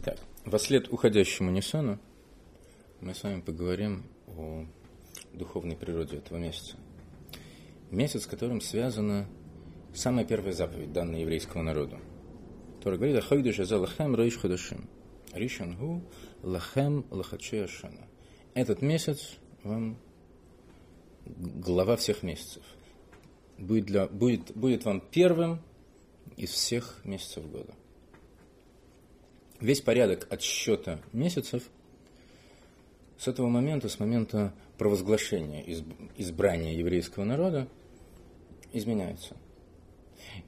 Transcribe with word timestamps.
Итак, 0.00 0.16
во 0.44 0.60
след 0.60 0.92
уходящему 0.92 1.50
Ниссану 1.50 1.98
мы 3.00 3.16
с 3.16 3.24
вами 3.24 3.40
поговорим 3.40 4.04
о 4.28 4.64
духовной 5.32 5.74
природе 5.74 6.18
этого 6.18 6.38
месяца. 6.38 6.76
Месяц, 7.90 8.22
с 8.22 8.26
которым 8.28 8.60
связана 8.60 9.28
самая 9.92 10.24
первая 10.24 10.52
заповедь, 10.52 10.92
данная 10.92 11.22
еврейскому 11.22 11.64
народу. 11.64 11.98
Тора 12.80 12.94
говорит, 12.94 13.16
«Ахойдыш 13.16 13.56
за 13.56 13.76
лахем 13.76 14.14
роиш 14.14 14.36
ходашим». 14.38 14.88
Ришан 15.32 15.76
гу 15.76 16.04
лахем 16.44 17.04
лахаче 17.10 17.64
ашана. 17.64 18.06
Этот 18.54 18.82
месяц 18.82 19.34
вам 19.64 19.98
глава 21.26 21.96
всех 21.96 22.22
месяцев. 22.22 22.62
Будет, 23.58 23.86
для, 23.86 24.06
будет, 24.06 24.56
будет 24.56 24.84
вам 24.84 25.00
первым 25.00 25.60
из 26.36 26.50
всех 26.50 27.00
месяцев 27.04 27.50
года 27.50 27.74
весь 29.60 29.80
порядок 29.80 30.26
отсчета 30.30 31.00
месяцев 31.12 31.62
с 33.18 33.28
этого 33.28 33.48
момента, 33.48 33.88
с 33.88 33.98
момента 33.98 34.54
провозглашения 34.76 35.64
избрания 36.16 36.74
еврейского 36.74 37.24
народа, 37.24 37.68
изменяется. 38.72 39.36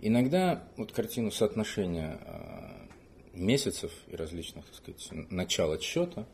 Иногда 0.01 0.69
вот 0.77 0.93
картину 0.93 1.31
соотношения 1.31 2.19
а, 2.23 2.89
месяцев 3.33 3.93
и 4.09 4.17
различных, 4.17 4.67
так 4.67 4.75
сказать, 4.75 5.09
начал 5.31 5.73
отсчета 5.73 6.27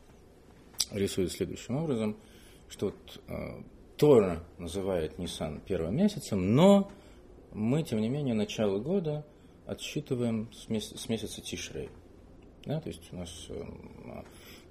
рисует 0.91 1.31
следующим 1.31 1.77
образом, 1.77 2.17
что 2.69 2.87
вот 2.87 3.21
а, 3.27 3.63
Тора 3.97 4.43
называет 4.57 5.17
Нисан 5.17 5.61
первым 5.61 5.95
месяцем, 5.95 6.55
но 6.55 6.91
мы, 7.51 7.83
тем 7.83 7.99
не 7.99 8.09
менее, 8.09 8.35
начало 8.35 8.79
года 8.79 9.25
отсчитываем 9.65 10.51
с 10.53 10.69
месяца, 10.69 10.97
с 10.97 11.09
месяца 11.09 11.41
Тишрей. 11.41 11.89
Да? 12.67 12.81
То 12.81 12.89
есть 12.89 13.01
у 13.13 13.15
нас 13.15 13.47
эм, 13.49 14.25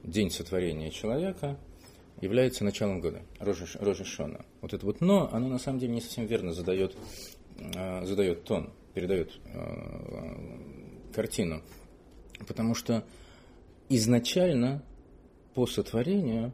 день 0.05 0.31
сотворения 0.31 0.91
человека 0.91 1.59
является 2.21 2.63
началом 2.63 3.01
года, 3.01 3.23
Рожа. 3.41 3.67
Вот 4.61 4.75
это 4.75 4.85
вот 4.85 5.01
«но», 5.01 5.33
оно 5.33 5.49
на 5.49 5.59
самом 5.59 5.79
деле 5.79 5.95
не 5.95 6.01
совсем 6.03 6.27
верно 6.27 6.53
задает, 6.53 6.95
э, 7.59 8.05
задает 8.05 8.45
тон, 8.45 8.71
передает 8.93 9.41
э, 9.47 11.11
картину. 11.15 11.63
Потому 12.47 12.75
что 12.75 13.03
изначально 13.89 14.83
по 15.55 15.67
сотворению 15.67 16.53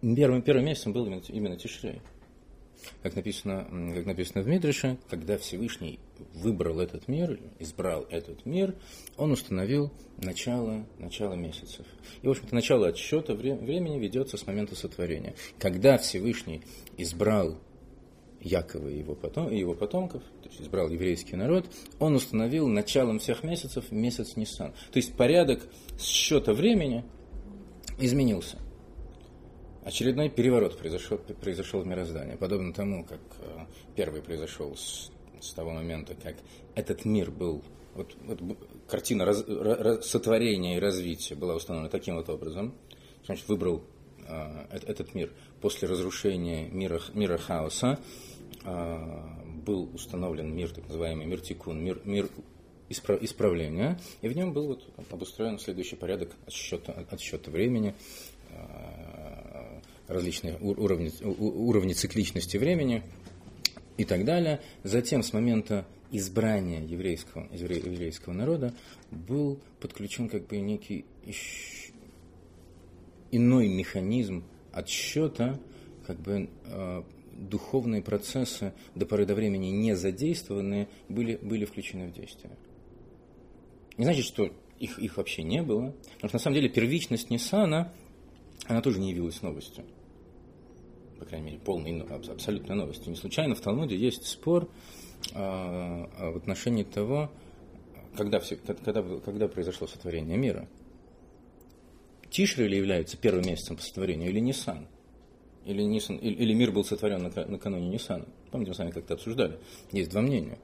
первым, 0.00 0.40
первым 0.40 0.64
месяцем 0.64 0.94
был 0.94 1.06
именно, 1.06 1.20
именно 1.28 1.56
Тишрей 1.58 2.00
как 3.02 3.16
написано, 3.16 3.66
как 3.94 4.06
написано 4.06 4.42
в 4.42 4.48
Мидреше, 4.48 4.98
когда 5.08 5.38
Всевышний 5.38 5.98
выбрал 6.34 6.80
этот 6.80 7.08
мир, 7.08 7.38
избрал 7.58 8.06
этот 8.10 8.44
мир, 8.46 8.74
он 9.16 9.32
установил 9.32 9.92
начало, 10.18 10.86
начало 10.98 11.34
месяцев. 11.34 11.86
И, 12.22 12.26
в 12.26 12.30
общем-то, 12.30 12.54
начало 12.54 12.88
отсчета 12.88 13.34
времени 13.34 13.98
ведется 13.98 14.36
с 14.36 14.46
момента 14.46 14.76
сотворения. 14.76 15.34
Когда 15.58 15.98
Всевышний 15.98 16.62
избрал 16.96 17.58
Якова 18.40 18.88
и 18.88 18.98
его, 18.98 19.14
потом, 19.14 19.48
и 19.48 19.58
его 19.58 19.74
потомков, 19.74 20.22
то 20.42 20.48
есть 20.48 20.60
избрал 20.60 20.90
еврейский 20.90 21.36
народ, 21.36 21.66
он 21.98 22.14
установил 22.14 22.68
началом 22.68 23.18
всех 23.18 23.42
месяцев 23.42 23.90
месяц 23.90 24.36
Ниссан. 24.36 24.72
То 24.92 24.98
есть 24.98 25.14
порядок 25.14 25.66
счета 25.98 26.52
времени 26.52 27.04
изменился 27.98 28.58
очередной 29.84 30.30
переворот 30.30 30.78
произошел, 30.78 31.18
произошел 31.18 31.82
в 31.82 31.86
мироздании, 31.86 32.36
подобно 32.36 32.72
тому, 32.72 33.04
как 33.04 33.20
э, 33.40 33.66
первый 33.94 34.22
произошел 34.22 34.74
с, 34.76 35.10
с 35.40 35.52
того 35.52 35.72
момента, 35.72 36.14
как 36.14 36.36
этот 36.74 37.04
мир 37.04 37.30
был, 37.30 37.62
вот, 37.94 38.14
вот 38.22 38.40
картина 38.88 39.24
раз, 39.24 39.44
раз, 39.46 40.06
сотворения 40.06 40.76
и 40.76 40.80
развития 40.80 41.34
была 41.34 41.54
установлена 41.54 41.90
таким 41.90 42.16
вот 42.16 42.28
образом, 42.30 42.74
значит, 43.26 43.46
выбрал 43.48 43.84
э, 44.26 44.66
этот 44.70 45.14
мир 45.14 45.30
после 45.60 45.86
разрушения 45.86 46.68
мира, 46.68 47.00
мира 47.12 47.36
хаоса, 47.36 47.98
э, 48.64 48.96
был 49.64 49.90
установлен 49.94 50.54
мир, 50.54 50.70
так 50.70 50.86
называемый 50.86 51.26
мир 51.26 51.40
тикун, 51.40 51.82
мир, 51.82 52.00
мир 52.04 52.28
исправления, 52.88 53.98
и 54.22 54.28
в 54.28 54.36
нем 54.36 54.52
был 54.52 54.68
вот 54.68 54.84
обустроен 55.10 55.58
следующий 55.58 55.96
порядок 55.96 56.30
отсчета, 56.46 56.92
отсчета 57.10 57.50
времени, 57.50 57.94
различные 60.08 60.56
уровни, 60.58 61.10
уровни 61.22 61.92
цикличности 61.92 62.56
времени 62.56 63.02
и 63.96 64.04
так 64.04 64.24
далее. 64.24 64.60
Затем 64.82 65.22
с 65.22 65.32
момента 65.32 65.86
избрания 66.10 66.82
еврейского, 66.82 67.48
еврейского 67.52 68.32
народа 68.32 68.74
был 69.10 69.58
подключен 69.80 70.28
как 70.28 70.46
бы 70.46 70.58
некий 70.58 71.04
иной 73.30 73.68
механизм 73.68 74.44
отсчета, 74.72 75.58
как 76.06 76.20
бы 76.20 76.48
э, 76.66 77.02
духовные 77.32 78.02
процессы 78.02 78.72
до 78.94 79.06
поры 79.06 79.26
до 79.26 79.34
времени 79.34 79.68
не 79.68 79.96
задействованные 79.96 80.88
были, 81.08 81.36
были 81.36 81.64
включены 81.64 82.08
в 82.08 82.12
действие. 82.12 82.56
Не 83.96 84.04
значит, 84.04 84.24
что 84.24 84.52
их, 84.78 84.98
их 84.98 85.16
вообще 85.16 85.42
не 85.42 85.62
было, 85.62 85.94
потому 86.16 86.28
что 86.28 86.36
на 86.36 86.38
самом 86.38 86.54
деле 86.56 86.68
первичность 86.68 87.30
Ниссана, 87.30 87.92
она 88.66 88.80
тоже 88.82 89.00
не 89.00 89.10
явилась 89.10 89.42
новостью 89.42 89.84
по 91.24 91.30
крайней 91.30 91.46
мере, 91.46 91.58
полной, 91.58 92.00
абсолютной 92.02 92.76
новостью. 92.76 93.10
Не 93.10 93.16
случайно 93.16 93.54
в 93.54 93.60
Талмуде 93.60 93.96
есть 93.96 94.26
спор 94.26 94.68
а, 95.32 96.10
а, 96.18 96.30
в 96.30 96.36
отношении 96.36 96.84
того, 96.84 97.30
когда, 98.14 98.40
все, 98.40 98.56
когда, 98.56 99.02
когда 99.02 99.48
произошло 99.48 99.86
сотворение 99.86 100.36
мира. 100.36 100.68
Тишри 102.30 102.68
ли 102.68 102.76
является 102.76 103.16
первым 103.16 103.46
месяцем 103.46 103.76
по 103.76 103.82
сотворению 103.82 104.28
или 104.28 104.40
Нисан? 104.40 104.86
Или, 105.64 105.82
Нисан, 105.82 106.16
или, 106.16 106.34
или 106.34 106.52
мир 106.52 106.72
был 106.72 106.84
сотворен 106.84 107.22
накануне 107.22 107.88
Нисана? 107.88 108.26
Помните, 108.50 108.72
мы 108.72 108.74
с 108.74 108.78
вами 108.78 108.90
как-то 108.90 109.14
обсуждали. 109.14 109.58
Есть 109.92 110.10
два 110.10 110.20
мнения. 110.20 110.58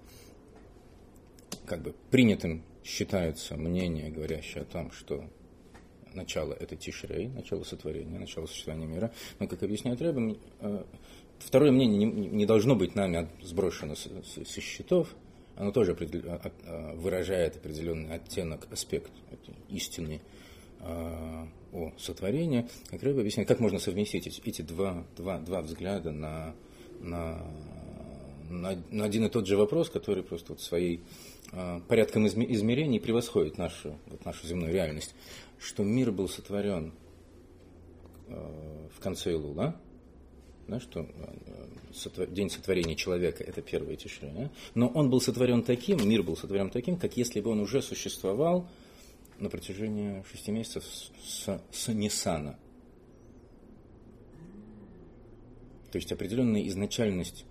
Как 1.65 1.81
бы 1.81 1.95
принятым 2.11 2.63
считается 2.85 3.57
мнение, 3.57 4.11
говорящее 4.11 4.63
о 4.63 4.67
том, 4.67 4.91
что 4.93 5.25
начало– 6.15 6.53
это 6.61 6.77
Тишрей, 6.77 7.29
начало 7.29 7.65
сотворения, 7.65 8.19
начало 8.19 8.47
существования 8.47 8.87
мира. 8.87 9.13
Но, 9.39 9.47
как 9.47 9.63
объясняет 9.63 10.01
Рэббин, 10.01 10.39
э, 10.61 10.85
второе 11.39 11.71
мнение 11.71 12.05
не, 12.05 12.47
должно 12.47 12.75
быть 12.75 12.95
нами 12.95 13.29
сброшено 13.43 13.95
со, 13.95 14.11
со 14.25 14.61
счетов, 14.61 15.15
оно 15.57 15.73
тоже 15.73 15.97
а, 16.27 16.41
а, 16.65 16.95
выражает 16.95 17.57
определенный 17.57 18.15
оттенок, 18.15 18.67
аспект 18.71 19.13
истины 19.69 20.21
э, 20.81 21.47
о 21.73 21.93
сотворении. 21.99 22.69
Как 22.89 23.03
Рэббин 23.03 23.21
объясняет, 23.21 23.49
как 23.49 23.61
можно 23.61 23.79
совместить 23.79 24.27
эти, 24.27 24.41
эти 24.49 24.63
два, 24.63 25.05
два, 25.17 25.39
два 25.39 25.61
взгляда 25.63 26.13
на, 26.13 26.55
на, 27.01 27.43
на, 28.49 29.05
один 29.05 29.27
и 29.27 29.29
тот 29.29 29.47
же 29.47 29.57
вопрос, 29.57 29.91
который 29.91 30.23
просто 30.23 30.53
вот 30.53 30.61
своей 30.61 31.03
порядком 31.89 32.27
измерений 32.27 33.01
превосходит 33.01 33.59
нашу, 33.59 33.99
вот 34.07 34.25
нашу 34.25 34.47
земную 34.47 34.73
реальность 34.73 35.15
что 35.61 35.85
мир 35.85 36.11
был 36.11 36.29
сотворен 36.29 36.93
э, 38.29 38.89
в 38.97 39.01
конце 39.01 39.33
Илула, 39.33 39.77
да, 40.67 40.81
что 40.81 41.01
э, 41.01 42.27
день 42.29 42.51
сотворения 42.51 42.97
человека– 42.97 43.45
это 43.47 43.61
первое 43.61 43.97
тишина, 43.97 44.33
да? 44.33 44.51
но 44.75 44.89
он 44.89 45.11
был 45.11 45.21
сотворен 45.21 45.63
таким, 45.63 46.09
мир 46.09 46.23
был 46.23 46.37
сотворен 46.37 46.71
таким, 46.71 46.97
как 46.97 47.17
если 47.17 47.41
бы 47.41 47.51
он 47.51 47.61
уже 47.61 47.83
существовал 47.83 48.69
на 49.39 49.51
протяжении 49.51 50.25
шести 50.31 50.51
месяцев 50.51 50.85
с, 51.23 51.61
с 51.71 51.89
Ниссана. 51.89 52.59
То 55.93 55.97
есть 55.97 56.13
определенная 56.13 56.67
изначальность, 56.69 57.45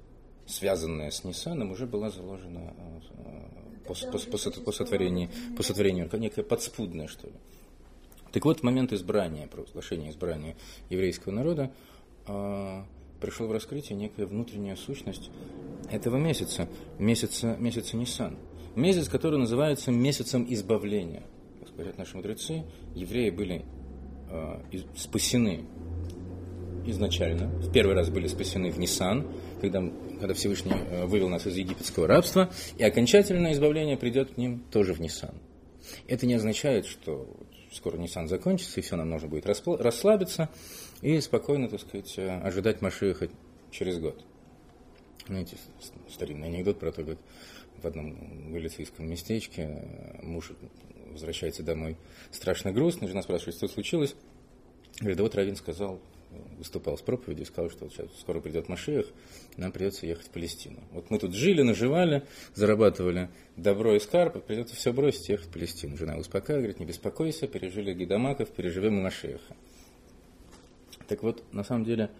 связанная 0.48 1.12
с 1.12 1.24
Ниссаном, 1.24 1.72
уже 1.72 1.86
была 1.86 2.10
заложена 2.10 2.74
э, 2.78 3.69
по, 3.90 3.96
по, 3.96 4.20
по, 4.20 4.62
по, 4.62 4.72
сотворению, 4.72 5.30
по 5.58 5.64
сотворению, 5.64 6.10
некая 6.14 6.44
подспудная, 6.44 7.08
что 7.08 7.28
ли. 7.28 7.34
Так 8.32 8.46
вот, 8.46 8.60
в 8.60 8.64
момент 8.64 8.94
избрания, 8.94 9.48
провозглашения 9.48 10.12
избрания 10.12 10.56
еврейского 10.90 11.32
народа, 11.32 11.72
э, 12.28 12.84
пришел 13.20 13.48
в 13.48 13.52
раскрытие 13.52 13.98
некая 13.98 14.28
внутренняя 14.28 14.76
сущность 14.76 15.32
этого 15.92 16.18
месяца, 16.18 16.70
месяца, 17.00 17.56
месяца 17.58 17.98
Нисан. 17.98 18.38
Месяц, 18.76 19.10
который 19.10 19.40
называется 19.40 19.92
месяцем 19.92 20.46
избавления. 20.48 21.24
Как 21.60 21.74
говорят 21.74 21.98
наши 21.98 22.16
мудрецы, 22.16 22.64
евреи 22.94 23.32
были 23.32 23.66
э, 24.30 24.62
спасены 24.96 25.66
изначально, 26.86 27.48
в 27.48 27.72
первый 27.72 27.96
раз 27.96 28.10
были 28.10 28.28
спасены 28.28 28.72
в 28.72 28.78
Нисан, 28.78 29.28
когда, 29.60 29.84
когда 30.20 30.34
Всевышний 30.34 30.74
э, 30.74 31.06
вывел 31.06 31.30
нас 31.30 31.48
из 31.48 31.56
египетского 31.56 32.08
рабства, 32.08 32.52
и 32.78 32.84
окончательное 32.84 33.54
избавление 33.54 33.98
придет 33.98 34.34
к 34.34 34.38
ним 34.38 34.64
тоже 34.72 34.94
в 34.94 35.00
Нисан. 35.00 35.34
Это 36.08 36.26
не 36.26 36.36
означает, 36.36 36.86
что 36.86 37.28
скоро 37.72 37.98
Nissan 37.98 38.28
закончится, 38.28 38.80
и 38.80 38.84
все, 38.84 38.96
нам 38.96 39.10
нужно 39.10 39.28
будет 39.28 39.46
расслабиться 39.46 40.50
и 41.02 41.20
спокойно, 41.22 41.70
так 41.70 41.82
сказать, 41.82 42.14
э, 42.18 42.28
ожидать 42.42 42.82
Машиха 42.82 43.30
через 43.72 44.00
год. 44.00 44.24
Знаете, 45.28 45.58
старинный 46.10 46.48
анекдот 46.48 46.80
про 46.80 46.92
то, 46.92 47.04
как 47.04 47.18
в 47.82 47.88
одном 47.88 48.52
галицийском 48.52 49.08
местечке. 49.08 49.84
Муж 50.24 50.52
возвращается 51.12 51.64
домой 51.64 51.98
страшно 52.32 52.72
грустно. 52.72 53.08
Жена 53.08 53.22
спрашивает, 53.22 53.56
что 53.56 53.68
случилось. 53.68 54.16
Говорит, 55.00 55.18
да 55.18 55.24
вот 55.24 55.36
Равин 55.36 55.56
сказал, 55.56 56.02
выступал 56.58 56.98
с 56.98 57.02
проповедью, 57.02 57.46
сказал, 57.46 57.70
что 57.70 57.86
вот 57.86 57.94
сейчас 57.94 58.08
скоро 58.20 58.40
придет 58.40 58.70
Машиах, 58.70 59.06
нам 59.58 59.72
придется 59.72 60.06
ехать 60.06 60.28
в 60.28 60.30
Палестину. 60.30 60.80
Вот 60.92 61.10
мы 61.10 61.18
тут 61.18 61.34
жили, 61.34 61.62
наживали, 61.62 62.24
зарабатывали 62.54 63.30
добро 63.56 63.96
и 63.96 64.00
скарб, 64.00 64.44
придется 64.44 64.76
все 64.76 64.94
бросить 64.94 65.30
и 65.30 65.32
ехать 65.34 65.48
в 65.48 65.52
Палестину. 65.52 65.98
Жена 65.98 66.18
успокаивает, 66.18 66.66
говорит, 66.66 66.80
не 66.80 66.86
беспокойся, 66.86 67.48
пережили 67.48 67.94
Гидамаков, 67.94 68.50
переживем 68.50 69.00
и 69.00 69.02
Машиаха. 69.02 69.56
Так 71.08 71.24
вот, 71.24 71.44
на 71.52 71.64
самом 71.64 71.86
деле, 71.86 72.12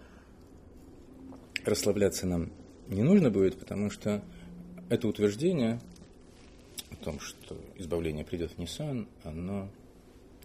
расслабляться 1.64 2.26
нам 2.26 2.50
не 2.88 3.02
нужно 3.02 3.30
будет, 3.30 3.58
потому 3.58 3.90
что 3.90 4.22
это 4.88 5.06
утверждение 5.06 5.80
о 6.90 6.96
том, 6.96 7.20
что 7.20 7.56
избавление 7.76 8.24
придет 8.24 8.52
в 8.52 8.58
Ниссан, 8.58 9.06
оно 9.22 9.68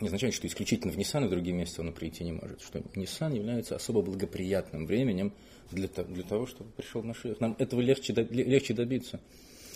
не 0.02 0.08
означает, 0.08 0.34
что 0.34 0.48
исключительно 0.48 0.92
в 0.92 0.98
Ниссан 0.98 1.24
и 1.24 1.28
в 1.28 1.30
другие 1.30 1.56
месяцы 1.56 1.80
оно 1.80 1.92
прийти 1.92 2.24
не 2.24 2.34
может. 2.34 2.62
Что 2.62 2.82
Ниссан 2.96 3.34
является 3.34 3.76
особо 3.76 4.02
благоприятным 4.02 4.86
временем 4.86 5.34
для, 5.72 5.88
для 5.88 6.24
того, 6.24 6.46
чтобы 6.46 6.72
пришел 6.72 7.02
Машиах. 7.02 7.40
Нам 7.40 7.56
этого 7.60 7.82
легче, 7.82 8.14
легче 8.14 8.74
добиться. 8.74 9.20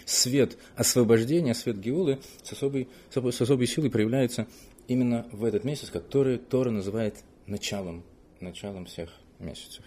Свет 0.06 0.58
освобождения, 0.76 1.54
свет 1.54 1.80
Геулы 1.80 2.20
с 2.44 2.52
особой, 2.52 2.90
с 3.12 3.42
особой 3.42 3.68
силой 3.68 3.90
проявляется 3.90 4.48
именно 4.88 5.28
в 5.32 5.44
этот 5.44 5.64
месяц, 5.64 5.90
который 5.90 6.38
Тора 6.38 6.72
называет 6.72 7.16
началом, 7.46 8.04
началом 8.40 8.86
всех 8.86 9.10
месяцев. 9.40 9.86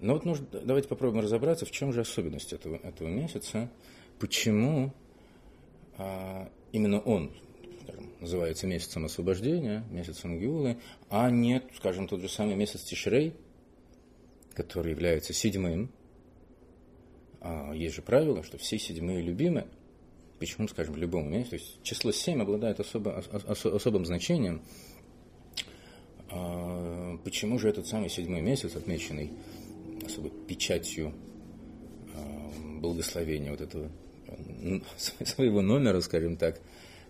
Но 0.00 0.14
вот 0.14 0.24
нужно, 0.24 0.46
давайте 0.64 0.88
попробуем 0.88 1.22
разобраться, 1.24 1.64
в 1.64 1.70
чем 1.70 1.92
же 1.92 2.00
особенность 2.00 2.52
этого, 2.52 2.76
этого 2.76 3.08
месяца, 3.08 3.70
почему 4.18 4.92
а, 5.96 6.50
именно 6.72 7.00
он 7.00 7.30
называется 8.20 8.66
месяцем 8.66 9.04
освобождения, 9.04 9.84
месяцем 9.90 10.38
Гиулы, 10.38 10.78
а 11.08 11.30
нет, 11.30 11.64
скажем, 11.76 12.08
тот 12.08 12.20
же 12.20 12.28
самый 12.28 12.54
месяц 12.54 12.82
Тишрей, 12.82 13.34
который 14.54 14.92
является 14.92 15.32
седьмым. 15.32 15.90
А 17.40 17.72
есть 17.72 17.96
же 17.96 18.02
правило, 18.02 18.42
что 18.42 18.58
все 18.58 18.78
седьмые 18.78 19.22
любимы. 19.22 19.66
Почему, 20.38 20.68
скажем, 20.68 20.94
в 20.94 20.98
любом 20.98 21.30
месяце? 21.30 21.50
То 21.50 21.56
есть 21.56 21.82
число 21.82 22.12
семь 22.12 22.42
обладает 22.42 22.80
особо, 22.80 23.22
ос, 23.48 23.66
особым 23.66 24.06
значением. 24.06 24.62
А 26.30 27.18
почему 27.24 27.58
же 27.58 27.68
этот 27.68 27.86
самый 27.86 28.08
седьмой 28.08 28.40
месяц, 28.40 28.74
отмеченный 28.74 29.30
особой 30.04 30.30
печатью 30.30 31.12
э, 32.14 32.80
благословения 32.80 33.50
вот 33.50 33.60
этого 33.60 33.90
своего 35.24 35.60
номера, 35.60 36.00
скажем 36.00 36.36
так, 36.36 36.60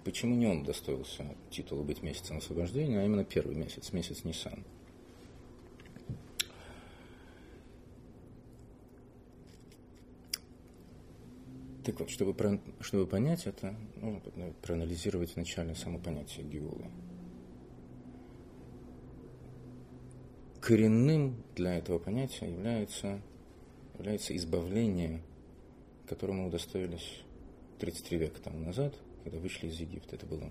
почему 0.05 0.35
не 0.35 0.47
он 0.47 0.65
достоился 0.65 1.25
титула 1.51 1.83
быть 1.83 2.03
месяцем 2.03 2.39
освобождения, 2.39 3.01
а 3.01 3.05
именно 3.05 3.25
первый 3.25 3.57
месяц, 3.57 3.93
месяц 3.93 4.25
Нисан. 4.25 4.65
Так 11.85 11.99
вот, 11.99 12.11
чтобы, 12.11 12.61
чтобы 12.81 13.07
понять 13.07 13.47
это, 13.47 13.75
нужно 13.97 14.21
проанализировать 14.63 15.35
вначале 15.35 15.75
само 15.75 15.99
понятие 15.99 16.47
Геулы. 16.47 16.87
коренным 20.63 21.43
для 21.57 21.75
этого 21.77 21.99
понятия 21.99 22.49
является, 22.49 23.21
является 23.99 24.35
избавление, 24.37 25.21
которому 26.07 26.47
удостоились 26.47 27.23
33 27.81 28.19
века 28.19 28.41
тому 28.41 28.61
назад, 28.61 28.95
когда 29.23 29.39
вышли 29.39 29.69
из 29.69 29.79
Египта. 29.81 30.17
Это 30.17 30.27
было 30.27 30.51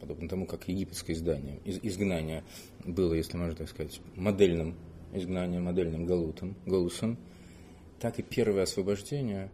подобно 0.00 0.28
тому, 0.28 0.46
как 0.46 0.68
египетское 0.68 1.14
издание, 1.16 1.58
из, 1.64 1.78
изгнание 1.82 2.44
было, 2.84 3.14
если 3.14 3.36
можно 3.36 3.56
так 3.56 3.68
сказать, 3.68 4.00
модельным 4.14 4.76
изгнанием, 5.12 5.64
модельным 5.64 6.06
галутом, 6.06 6.56
голусом, 6.66 7.18
так 8.00 8.18
и 8.18 8.22
первое 8.22 8.62
освобождение 8.62 9.50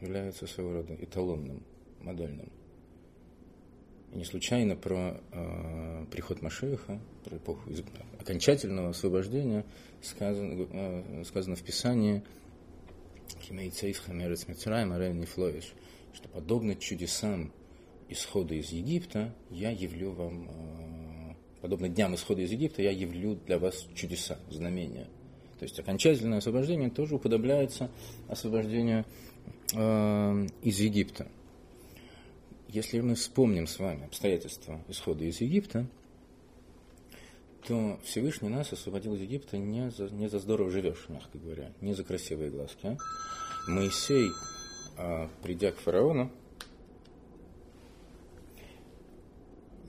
является 0.00 0.46
своего 0.46 0.74
рода 0.74 0.94
эталонным, 0.94 1.62
модельным. 2.00 2.50
И 4.12 4.16
не 4.16 4.24
случайно 4.24 4.76
про 4.76 5.20
э, 5.32 6.06
приход 6.10 6.42
Машеха, 6.42 7.00
про 7.24 7.36
эпоху 7.36 7.70
окончательного 8.18 8.90
освобождения 8.90 9.64
сказано, 10.02 10.66
э, 10.70 11.24
сказано 11.24 11.56
в 11.56 11.62
Писании 11.62 12.22
что 16.12 16.28
подобно 16.28 16.74
чудесам 16.74 17.52
исхода 18.10 18.54
из 18.54 18.70
Египта, 18.70 19.34
я 19.50 19.70
явлю 19.70 20.12
вам, 20.12 20.48
э, 20.48 21.34
подобно 21.62 21.88
дням 21.88 22.14
исхода 22.14 22.42
из 22.42 22.50
Египта, 22.50 22.82
я 22.82 22.90
явлю 22.90 23.36
для 23.46 23.58
вас 23.58 23.86
чудеса, 23.94 24.38
знамения. 24.50 25.06
То 25.58 25.64
есть 25.64 25.78
окончательное 25.78 26.38
освобождение 26.38 26.90
тоже 26.90 27.16
уподобляется 27.16 27.90
освобождению 28.28 29.04
э, 29.74 30.46
из 30.62 30.80
Египта. 30.80 31.28
Если 32.68 33.00
мы 33.00 33.14
вспомним 33.14 33.66
с 33.66 33.78
вами 33.78 34.04
обстоятельства 34.04 34.80
исхода 34.88 35.24
из 35.24 35.40
Египта, 35.40 35.86
то 37.66 37.98
Всевышний 38.04 38.48
нас 38.48 38.72
освободил 38.72 39.14
из 39.14 39.20
Египта 39.20 39.58
не 39.58 39.90
за, 39.90 40.08
не 40.10 40.28
за 40.28 40.38
здорово 40.38 40.70
живешь, 40.70 41.06
мягко 41.08 41.38
говоря, 41.38 41.72
не 41.80 41.94
за 41.94 42.04
красивые 42.04 42.50
глазки. 42.50 42.86
А? 42.86 42.96
Моисей, 43.66 44.30
а, 44.96 45.28
придя 45.42 45.72
к 45.72 45.76
фараону, 45.76 46.30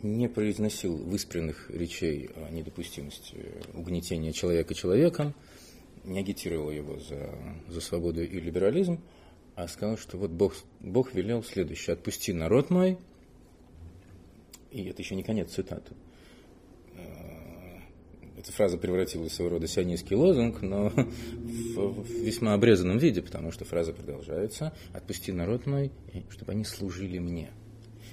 не 0.03 0.27
произносил 0.27 0.97
выспренных 0.97 1.69
речей 1.69 2.29
о 2.35 2.49
недопустимости 2.49 3.37
угнетения 3.73 4.33
человека 4.33 4.73
человеком, 4.73 5.33
не 6.03 6.19
агитировал 6.19 6.71
его 6.71 6.99
за, 6.99 7.35
за 7.67 7.81
свободу 7.81 8.23
и 8.23 8.39
либерализм, 8.39 8.99
а 9.55 9.67
сказал, 9.67 9.97
что 9.97 10.17
вот 10.17 10.31
Бог, 10.31 10.55
Бог 10.79 11.13
велел 11.13 11.43
следующее, 11.43 11.93
отпусти 11.93 12.33
народ 12.33 12.69
мой, 12.69 12.97
и 14.71 14.83
это 14.85 15.01
еще 15.01 15.15
не 15.15 15.23
конец 15.23 15.51
цитаты. 15.51 15.93
Э, 16.95 17.41
эта 18.37 18.51
фраза 18.51 18.77
превратилась 18.77 19.33
в 19.33 19.35
своего 19.35 19.55
рода 19.55 19.67
сионистский 19.67 20.15
лозунг, 20.15 20.61
но 20.61 20.89
в, 20.89 22.03
в 22.03 22.09
весьма 22.09 22.53
обрезанном 22.53 22.97
виде, 22.97 23.21
потому 23.21 23.51
что 23.51 23.65
фраза 23.65 23.93
продолжается 23.93 24.73
«Отпусти 24.93 25.31
народ 25.31 25.67
мой, 25.67 25.91
чтобы 26.29 26.53
они 26.53 26.63
служили 26.63 27.19
мне». 27.19 27.51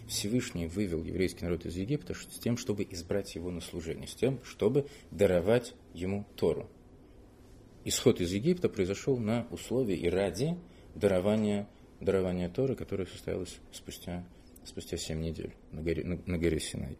Всевышний 0.09 0.67
вывел 0.67 1.05
еврейский 1.05 1.45
народ 1.45 1.67
из 1.67 1.77
Египта 1.77 2.15
с 2.15 2.39
тем, 2.39 2.57
чтобы 2.57 2.83
избрать 2.91 3.35
его 3.35 3.51
на 3.51 3.61
служение, 3.61 4.09
с 4.09 4.15
тем, 4.15 4.43
чтобы 4.43 4.87
даровать 5.11 5.75
ему 5.93 6.27
Тору. 6.35 6.67
Исход 7.85 8.21
из 8.21 8.33
Египта 8.33 8.71
произошел 8.71 9.19
на 9.19 9.47
условии 9.51 9.97
и 9.97 10.09
ради 10.09 10.57
дарование, 10.95 11.69
дарование 12.01 12.49
Торы, 12.49 12.75
которое 12.75 13.07
состоялось 13.07 13.59
спустя, 13.71 14.27
спустя 14.65 14.97
7 14.97 15.21
недель 15.21 15.55
на 15.73 15.83
горе, 15.83 16.03
на, 16.05 16.19
на 16.25 16.39
горе 16.39 16.59
Синай. 16.59 16.97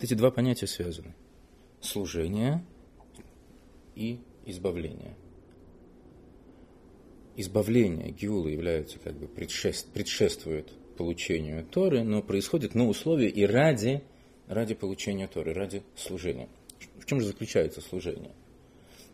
эти 0.00 0.14
два 0.14 0.30
понятия 0.30 0.68
связаны. 0.68 1.12
Служение 1.80 2.64
и 3.96 4.20
избавление. 4.46 5.16
Избавление 7.36 8.12
Гиула 8.12 8.46
является 8.46 9.00
как 9.00 9.14
бы 9.18 9.26
предшеств, 9.26 9.88
предшествует 9.92 10.72
получению 10.96 11.64
Торы, 11.64 12.02
но 12.02 12.22
происходит 12.22 12.74
на 12.74 12.88
условии 12.88 13.28
и 13.28 13.44
ради, 13.44 14.02
ради 14.46 14.74
получения 14.74 15.26
Торы, 15.26 15.52
ради 15.52 15.82
служения. 15.96 16.48
В 16.98 17.06
чем 17.06 17.20
же 17.20 17.26
заключается 17.26 17.80
служение? 17.80 18.32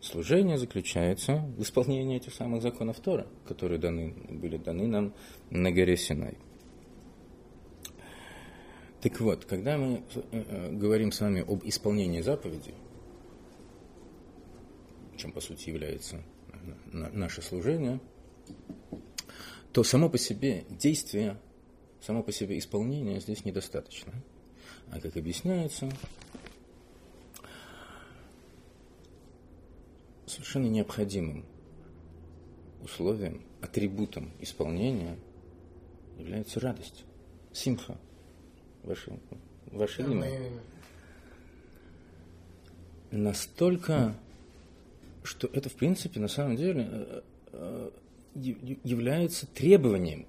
Служение 0.01 0.57
заключается 0.57 1.37
в 1.57 1.61
исполнении 1.61 2.17
этих 2.17 2.33
самых 2.33 2.61
законов 2.61 2.99
Тора, 2.99 3.27
которые 3.47 3.79
даны, 3.79 4.13
были 4.29 4.57
даны 4.57 4.87
нам 4.87 5.13
на 5.49 5.71
горе 5.71 5.97
Синай. 5.97 6.37
Так 9.01 9.19
вот, 9.19 9.45
когда 9.45 9.77
мы 9.77 10.03
э, 10.13 10.21
э, 10.31 10.71
говорим 10.71 11.11
с 11.11 11.21
вами 11.21 11.41
об 11.41 11.65
исполнении 11.65 12.21
заповедей, 12.21 12.75
чем 15.17 15.31
по 15.31 15.41
сути 15.41 15.69
является 15.69 16.21
наше 16.91 17.41
служение, 17.41 17.99
то 19.71 19.83
само 19.83 20.09
по 20.09 20.17
себе 20.17 20.63
действие, 20.69 21.37
само 22.01 22.23
по 22.23 22.31
себе 22.31 22.57
исполнение 22.57 23.19
здесь 23.19 23.45
недостаточно. 23.45 24.13
А 24.91 24.99
как 24.99 25.17
объясняется, 25.17 25.89
совершенно 30.25 30.67
необходимым 30.67 31.45
условием, 32.81 33.43
атрибутом 33.61 34.31
исполнения 34.39 35.17
является 36.17 36.59
радость, 36.59 37.05
симха, 37.51 37.97
ваше, 38.83 39.19
ваше 39.67 40.01
имя. 40.03 40.29
Настолько, 43.11 44.15
что 45.23 45.47
это, 45.47 45.69
в 45.69 45.75
принципе, 45.75 46.19
на 46.19 46.27
самом 46.27 46.55
деле, 46.55 47.23
э, 48.35 48.39
э, 48.39 48.75
является 48.83 49.47
требованием 49.47 50.25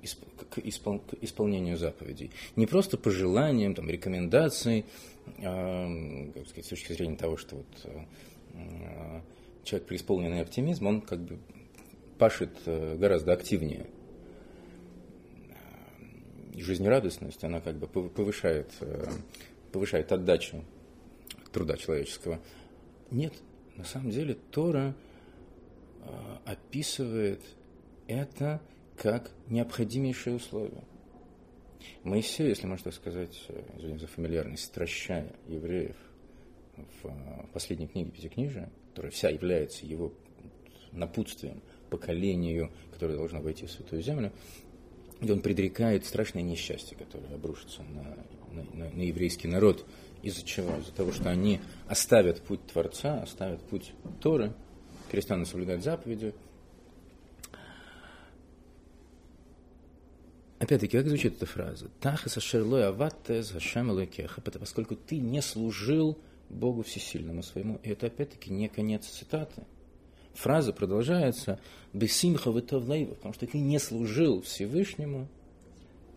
к 0.50 0.58
исполнению 0.58 1.76
заповедей. 1.76 2.30
Не 2.56 2.66
просто 2.66 2.96
пожеланием, 2.96 3.74
там, 3.74 3.88
рекомендацией, 3.88 4.84
как 5.36 6.48
сказать, 6.48 6.64
с 6.64 6.68
точки 6.68 6.92
зрения 6.92 7.16
того, 7.16 7.36
что 7.36 7.56
вот, 7.56 7.66
а, 8.54 9.22
человек, 9.64 9.88
преисполненный 9.88 10.40
оптимизм, 10.40 10.86
он 10.86 11.00
как 11.00 11.20
бы 11.20 11.38
пашет 12.18 12.50
э, 12.66 12.96
гораздо 12.96 13.32
активнее. 13.32 13.86
И 16.54 16.62
жизнерадостность, 16.62 17.42
она 17.44 17.60
как 17.60 17.76
бы 17.76 17.86
повышает, 17.86 18.70
э, 18.80 19.06
повышает 19.72 20.12
отдачу 20.12 20.62
труда 21.52 21.76
человеческого. 21.76 22.40
Нет, 23.10 23.32
на 23.76 23.84
самом 23.84 24.10
деле 24.10 24.36
Тора 24.50 24.94
э, 26.02 26.10
описывает 26.44 27.40
это 28.10 28.60
как 28.96 29.30
необходимейшее 29.48 30.36
условие. 30.36 30.84
Моисей, 32.02 32.48
если 32.48 32.66
можно 32.66 32.90
сказать, 32.90 33.46
извините 33.78 34.00
за 34.00 34.06
фамильярность, 34.08 34.64
стращая 34.64 35.32
евреев 35.48 35.96
в 37.02 37.46
последней 37.52 37.86
книге 37.86 38.10
Пятикнижия, 38.10 38.70
которая 38.90 39.12
вся 39.12 39.30
является 39.30 39.86
его 39.86 40.12
напутствием 40.92 41.62
поколению, 41.88 42.70
которое 42.92 43.16
должно 43.16 43.40
войти 43.40 43.66
в 43.66 43.70
Святую 43.70 44.02
Землю, 44.02 44.32
где 45.20 45.32
он 45.32 45.40
предрекает 45.40 46.04
страшное 46.04 46.42
несчастье, 46.42 46.96
которое 46.96 47.34
обрушится 47.34 47.82
на, 47.82 48.64
на, 48.74 48.90
на 48.90 49.02
еврейский 49.02 49.48
народ. 49.48 49.86
Из-за 50.22 50.44
чего? 50.44 50.76
Из-за 50.78 50.92
того, 50.92 51.12
что 51.12 51.30
они 51.30 51.60
оставят 51.86 52.42
путь 52.42 52.66
Творца, 52.66 53.22
оставят 53.22 53.62
путь 53.62 53.92
Торы, 54.20 54.52
перестанут 55.10 55.48
соблюдать 55.48 55.82
заповеди. 55.82 56.34
Опять-таки, 60.60 60.98
как 60.98 61.08
звучит 61.08 61.36
эта 61.36 61.46
фраза? 61.46 61.88
Тахаса 62.00 62.40
шерлой 62.40 62.86
аваттез 62.86 63.50
хашам 63.50 63.90
поскольку 64.60 64.94
ты 64.94 65.16
не 65.16 65.40
служил 65.40 66.18
Богу 66.50 66.82
Всесильному 66.82 67.42
своему. 67.42 67.80
И 67.82 67.88
это 67.88 68.08
опять-таки 68.08 68.52
не 68.52 68.68
конец 68.68 69.06
цитаты. 69.06 69.62
Фраза 70.34 70.74
продолжается 70.74 71.58
«Бесимха 71.94 72.50
витовлейва», 72.50 73.14
потому 73.14 73.32
что 73.32 73.46
ты 73.46 73.58
не 73.58 73.78
служил 73.78 74.42
Всевышнему 74.42 75.28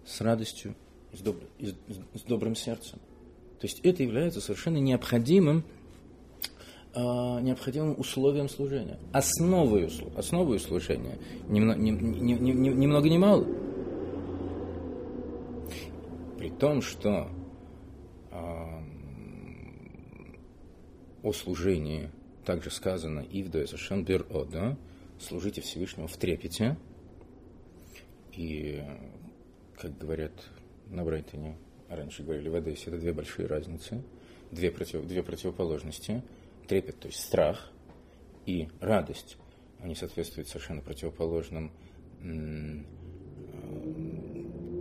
с 0.05 0.19
радостью 0.19 0.75
с, 1.13 1.21
с, 1.21 2.19
с 2.19 2.21
добрым 2.23 2.55
сердцем. 2.55 2.99
То 3.61 3.67
есть 3.67 3.79
это 3.79 4.03
является 4.03 4.41
совершенно 4.41 4.77
необходимым, 4.77 5.63
э, 6.93 6.99
необходимым 6.99 7.97
условием 7.97 8.49
служения, 8.49 8.99
основой, 9.13 9.89
основой 10.17 10.59
служения, 10.59 11.17
ни, 11.47 11.59
ни, 11.59 11.91
ни, 11.91 12.33
ни, 12.33 12.51
ни, 12.51 12.69
ни 12.69 12.87
много 12.87 13.09
ни 13.09 13.17
мало. 13.17 13.47
Том, 16.59 16.81
что 16.81 17.29
о 21.21 21.33
служении 21.33 22.09
также 22.45 22.71
сказано 22.71 23.19
«Ивдо 23.19 23.63
эсашен 23.63 24.03
бир 24.05 24.25
ода» 24.29 24.77
«Служите 25.19 25.61
Всевышнему 25.61 26.07
в 26.07 26.17
трепете». 26.17 26.77
И, 28.31 28.83
как 29.77 29.97
говорят 29.97 30.31
на 30.87 31.03
Брайтоне, 31.03 31.57
раньше 31.89 32.23
говорили 32.23 32.49
в 32.49 32.55
Одессе, 32.55 32.85
это 32.87 32.97
две 32.97 33.13
большие 33.13 33.47
разницы, 33.47 34.03
две, 34.51 34.71
против, 34.71 35.05
две 35.05 35.21
противоположности. 35.21 36.23
Трепет, 36.67 36.99
то 36.99 37.07
есть 37.07 37.19
страх, 37.19 37.71
и 38.45 38.69
радость. 38.79 39.37
Они 39.79 39.95
соответствуют 39.95 40.47
совершенно 40.47 40.81
противоположным 40.81 41.71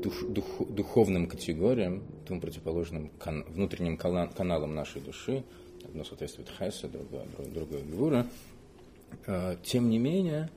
дух, 0.03 0.23
дух, 0.29 0.69
духовным 0.69 1.27
категориям, 1.27 2.03
тому 2.27 2.41
противоположным 2.41 3.11
кан, 3.19 3.45
внутренним 3.49 3.97
каналам 3.97 4.75
нашей 4.75 5.01
души, 5.01 5.45
одно 5.85 6.05
соответствует 6.05 6.51
Хеса, 6.51 6.89
другое, 6.89 7.25
другое 7.53 7.83
Гвура. 7.83 8.27
А, 9.27 9.57
тем 9.63 9.89
не 9.89 9.99
менее, 9.99 10.51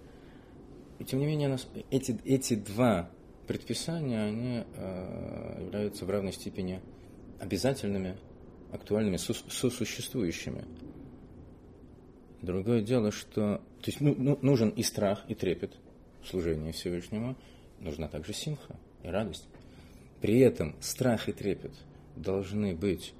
тем 1.07 1.19
не 1.19 1.25
менее, 1.25 1.57
эти, 1.91 2.17
эти 2.25 2.55
два 2.55 3.09
предписания, 3.47 4.23
они 4.23 4.63
а, 4.75 5.61
являются 5.61 6.05
в 6.05 6.09
равной 6.09 6.33
степени 6.33 6.81
обязательными, 7.39 8.17
актуальными, 8.71 9.17
сосуществующими. 9.17 10.65
Другое 12.41 12.81
дело, 12.81 13.11
что 13.11 13.61
то 13.81 13.91
есть, 13.91 14.01
ну, 14.01 14.15
ну, 14.17 14.39
нужен 14.41 14.69
и 14.69 14.83
страх, 14.83 15.23
и 15.27 15.35
трепет 15.35 15.77
в 16.23 16.27
служении 16.27 16.71
Всевышнему, 16.71 17.35
нужна 17.79 18.07
также 18.07 18.33
симха 18.33 18.75
и 19.05 19.11
радость. 19.11 19.45
При 20.21 20.39
этом 20.39 20.75
страх 20.79 21.29
и 21.29 21.31
трепет 21.31 21.73
должны 22.15 22.73
быть 22.75 23.13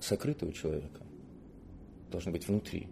сокрыто 0.00 0.46
у 0.46 0.52
человека, 0.52 1.00
должно 2.10 2.32
быть 2.32 2.46
внутри. 2.46 2.88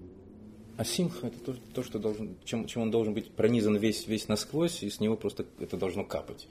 А 0.76 0.84
симха– 0.84 1.26
это 1.28 1.38
то, 1.38 1.56
то 1.74 1.82
что 1.82 1.98
должен, 1.98 2.36
чем, 2.44 2.66
чем 2.66 2.82
он 2.82 2.90
должен 2.90 3.14
быть 3.14 3.30
пронизан 3.30 3.76
весь, 3.76 4.06
весь 4.06 4.28
насквозь, 4.28 4.82
и 4.82 4.90
с 4.90 5.00
него 5.00 5.16
просто 5.16 5.46
это 5.58 5.76
должно 5.76 6.04
капать. 6.04 6.48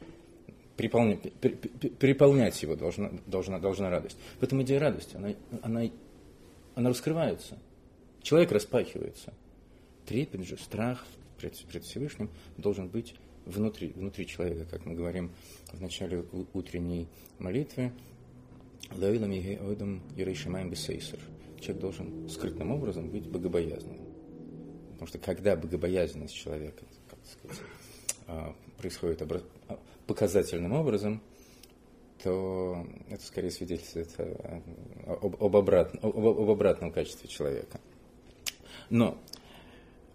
Переполнять, 0.78 1.32
переполнять 1.34 2.62
его 2.62 2.76
должна, 2.76 3.12
должна, 3.28 3.60
должна 3.60 3.90
радость. 3.90 4.18
В 4.40 4.44
этом 4.44 4.62
идея 4.64 4.80
радости, 4.80 5.16
она, 5.16 5.30
она, 5.62 5.90
она 6.74 6.90
раскрывается. 6.90 7.58
Человек 8.24 8.52
распахивается. 8.52 9.34
Трепет 10.06 10.44
же, 10.46 10.58
страх 10.58 11.06
пред, 11.38 11.58
пред 11.68 11.84
Всевышним 11.86 12.30
должен 12.58 12.88
быть 12.88 13.16
внутри, 13.46 13.94
внутри 13.96 14.28
человека, 14.28 14.66
как 14.66 14.86
мы 14.86 14.96
говорим 14.96 15.32
в 15.72 15.82
начале 15.82 16.26
утренней 16.54 17.08
молитвы. 17.40 17.92
Лавилам 18.92 19.32
Егеодам 19.32 20.02
Ерейшимаем. 20.16 20.74
Человек 20.74 21.82
должен 21.82 22.30
скрытным 22.30 22.72
образом 22.72 23.10
быть 23.10 23.28
богобоязным. 23.28 23.98
Потому 24.92 25.08
что 25.08 25.18
когда 25.20 25.56
богобоязненность 25.56 26.34
человека 26.34 26.84
как 27.10 27.20
сказать, 27.26 27.66
а, 28.28 28.56
происходит 28.78 29.22
а, 29.22 29.80
показательным 30.08 30.74
образом, 30.74 31.22
то 32.24 32.86
это 33.10 33.24
скорее 33.24 33.52
свидетельствует 33.52 34.10
об, 35.06 35.44
об, 35.44 35.56
обратном, 35.56 36.04
об, 36.04 36.18
об 36.18 36.50
обратном 36.50 36.92
качестве 36.92 37.28
человека. 37.30 37.80
Но 38.90 39.18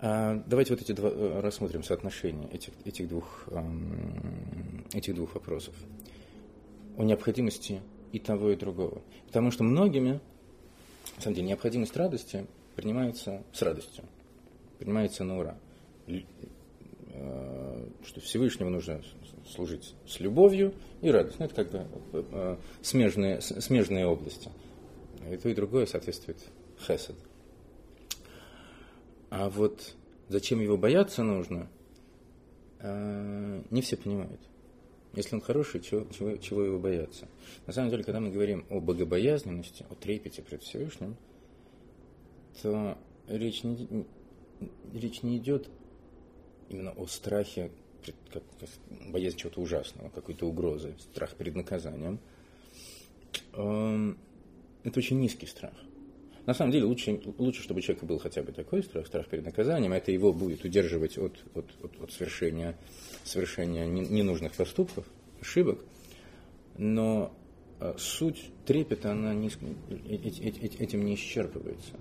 давайте 0.01 0.75
вот 0.75 0.83
эти 0.83 0.93
два, 0.93 1.11
э, 1.11 1.41
рассмотрим 1.41 1.83
соотношение 1.83 2.49
этих, 2.51 2.73
этих, 2.85 3.09
двух, 3.09 3.47
этих 4.93 5.15
двух 5.15 5.35
вопросов. 5.35 5.75
О 6.97 7.05
необходимости 7.05 7.81
и 8.13 8.19
того, 8.19 8.51
и 8.51 8.57
другого. 8.57 9.03
Потому 9.27 9.51
что 9.51 9.65
многими, 9.65 10.21
на 11.17 11.23
самом 11.23 11.37
деле, 11.37 11.49
необходимость 11.49 11.97
радости 11.97 12.47
принимается 12.77 13.43
с 13.53 13.63
радостью, 13.63 14.05
принимается 14.79 15.25
на 15.25 15.39
ура. 15.39 15.59
Э, 17.13 17.89
что 18.05 18.21
Всевышнему 18.21 18.71
нужно 18.71 19.03
служить 19.49 19.95
с 20.07 20.21
любовью 20.21 20.73
и 21.03 21.11
радостью. 21.11 21.41
Ну, 21.41 21.47
это 21.47 21.55
как 21.55 21.71
бы 21.71 21.87
э, 22.13 22.57
смежные, 22.83 23.41
смежные 23.41 24.07
области. 24.07 24.49
И 25.31 25.37
то, 25.37 25.49
и 25.49 25.55
другое 25.55 25.87
соответствует 25.87 26.39
хесед. 26.79 27.17
А 29.31 29.49
вот 29.49 29.95
зачем 30.29 30.61
его 30.61 30.77
бояться 30.77 31.23
нужно, 31.23 31.69
э, 32.81 33.63
не 33.71 33.81
все 33.81 33.97
понимают. 33.97 34.41
Если 35.15 35.35
он 35.35 35.41
хороший, 35.41 35.81
чего, 35.81 36.07
чего, 36.13 36.37
чего 36.37 36.63
его 36.63 36.79
бояться? 36.79 37.29
На 37.67 37.73
самом 37.73 37.91
деле, 37.91 38.05
когда 38.05 38.21
мы 38.21 38.31
говорим 38.31 38.65
о 38.71 38.81
богобоязненности, 38.81 39.85
о 39.91 39.95
трепете 39.95 40.43
пред 40.43 40.63
Всевышним, 40.63 41.17
то 42.63 42.97
речь 43.27 43.65
не, 43.65 44.07
речь 44.93 45.23
не 45.23 45.39
идет 45.39 45.69
именно 46.69 46.93
о 46.93 47.07
страхе, 47.07 47.73
пред, 48.03 48.15
как, 48.33 48.43
боязнь 49.11 49.37
чего-то 49.37 49.61
ужасного, 49.61 50.11
какой-то 50.11 50.47
угрозы, 50.47 50.95
страх 51.13 51.35
перед 51.35 51.57
наказанием. 51.57 52.21
Эм, 53.55 54.17
это 54.85 54.99
очень 54.99 55.21
низкий 55.21 55.47
страх. 55.47 55.75
На 56.47 56.55
самом 56.55 56.73
деле 56.73 56.85
лучше, 56.85 57.21
лучше, 57.39 57.63
чтобы 57.63 57.79
у 57.79 57.83
человека 57.83 58.07
был 58.07 58.19
хотя 58.19 58.43
бы 58.43 58.53
такой 58.53 58.83
страх, 58.83 59.07
страх 59.07 59.29
перед 59.29 59.45
наказанием, 59.45 59.93
это 59.93 60.11
его 60.11 60.33
будет 60.33 60.65
удерживать 60.65 61.19
от, 61.19 61.37
от, 61.55 61.67
от, 61.83 62.03
от 62.03 62.13
совершения, 62.13 62.77
совершения 63.25 63.87
ненужных 63.87 64.53
поступков, 64.55 65.07
ошибок. 65.41 65.85
Но 66.79 67.33
а, 67.79 67.95
суть 67.99 68.51
трепета, 68.67 69.13
она 69.13 69.35
не, 69.35 69.49
этим 69.49 71.05
не 71.05 71.15
исчерпывается. 71.15 71.99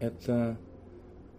Это, 0.00 0.58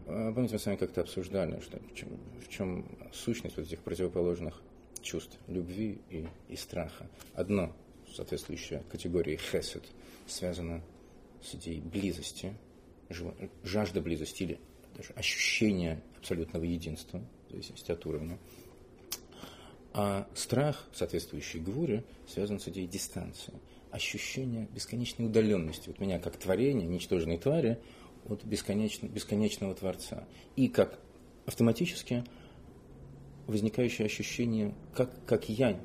а, 0.07 0.31
помните, 0.33 0.53
мы 0.53 0.59
с 0.59 0.65
вами 0.65 0.75
как-то 0.77 1.01
обсуждали, 1.01 1.59
что, 1.61 1.79
в, 1.79 1.93
чем, 1.95 2.09
в 2.43 2.49
чем 2.49 2.85
сущность 3.13 3.57
вот 3.57 3.65
этих 3.65 3.79
противоположных 3.79 4.61
чувств, 5.01 5.37
любви 5.47 5.99
и, 6.09 6.27
и 6.49 6.55
страха. 6.55 7.07
Одно, 7.33 7.71
соответствующее 8.13 8.83
категории 8.89 9.37
хесед, 9.37 9.83
связано 10.27 10.81
с 11.45 11.55
идеей 11.55 11.81
близости, 11.81 12.55
жажда 13.63 14.01
близости 14.01 14.43
или 14.43 14.59
даже 14.95 15.13
ощущение 15.13 16.01
абсолютного 16.17 16.63
единства, 16.63 17.21
зависимости 17.49 17.91
от 17.91 18.05
уровня. 18.05 18.39
А 19.93 20.27
страх, 20.33 20.87
соответствующий 20.93 21.59
гвуре, 21.59 22.03
связан 22.27 22.59
с 22.59 22.67
идеей 22.67 22.87
дистанции, 22.87 23.53
ощущение 23.91 24.67
бесконечной 24.73 25.27
удаленности 25.27 25.89
от 25.89 25.99
меня 25.99 26.19
как 26.19 26.35
творения, 26.37 26.85
ничтожной 26.85 27.37
твари, 27.37 27.79
от 28.27 28.43
бесконечно, 28.43 29.07
бесконечного 29.07 29.73
Творца. 29.75 30.27
И 30.55 30.67
как 30.67 30.99
автоматически 31.45 32.23
возникающее 33.47 34.05
ощущение, 34.05 34.73
как, 34.93 35.11
как 35.25 35.47
я, 35.47 35.79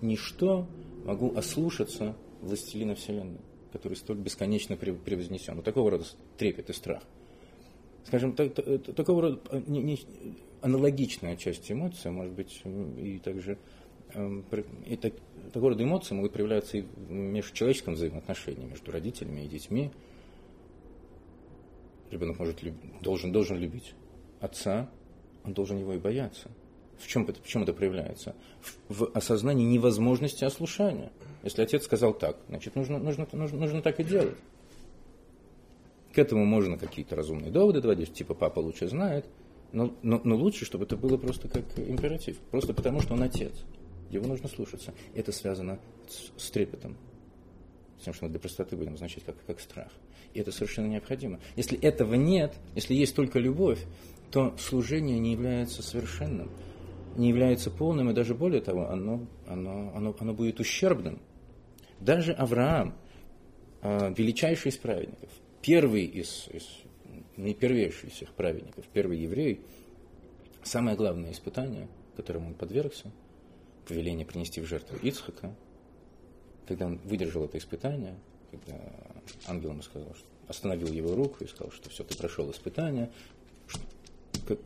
ничто, 0.00 0.66
могу 1.04 1.36
ослушаться 1.36 2.16
властелина 2.40 2.94
Вселенной, 2.94 3.40
который 3.72 3.94
столь 3.94 4.18
бесконечно 4.18 4.76
превознесен. 4.76 5.56
Вот 5.56 5.64
такого 5.64 5.90
рода 5.90 6.04
трепет 6.36 6.70
и 6.70 6.72
страх. 6.72 7.02
Скажем, 8.04 8.32
так, 8.34 8.54
такого 8.96 9.22
рода 9.22 9.40
э, 9.50 9.62
не, 9.66 9.80
не, 9.80 10.00
аналогичная 10.60 11.36
часть 11.36 11.70
эмоций, 11.70 12.10
может 12.10 12.32
быть, 12.32 12.62
и 12.96 13.18
также 13.18 13.58
эм, 14.14 14.44
и 14.86 14.96
так, 14.96 15.14
такого 15.52 15.70
рода 15.70 15.84
эмоции 15.84 16.14
могут 16.14 16.32
проявляться 16.32 16.78
и 16.78 16.82
в 16.82 17.10
межчеловеческом 17.10 17.94
взаимоотношении 17.94 18.66
между 18.66 18.90
родителями 18.90 19.42
и 19.42 19.48
детьми. 19.48 19.90
Ребенок 22.10 22.38
может, 22.38 22.60
должен, 23.00 23.32
должен 23.32 23.58
любить 23.58 23.94
отца, 24.40 24.90
он 25.44 25.54
должен 25.54 25.78
его 25.78 25.94
и 25.94 25.98
бояться. 25.98 26.50
В 27.02 27.08
чем, 27.08 27.24
это, 27.24 27.42
в 27.42 27.46
чем 27.46 27.64
это 27.64 27.72
проявляется? 27.72 28.34
В, 28.88 28.94
в 28.94 29.10
осознании 29.14 29.64
невозможности 29.64 30.44
ослушания. 30.44 31.10
Если 31.42 31.62
отец 31.62 31.84
сказал 31.84 32.14
так, 32.14 32.36
значит, 32.48 32.76
нужно, 32.76 32.98
нужно, 32.98 33.26
нужно, 33.32 33.58
нужно 33.58 33.82
так 33.82 33.98
и 33.98 34.04
делать. 34.04 34.36
К 36.12 36.18
этому 36.18 36.44
можно 36.44 36.78
какие-то 36.78 37.16
разумные 37.16 37.50
доводы 37.50 37.80
доводить, 37.80 38.12
типа 38.12 38.34
папа 38.34 38.60
лучше 38.60 38.88
знает– 38.88 39.26
но, 39.72 39.94
но, 40.02 40.20
но 40.22 40.36
лучше, 40.36 40.64
чтобы 40.64 40.84
это 40.84 40.96
было 40.96 41.16
просто 41.16 41.48
как 41.48 41.64
императив. 41.78 42.38
Просто 42.50 42.74
потому, 42.74 43.00
что 43.00 43.14
он 43.14 43.22
отец. 43.22 43.52
Его 44.10 44.26
нужно 44.26 44.48
слушаться. 44.48 44.92
Это 45.14 45.32
связано 45.32 45.78
с, 46.08 46.30
с 46.42 46.50
трепетом. 46.50 46.96
С 47.98 48.04
тем, 48.04 48.12
что 48.12 48.26
мы 48.26 48.30
для 48.30 48.40
простоты 48.40 48.76
будем 48.76 48.94
означать 48.94 49.24
как, 49.24 49.36
как 49.46 49.60
страх. 49.60 49.88
И 50.34 50.40
это 50.40 50.52
совершенно 50.52 50.86
необходимо. 50.88 51.40
Если 51.56 51.78
этого 51.78 52.14
нет, 52.14 52.54
если 52.74 52.94
есть 52.94 53.16
только 53.16 53.38
любовь, 53.38 53.82
то 54.30 54.54
служение 54.58 55.18
не 55.18 55.32
является 55.32 55.82
совершенным, 55.82 56.50
не 57.16 57.28
является 57.28 57.70
полным, 57.70 58.10
и 58.10 58.14
даже 58.14 58.34
более 58.34 58.60
того, 58.60 58.88
оно, 58.88 59.26
оно, 59.46 59.92
оно, 59.94 60.16
оно 60.18 60.34
будет 60.34 60.60
ущербным. 60.60 61.20
Даже 62.00 62.32
Авраам, 62.32 62.94
а, 63.80 64.10
величайший 64.10 64.70
из 64.70 64.76
праведников, 64.76 65.30
первый 65.60 66.04
из, 66.04 66.48
из 66.52 66.66
наипервейший 67.36 68.08
из 68.08 68.14
всех 68.14 68.32
праведников, 68.34 68.84
первый 68.92 69.18
еврей, 69.18 69.60
самое 70.62 70.96
главное 70.96 71.32
испытание, 71.32 71.88
которому 72.16 72.48
он 72.48 72.54
подвергся, 72.54 73.10
повеление 73.86 74.26
принести 74.26 74.60
в 74.60 74.66
жертву 74.66 74.96
Ицхака, 75.02 75.54
когда 76.66 76.86
он 76.86 76.98
выдержал 77.04 77.44
это 77.44 77.58
испытание, 77.58 78.14
когда 78.50 78.78
ангел 79.46 79.70
ему 79.70 79.82
сказал, 79.82 80.14
что 80.14 80.26
остановил 80.48 80.88
его 80.88 81.14
руку 81.14 81.44
и 81.44 81.46
сказал, 81.46 81.72
что 81.72 81.88
все, 81.90 82.04
ты 82.04 82.16
прошел 82.16 82.50
испытание, 82.50 83.10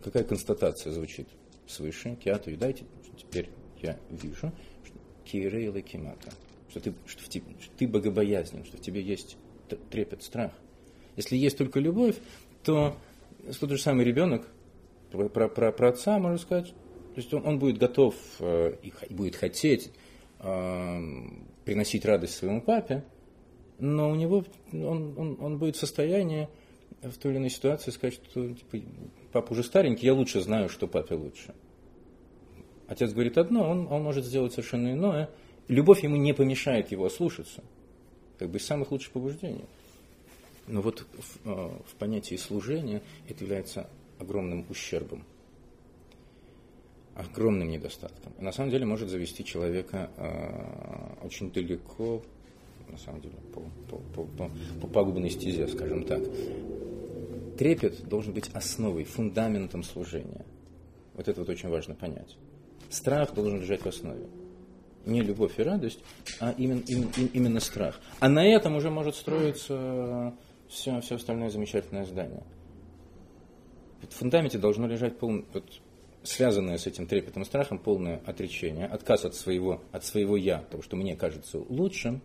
какая 0.02 0.24
констатация 0.24 0.92
звучит 0.92 1.28
свыше, 1.66 2.16
киату 2.16 2.50
и 2.50 2.56
дайте, 2.56 2.84
теперь 3.16 3.48
я 3.82 3.98
вижу, 4.10 4.52
что 4.84 4.98
киерейла 5.24 5.80
кимата, 5.82 6.32
что 6.68 6.80
ты, 6.80 6.94
что, 7.06 7.22
в 7.22 7.28
тебе, 7.28 7.46
что 7.60 7.76
ты 7.76 7.86
богобоязнен, 7.88 8.64
что 8.64 8.76
в 8.76 8.80
тебе 8.80 9.02
есть 9.02 9.36
трепет, 9.90 10.22
страх. 10.22 10.52
Если 11.16 11.36
есть 11.36 11.58
только 11.58 11.80
любовь, 11.80 12.16
то 12.62 12.96
тот 13.60 13.70
же 13.70 13.78
самый 13.78 14.04
ребенок 14.04 14.46
про, 15.10 15.28
про, 15.28 15.48
про, 15.48 15.72
про 15.72 15.88
отца, 15.88 16.18
можно 16.18 16.38
сказать, 16.38 16.68
то 17.14 17.20
есть 17.20 17.32
он, 17.32 17.46
он 17.46 17.58
будет 17.58 17.78
готов 17.78 18.14
э, 18.40 18.74
и 18.82 18.92
будет 19.12 19.36
хотеть 19.36 19.90
э, 20.40 21.00
приносить 21.64 22.04
радость 22.04 22.36
своему 22.36 22.60
папе, 22.60 23.04
но 23.78 24.10
у 24.10 24.14
него 24.14 24.44
он, 24.72 25.14
он, 25.16 25.36
он 25.40 25.58
будет 25.58 25.76
в 25.76 25.80
состоянии 25.80 26.48
в 27.02 27.16
той 27.18 27.32
или 27.32 27.38
иной 27.38 27.50
ситуации 27.50 27.90
сказать, 27.90 28.14
что 28.14 28.52
типа, 28.52 28.78
папа 29.36 29.52
уже 29.52 29.62
старенький, 29.62 30.06
я 30.06 30.14
лучше 30.14 30.40
знаю, 30.40 30.70
что 30.70 30.86
папе 30.86 31.14
лучше. 31.14 31.54
Отец 32.88 33.12
говорит 33.12 33.36
одно, 33.36 33.68
он, 33.68 33.86
он 33.92 34.02
может 34.02 34.24
сделать 34.24 34.52
совершенно 34.52 34.92
иное. 34.92 35.28
Любовь 35.68 36.02
ему 36.02 36.16
не 36.16 36.32
помешает 36.32 36.90
его 36.90 37.04
ослушаться. 37.04 37.62
Как 38.38 38.48
бы 38.48 38.56
из 38.56 38.64
самых 38.64 38.92
лучших 38.92 39.12
побуждений. 39.12 39.66
Но 40.68 40.80
вот 40.80 41.00
в, 41.00 41.48
э, 41.50 41.70
в 41.86 41.94
понятии 41.96 42.36
служения 42.36 43.02
это 43.28 43.44
является 43.44 43.90
огромным 44.18 44.64
ущербом, 44.70 45.22
огромным 47.14 47.68
недостатком. 47.68 48.32
На 48.38 48.52
самом 48.52 48.70
деле 48.70 48.86
может 48.86 49.10
завести 49.10 49.44
человека 49.44 50.10
э, 50.16 51.26
очень 51.26 51.50
далеко, 51.52 52.22
на 52.88 52.96
самом 52.96 53.20
деле, 53.20 53.34
по, 53.52 53.60
по, 53.90 53.98
по, 54.14 54.24
по, 54.24 54.50
по 54.80 54.86
пагубной 54.86 55.28
стезе, 55.28 55.68
скажем 55.68 56.04
так. 56.04 56.22
Трепет 57.56 58.06
должен 58.08 58.32
быть 58.32 58.50
основой, 58.52 59.04
фундаментом 59.04 59.82
служения. 59.82 60.44
Вот 61.14 61.28
это 61.28 61.40
вот 61.40 61.48
очень 61.48 61.68
важно 61.68 61.94
понять. 61.94 62.36
Страх 62.90 63.34
должен 63.34 63.60
лежать 63.60 63.82
в 63.82 63.86
основе. 63.86 64.26
Не 65.06 65.22
любовь 65.22 65.58
и 65.58 65.62
радость, 65.62 66.00
а 66.40 66.54
именно, 66.56 66.82
именно, 66.86 67.10
именно 67.32 67.60
страх. 67.60 68.00
А 68.20 68.28
на 68.28 68.44
этом 68.44 68.76
уже 68.76 68.90
может 68.90 69.14
строиться 69.14 70.34
все, 70.68 71.00
все 71.00 71.14
остальное 71.14 71.50
замечательное 71.50 72.04
здание. 72.04 72.42
В 74.02 74.14
фундаменте 74.14 74.58
должно 74.58 74.86
лежать 74.86 75.18
полное, 75.18 75.44
вот, 75.52 75.80
связанное 76.22 76.76
с 76.76 76.86
этим 76.86 77.06
трепетом 77.06 77.42
и 77.42 77.44
страхом 77.44 77.78
полное 77.78 78.20
отречение, 78.26 78.86
отказ 78.86 79.24
от 79.24 79.34
своего, 79.34 79.82
от 79.92 80.04
своего 80.04 80.36
«я», 80.36 80.58
того, 80.58 80.82
что 80.82 80.96
мне 80.96 81.16
кажется 81.16 81.58
лучшим, 81.58 82.20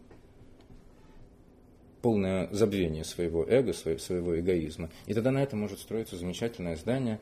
полное 2.02 2.50
забвение 2.52 3.04
своего 3.04 3.46
эго, 3.48 3.74
своего 3.74 4.40
эгоизма. 4.40 4.90
И 5.06 5.14
тогда 5.14 5.32
на 5.32 5.42
этом 5.42 5.60
может 5.60 5.80
строиться 5.80 6.16
замечательное 6.16 6.76
здание 6.76 7.20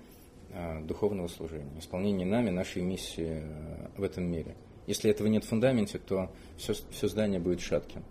а, 0.52 0.82
духовного 0.82 1.28
служения, 1.28 1.78
исполнение 1.80 2.26
нами 2.26 2.50
нашей 2.50 2.82
миссии 2.82 3.42
а, 3.44 3.92
в 3.98 4.04
этом 4.04 4.26
мире. 4.26 4.56
Если 4.88 5.12
этого 5.12 5.28
нет 5.28 5.44
в 5.44 5.50
фундаменте, 5.50 6.00
то 6.00 6.32
все, 6.58 6.74
все 6.92 7.08
здание 7.08 7.40
будет 7.40 7.62
шатким. 7.62 8.04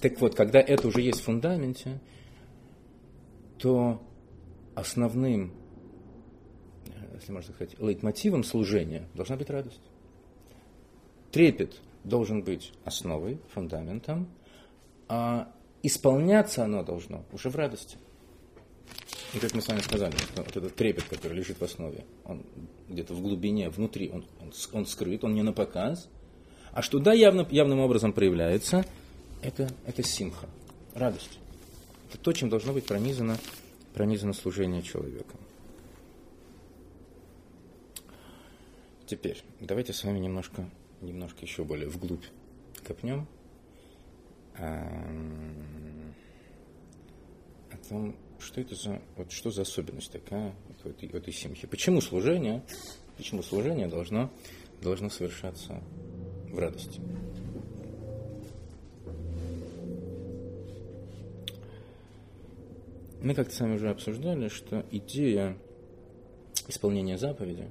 Так 0.00 0.20
вот, 0.20 0.34
когда 0.34 0.60
это 0.60 0.86
уже 0.86 1.00
есть 1.00 1.20
в 1.20 1.24
фундаменте, 1.24 1.98
то 3.58 4.02
основным, 4.74 5.52
если 7.14 7.32
можно 7.32 7.54
сказать, 7.54 7.78
лейтмотивом 7.80 8.44
служения 8.44 9.08
должна 9.14 9.36
быть 9.36 9.48
радость. 9.48 9.80
Трепет 11.32 11.80
должен 12.04 12.42
быть 12.42 12.72
основой, 12.84 13.40
фундаментом, 13.48 14.28
а 15.08 15.52
исполняться 15.82 16.64
оно 16.64 16.82
должно 16.82 17.24
уже 17.32 17.50
в 17.50 17.56
радости. 17.56 17.98
И 19.34 19.38
как 19.38 19.54
мы 19.54 19.60
с 19.60 19.68
вами 19.68 19.80
сказали, 19.80 20.16
что 20.16 20.42
вот 20.42 20.56
этот 20.56 20.74
трепет, 20.76 21.04
который 21.04 21.34
лежит 21.34 21.60
в 21.60 21.62
основе, 21.62 22.04
он 22.24 22.44
где-то 22.88 23.14
в 23.14 23.20
глубине, 23.20 23.68
внутри, 23.68 24.10
он, 24.10 24.24
он, 24.40 24.52
он 24.72 24.86
скрыт, 24.86 25.24
он 25.24 25.34
не 25.34 25.42
на 25.42 25.52
показ. 25.52 26.08
А 26.72 26.82
что 26.82 26.98
да, 26.98 27.12
явно, 27.12 27.46
явным 27.50 27.80
образом 27.80 28.12
проявляется– 28.12 28.84
это, 29.42 29.70
это 29.86 30.02
симха, 30.02 30.48
радость. 30.94 31.38
Это 32.08 32.18
то, 32.18 32.32
чем 32.32 32.48
должно 32.48 32.72
быть 32.72 32.86
пронизано, 32.86 33.38
пронизано 33.94 34.32
служение 34.32 34.82
человека. 34.82 35.36
Теперь, 39.06 39.42
давайте 39.60 39.92
с 39.92 40.02
вами 40.02 40.18
немножко, 40.18 40.68
немножко 41.00 41.44
еще 41.44 41.64
более 41.64 41.88
вглубь 41.88 42.24
копнем 42.84 43.28
о 44.58 45.76
том, 47.88 48.16
что 48.38 48.60
это 48.60 48.74
за, 48.74 49.00
вот 49.16 49.32
что 49.32 49.50
за 49.50 49.62
особенность 49.62 50.12
такая 50.12 50.54
вот 50.68 50.86
этой, 50.86 51.08
этой 51.08 51.32
симхи. 51.32 51.66
Почему 51.66 52.00
служение, 52.00 52.62
почему 53.16 53.42
служение 53.42 53.88
должно, 53.88 54.30
должно 54.82 55.10
совершаться 55.10 55.82
в 56.50 56.58
радости? 56.58 57.00
Мы 63.22 63.34
как-то 63.34 63.54
с 63.54 63.60
вами 63.60 63.74
уже 63.74 63.90
обсуждали, 63.90 64.48
что 64.48 64.84
идея 64.90 65.56
исполнения 66.68 67.18
заповеди 67.18 67.68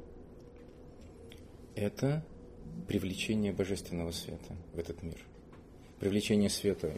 –это 1.75 2.25
привлечение 2.87 3.53
божественного 3.53 4.11
света 4.11 4.55
в 4.73 4.79
этот 4.79 5.01
мир. 5.03 5.17
Привлечение 6.05 6.51
света 6.51 6.93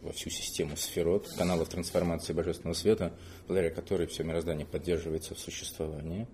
во 0.00 0.12
всю 0.12 0.30
систему 0.30 0.76
сферот, 0.76 1.26
каналов 1.36 1.68
трансформации 1.70 2.32
божественного 2.32 2.74
света, 2.74 3.12
благодаря 3.48 3.74
которой 3.74 4.06
все 4.06 4.22
мироздание 4.22 4.64
поддерживается 4.64 5.34
в 5.34 5.40
существовании, 5.40 6.28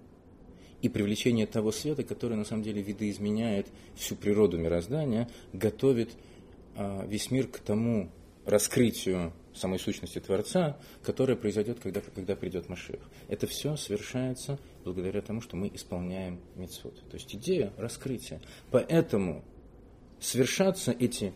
и 0.83 0.91
привлечение 0.91 1.47
того 1.47 1.73
света, 1.73 2.05
который 2.05 2.37
на 2.37 2.45
самом 2.45 2.63
деле 2.63 2.83
видоизменяет 2.83 3.69
всю 3.95 4.17
природу 4.17 4.59
мироздания, 4.59 5.31
готовит 5.55 6.11
а, 6.77 7.07
весь 7.07 7.31
мир 7.31 7.49
к 7.49 7.59
тому 7.61 8.11
раскрытию 8.45 9.33
самой 9.55 9.79
сущности 9.79 10.19
Творца, 10.19 10.77
которая 11.03 11.39
произойдет, 11.39 11.81
когда, 11.81 12.03
когда 12.03 12.37
придет 12.37 12.69
Машех. 12.69 13.01
Это 13.29 13.47
все 13.47 13.77
совершается 13.77 14.59
благодаря 14.85 15.23
тому, 15.23 15.41
что 15.41 15.57
мы 15.57 15.71
исполняем 15.73 16.39
мецвод. 16.55 17.03
То 17.09 17.15
есть 17.17 17.35
идея 17.35 17.73
раскрытия. 17.79 18.43
Поэтому 18.71 19.43
совершаться 20.21 20.93
эти 20.93 21.33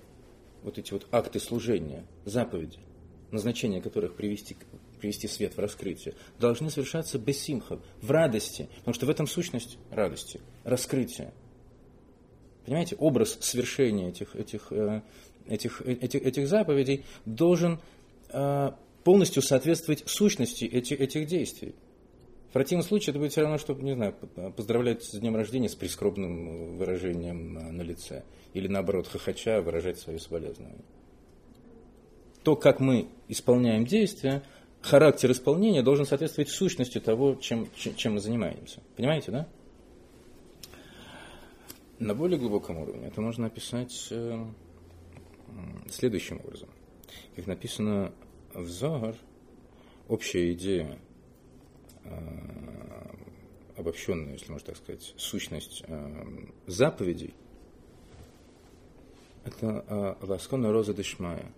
вот 0.66 0.78
эти 0.78 0.92
вот 0.92 1.06
акты 1.12 1.40
служения, 1.40 2.04
заповеди, 2.24 2.78
назначение 3.30 3.80
которых 3.80 4.16
привести, 4.16 4.56
привести 5.00 5.28
свет 5.28 5.56
в 5.56 5.60
раскрытие, 5.60 6.14
должны 6.38 6.70
совершаться 6.70 7.18
без 7.18 7.40
симха, 7.40 7.78
в 8.02 8.10
радости, 8.10 8.68
потому 8.80 8.94
что 8.94 9.06
в 9.06 9.10
этом 9.10 9.26
сущность 9.28 9.78
радости, 9.90 10.40
раскрытия. 10.64 11.32
Понимаете, 12.64 12.96
образ 12.96 13.38
свершения 13.40 14.08
этих, 14.08 14.34
этих, 14.34 14.72
э, 14.72 15.02
этих, 15.46 15.82
этих, 15.82 16.22
этих 16.22 16.48
заповедей 16.48 17.04
должен 17.24 17.78
э, 18.30 18.70
полностью 19.04 19.42
соответствовать 19.42 20.02
сущности 20.06 20.64
этих, 20.64 21.00
этих 21.00 21.28
действий. 21.28 21.76
Противном 22.56 22.86
случае 22.86 23.10
это 23.10 23.18
будет 23.18 23.32
все 23.32 23.42
равно, 23.42 23.58
что, 23.58 23.74
не 23.74 23.92
знаю, 23.92 24.14
поздравлять 24.56 25.04
с 25.04 25.10
днем 25.10 25.36
рождения 25.36 25.68
с 25.68 25.74
прискорбным 25.74 26.78
выражением 26.78 27.58
э, 27.58 27.70
на 27.70 27.82
лице. 27.82 28.24
Или 28.54 28.66
наоборот, 28.66 29.08
хохоча 29.08 29.60
выражать 29.60 29.98
свое 29.98 30.18
соболезнование. 30.18 30.80
То, 32.44 32.56
как 32.56 32.80
мы 32.80 33.08
исполняем 33.28 33.84
действия, 33.84 34.42
характер 34.80 35.32
исполнения 35.32 35.82
должен 35.82 36.06
соответствовать 36.06 36.48
сущности 36.48 36.98
того, 36.98 37.34
чем, 37.34 37.68
чем 37.74 38.14
мы 38.14 38.20
занимаемся. 38.20 38.80
Понимаете, 38.96 39.32
да? 39.32 39.48
На 41.98 42.14
более 42.14 42.38
глубоком 42.38 42.78
уровне 42.78 43.08
это 43.08 43.20
можно 43.20 43.48
описать 43.48 44.08
э, 44.10 44.46
следующим 45.90 46.40
образом. 46.42 46.70
Как 47.34 47.46
написано 47.46 48.14
в 48.54 48.66
Зогар, 48.66 49.14
общая 50.08 50.54
идея, 50.54 50.98
э, 52.08 53.78
обобщенная, 53.78 54.34
если 54.34 54.50
можно 54.50 54.66
так 54.66 54.76
сказать, 54.76 55.14
сущность 55.16 55.84
э, 55.86 56.26
заповедей, 56.66 57.34
это 59.44 60.18
ласкона 60.22 60.72
роза 60.72 60.92
дешмая 60.92 61.52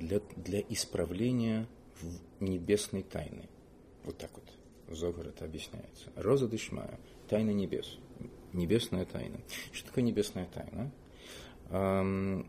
для, 0.00 0.20
для 0.34 0.60
исправления 0.68 1.68
небесной 2.40 3.04
тайны. 3.04 3.48
Вот 4.04 4.18
так 4.18 4.30
вот 4.34 4.96
Зогар 4.96 5.28
это 5.28 5.44
объясняется. 5.44 6.10
Роза 6.16 6.48
дешмая, 6.48 6.98
тайна 7.28 7.50
небес– 7.50 7.98
Небесная 8.52 9.06
тайна. 9.06 9.38
Что 9.72 9.88
такое 9.88 10.04
небесная 10.04 10.46
тайна? 10.46 10.90
А, 11.70 12.44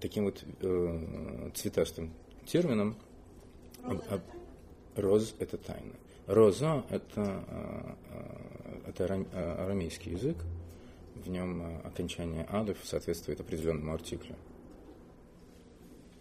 таким 0.00 0.24
вот 0.24 0.44
э, 0.60 1.50
цветастым 1.54 2.12
термином 2.46 2.96
об, 3.84 4.02
роз– 4.96 5.36
это 5.38 5.56
тайна. 5.56 5.94
Роза– 6.26 6.84
это, 6.90 7.44
э, 7.48 8.88
это 8.88 9.04
арамейский 9.64 10.12
язык, 10.12 10.36
в 11.14 11.28
нем 11.28 11.80
окончание 11.84 12.44
адов 12.44 12.78
соответствует 12.84 13.40
определенному 13.40 13.92
артиклю. 13.92 14.36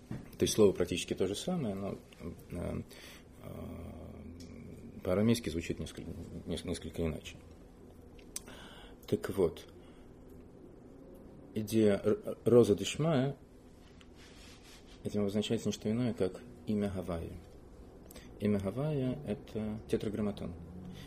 То 0.09 0.43
есть 0.43 0.53
слово 0.53 0.71
практически 0.71 1.13
то 1.13 1.27
же 1.27 1.35
самое, 1.35 1.75
но 1.75 1.97
э, 2.51 2.81
по-арамейски 5.03 5.49
звучит 5.49 5.79
несколько, 5.79 6.09
несколько 6.45 7.05
иначе. 7.05 7.35
Так 9.07 9.29
вот, 9.31 9.65
идея 11.55 12.01
Роза 12.45 12.75
Дешмая 12.75 13.35
этим 15.03 15.21
обозначается 15.21 15.67
не 15.67 15.73
что 15.73 15.89
иное, 15.89 16.13
как 16.13 16.39
имя 16.67 16.91
Гавайи. 16.93 17.33
Имя 18.39 18.59
Гавайя– 18.59 19.19
это 19.27 19.79
тетраграмматон, 19.89 20.53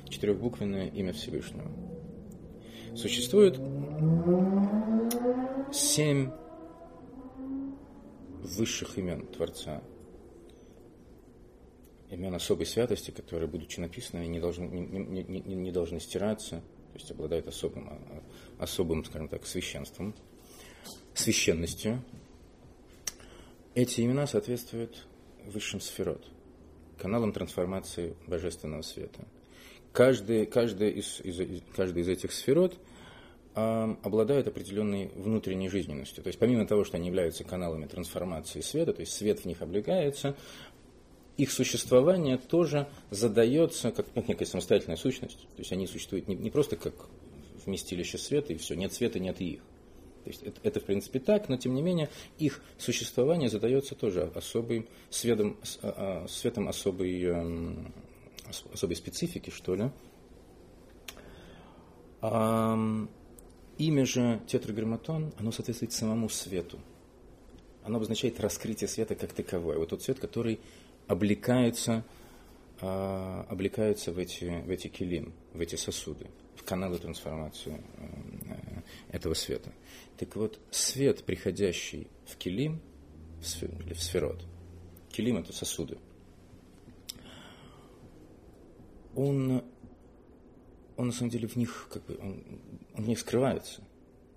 четырехбуквенное 0.09 0.89
имя 0.89 1.13
Всевышнего. 1.13 1.71
Существует 2.95 3.57
семь 5.73 6.31
высших 8.43 8.99
имен 8.99 9.27
Творца, 9.29 9.83
имен 12.11 12.35
особой 12.35 12.67
святости, 12.67 13.11
которые, 13.11 13.49
будучи 13.49 13.81
написаны, 13.81 14.27
не 14.27 14.41
должны, 14.41 14.65
не, 14.65 15.23
не, 15.23 15.23
не, 15.23 15.55
не 15.55 15.73
должны 15.73 16.01
стираться– 16.01 16.63
то 16.93 16.99
есть 16.99 17.11
обладают 17.11 17.49
особым, 17.49 17.89
а, 17.89 18.23
особым, 18.59 19.05
скажем 19.05 19.29
так, 19.29 19.47
священством, 19.47 20.15
священностью. 21.15 22.05
Эти 23.75 24.03
имена 24.03 24.27
соответствуют 24.27 25.07
высшим 25.47 25.81
сферот, 25.81 26.29
каналам 27.03 27.33
трансформации 27.33 28.15
божественного 28.29 28.83
света. 28.83 29.27
Каждый, 29.93 30.47
каждый, 30.47 30.93
из, 30.93 31.21
из, 31.21 31.63
каждый 31.75 32.03
из 32.03 32.09
этих 32.09 32.31
сферот 32.31 32.77
э, 33.57 33.97
обладает 34.05 34.47
определенной 34.47 35.11
внутренней 35.17 35.69
жизненностью. 35.69 36.23
То 36.23 36.29
есть 36.29 36.39
помимо 36.39 36.65
того, 36.65 36.85
что 36.85 36.97
они 36.99 37.09
являются 37.09 37.43
каналами 37.43 37.87
трансформации 37.87 38.61
света, 38.61 38.93
то 38.93 39.01
есть 39.01 39.13
свет 39.15 39.41
в 39.41 39.45
них 39.47 39.63
облегается, 39.63 40.37
их 41.37 41.51
существование 41.51 42.39
тоже 42.39 42.87
задается 43.11 43.91
как, 43.91 44.07
как 44.13 44.29
некая 44.29 44.47
самостоятельная 44.47 44.97
сущность. 44.97 45.41
То 45.41 45.59
есть 45.59 45.73
они 45.73 45.89
существуют 45.89 46.29
не, 46.29 46.37
не 46.37 46.51
просто 46.51 46.77
как 46.77 46.95
вместилище 47.67 48.17
света 48.17 48.53
и 48.53 48.57
все, 48.59 48.77
нет 48.77 48.93
света, 48.95 49.19
нет 49.19 49.41
и 49.41 49.55
их. 49.55 49.63
То 50.25 50.31
есть 50.31 50.43
это, 50.43 50.61
это 50.63 50.81
в 50.81 50.85
принципе 50.85 51.19
так, 51.19 51.49
но 51.49 51.57
тем 51.57 51.75
не 51.75 51.83
менее 51.83 52.09
их 52.39 52.63
существование 52.79 53.49
задается 53.49 53.95
тоже 53.95 54.31
особым 54.35 54.87
светом, 55.11 55.57
а, 55.83 56.25
а, 56.25 56.29
светом 56.29 56.69
особой, 56.69 57.23
эм, 57.23 57.93
особой 58.73 58.97
специфики, 58.97 59.51
что 59.51 59.75
ли. 59.75 59.91
Имя 63.79 64.07
же 64.07 64.41
тетраграмматон, 64.47 65.33
оно 65.39 65.51
соответствует 65.51 65.93
самому 65.93 66.29
свету. 66.29 66.79
Оно 67.83 67.97
обозначает 67.97 68.39
раскрытие 68.39 68.87
света 68.87 69.17
как 69.17 69.33
таковое. 69.33 69.79
Вот 69.79 69.89
тот 69.89 70.03
свет, 70.03 70.21
который 70.21 70.61
облекаются, 71.09 72.05
а, 72.81 73.45
облекаются 73.49 74.13
в 74.13 74.19
эти, 74.19 74.63
в 74.65 74.71
эти 74.71 74.87
килим, 74.87 75.33
в 75.53 75.61
эти 75.61 75.75
сосуды, 75.75 76.27
в 76.55 76.63
каналы 76.63 76.99
трансформации 76.99 77.83
э, 77.97 78.42
этого 79.13 79.35
света. 79.35 79.73
Так 80.19 80.35
вот, 80.37 80.59
свет, 80.71 81.25
приходящий 81.25 82.09
в 82.27 82.37
килим, 82.37 82.81
или 83.61 83.93
в 83.93 84.03
сферот, 84.03 84.45
килим– 85.11 85.37
это 85.39 85.53
сосуды, 85.53 85.99
он, 89.15 89.63
он 90.97 91.07
на 91.07 91.13
самом 91.13 91.31
деле 91.31 91.47
в 91.47 91.57
них, 91.57 91.89
как 91.93 92.05
бы, 92.07 92.19
он, 92.21 92.43
он 92.95 93.05
в 93.05 93.09
них 93.09 93.19
скрывается. 93.19 93.83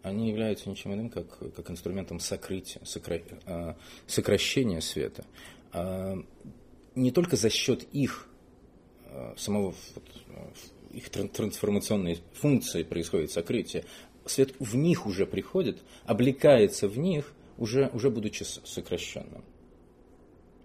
Они 0.02 0.30
являются 0.30 0.70
ничем 0.70 0.94
иным, 0.94 1.10
как, 1.10 1.40
как 1.56 1.72
инструментом 1.72 2.20
сокрытия, 2.20 2.84
сокра, 2.84 3.22
а, 3.46 3.78
сокращения 4.06 4.82
света. 4.82 5.26
А, 5.72 6.18
не 6.94 7.12
только 7.12 7.38
за 7.38 7.50
счет 7.50 7.88
их 7.92 8.28
а, 9.06 9.34
самого 9.38 9.74
их 10.92 11.10
трансформационной 11.10 12.22
функции 12.34 12.84
происходит 12.84 13.32
сокрытие, 13.32 13.84
свет 14.26 14.54
в 14.60 14.76
них 14.76 15.06
уже 15.06 15.26
приходит, 15.26 15.80
облекается 16.06 16.88
в 16.88 16.98
них, 16.98 17.34
уже, 17.58 17.90
уже 17.94 18.10
будучи 18.10 18.44
сокращенным. 18.44 19.44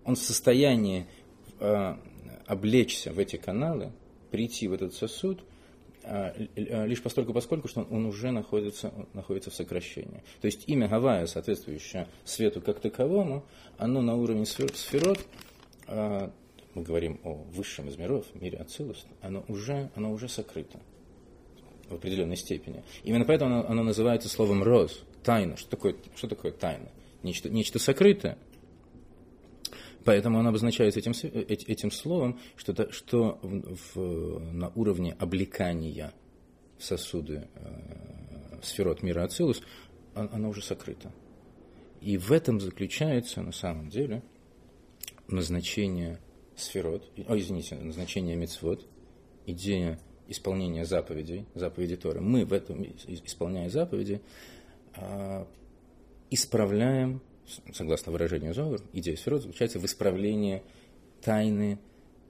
Он 0.04 0.16
в 0.16 0.18
состоянии 0.18 1.06
э, 1.58 1.94
облечься 2.46 3.12
в 3.12 3.18
эти 3.18 3.36
каналы, 3.36 3.92
прийти 4.30 4.68
в 4.68 4.72
этот 4.72 4.94
сосуд 4.94 5.40
а, 6.02 6.34
а, 6.56 6.86
лишь 6.86 7.02
постольку 7.02 7.32
поскольку, 7.32 7.68
что 7.68 7.82
он 7.82 8.06
уже 8.06 8.30
находится, 8.30 8.92
находится 9.12 9.50
в 9.50 9.54
сокращении. 9.54 10.22
То 10.40 10.46
есть 10.46 10.64
имя 10.66 10.88
Гавайя, 10.88 11.26
соответствующее 11.26 12.08
свету 12.24 12.60
как 12.60 12.80
таковому, 12.80 13.44
оно 13.76 14.00
на 14.00 14.16
уровне 14.16 14.46
сферот, 14.46 15.20
а, 15.86 16.32
мы 16.74 16.82
говорим 16.82 17.20
о 17.24 17.34
высшем 17.34 17.88
из 17.88 17.96
миров, 17.96 18.24
мире 18.34 18.58
Ацилус, 18.58 19.04
оно 19.20 19.44
уже, 19.48 19.90
оно 19.94 20.12
уже 20.12 20.28
сокрыто 20.28 20.80
в 21.90 21.94
определенной 21.94 22.36
степени. 22.36 22.82
Именно 23.04 23.24
поэтому 23.24 23.54
оно, 23.54 23.68
оно 23.68 23.82
называется 23.82 24.28
словом 24.28 24.62
роз, 24.62 25.02
тайна. 25.22 25.56
Что 25.56 25.70
такое, 25.70 25.96
что 26.16 26.28
такое 26.28 26.52
тайна? 26.52 26.90
Нечто, 27.22 27.50
нечто 27.50 27.78
сокрытое. 27.78 28.38
Поэтому 30.04 30.38
он 30.38 30.46
обозначает 30.46 30.96
этим, 30.96 31.12
этим 31.12 31.90
словом, 31.90 32.40
что, 32.56 32.72
-то, 32.72 32.90
что 32.90 33.38
в, 33.42 33.94
в, 33.94 34.52
на 34.52 34.70
уровне 34.70 35.14
облекания 35.18 36.14
сосуды 36.78 37.48
э, 37.54 38.60
сферот 38.62 39.02
мира 39.02 39.24
Ацилус, 39.24 39.62
оно 40.14 40.48
уже 40.48 40.62
сокрыто. 40.62 41.12
И 42.00 42.16
в 42.16 42.32
этом 42.32 42.60
заключается 42.60 43.42
на 43.42 43.52
самом 43.52 43.90
деле 43.90 44.22
назначение 45.28 46.18
сферот, 46.56 47.10
о, 47.28 47.36
извините, 47.36 47.76
назначение 47.76 48.36
мецвод, 48.36 48.88
идея 49.46 50.00
исполнения 50.30 50.86
заповедей, 50.86 51.44
заповеди 51.54 51.96
Торы. 51.96 52.20
Мы 52.20 52.46
в 52.46 52.52
этом, 52.54 52.82
исполняя 52.82 53.68
заповеди, 53.68 54.22
э, 54.96 55.44
исправляем 56.30 57.20
согласно 57.72 58.12
выражению 58.12 58.54
Зовар, 58.54 58.80
идея 58.92 59.16
сферот 59.16 59.42
заключается 59.42 59.78
в 59.78 59.84
исправлении 59.84 60.62
тайны, 61.22 61.78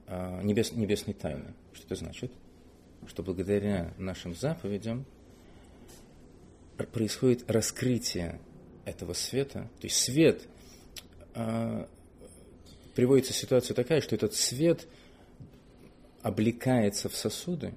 а, 0.07 0.41
небес, 0.41 0.71
небесной 0.71 1.13
тайны. 1.13 1.53
Что 1.73 1.85
это 1.85 1.95
значит? 1.95 2.31
Что 3.07 3.23
благодаря 3.23 3.93
нашим 3.97 4.35
заповедям 4.35 5.05
происходит 6.91 7.49
раскрытие 7.49 8.39
этого 8.85 9.13
света. 9.13 9.69
То 9.79 9.87
есть 9.87 9.97
свет 9.97 10.47
а, 11.33 11.87
приводится 12.95 13.33
ситуация 13.33 13.75
такая, 13.75 14.01
что 14.01 14.15
этот 14.15 14.33
свет 14.33 14.87
облекается 16.21 17.09
в 17.09 17.15
сосуды, 17.15 17.73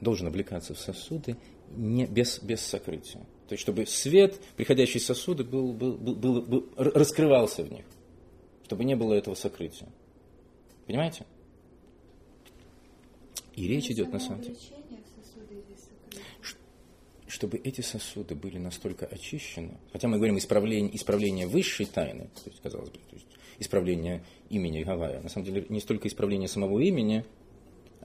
должен 0.00 0.26
облекаться 0.26 0.74
в 0.74 0.78
сосуды 0.78 1.36
не, 1.70 2.06
без, 2.06 2.42
без 2.42 2.60
сокрытия. 2.60 3.22
То 3.48 3.52
есть, 3.52 3.62
чтобы 3.62 3.86
свет, 3.86 4.40
приходящий 4.56 4.98
из 4.98 5.06
сосуда, 5.06 5.44
был, 5.44 5.72
был, 5.72 5.96
был, 5.96 6.14
был, 6.14 6.42
был, 6.42 6.68
раскрывался 6.76 7.62
в 7.62 7.72
них. 7.72 7.84
Чтобы 8.64 8.84
не 8.84 8.96
было 8.96 9.14
этого 9.14 9.34
сокрытия. 9.34 9.88
Понимаете? 10.86 11.26
И 13.54 13.68
речь 13.68 13.90
идет 13.90 14.12
на 14.12 14.18
самом 14.18 14.42
деле. 14.42 14.56
Чтобы 17.26 17.58
эти 17.58 17.80
сосуды 17.80 18.34
были 18.34 18.58
настолько 18.58 19.06
очищены, 19.06 19.76
хотя 19.92 20.08
мы 20.08 20.18
говорим 20.18 20.38
исправление, 20.38 20.94
исправление 20.94 21.46
высшей 21.46 21.86
тайны, 21.86 22.28
то 22.44 22.50
есть, 22.50 22.60
казалось 22.62 22.90
бы, 22.90 22.98
то 22.98 23.16
есть 23.16 23.26
исправление 23.58 24.22
имени 24.50 24.82
Гавая, 24.82 25.20
на 25.20 25.28
самом 25.28 25.46
деле 25.46 25.66
не 25.68 25.80
столько 25.80 26.06
исправление 26.06 26.48
самого 26.48 26.78
имени, 26.78 27.24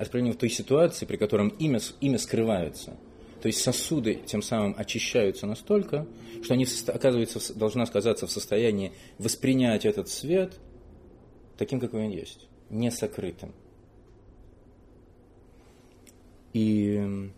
исправление 0.04 0.34
в 0.34 0.38
той 0.38 0.50
ситуации, 0.50 1.06
при 1.06 1.18
котором 1.18 1.50
имя, 1.50 1.80
имя 2.02 2.18
скрывается– 2.18 2.98
то 3.42 3.48
есть 3.48 3.62
сосуды 3.62 4.16
тем 4.26 4.42
самым 4.42 4.76
очищаются 4.78 5.46
настолько, 5.48 6.06
что 6.44 6.54
они 6.54 6.68
оказываются, 6.88 7.54
должны 7.54 7.82
оказаться 7.84 8.28
в 8.28 8.32
состоянии 8.32 8.92
воспринять 9.18 9.86
этот 9.86 10.10
свет 10.10 10.60
таким, 11.58 11.80
какой 11.80 12.06
он 12.06 12.12
есть, 12.12 12.48
не 12.70 12.92
сокрытым. 12.92 13.54
И 16.52 17.32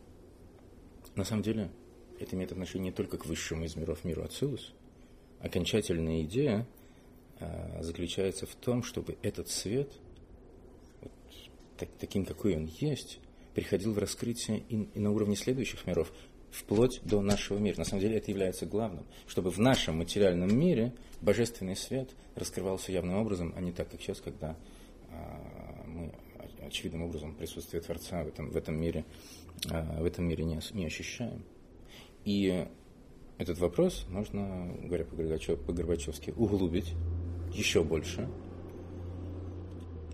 на 1.15 1.23
самом 1.23 1.43
деле 1.43 1.69
это 2.19 2.35
имеет 2.35 2.51
отношение 2.51 2.89
не 2.91 2.95
только 2.95 3.17
к 3.17 3.25
высшему 3.25 3.65
из 3.65 3.75
миров 3.75 4.03
миру 4.03 4.23
Ацилус. 4.23 4.73
Окончательная 5.39 6.21
идея 6.23 6.67
а, 7.39 7.79
заключается 7.81 8.45
в 8.45 8.55
том, 8.55 8.83
чтобы 8.83 9.17
этот 9.21 9.49
свет, 9.49 9.91
так, 11.81 11.89
таким, 11.99 12.25
какой 12.25 12.55
он 12.55 12.69
есть, 12.79 13.19
приходил 13.55 13.93
в 13.93 13.97
раскрытие 13.97 14.59
и, 14.69 14.87
и 14.93 14.99
на 14.99 15.11
уровне 15.11 15.35
следующих 15.35 15.87
миров, 15.87 16.13
вплоть 16.51 17.01
до 17.03 17.21
нашего 17.21 17.57
мира. 17.57 17.77
На 17.77 17.85
самом 17.85 18.01
деле 18.01 18.17
это 18.17 18.29
является 18.29 18.67
главным, 18.67 19.03
чтобы 19.25 19.49
в 19.49 19.57
нашем 19.57 19.97
материальном 19.97 20.55
мире 20.55 20.93
божественный 21.21 21.75
свет 21.75 22.11
раскрывался 22.35 22.91
явным 22.91 23.17
образом, 23.17 23.53
а 23.57 23.61
не 23.61 23.71
так, 23.71 23.89
как 23.89 23.99
сейчас, 23.99 24.21
когда 24.21 24.55
а, 25.09 25.83
мы 25.87 26.13
очевидным 26.67 27.01
образом 27.01 27.33
присутствие 27.33 27.81
Творца 27.81 28.23
в 28.23 28.27
этом, 28.27 28.51
в 28.51 28.57
этом 28.57 28.79
мире, 28.79 29.03
а, 29.71 30.01
в 30.01 30.05
этом 30.05 30.25
мире 30.25 30.43
не, 30.43 30.59
не 30.73 30.85
ощущаем. 30.85 31.43
И 32.25 32.67
этот 33.39 33.57
вопрос 33.57 34.05
можно, 34.07 34.71
говоря 34.83 35.05
по-горбачевски, 35.05 36.29
углубить 36.37 36.93
еще 37.55 37.83
больше– 37.83 38.29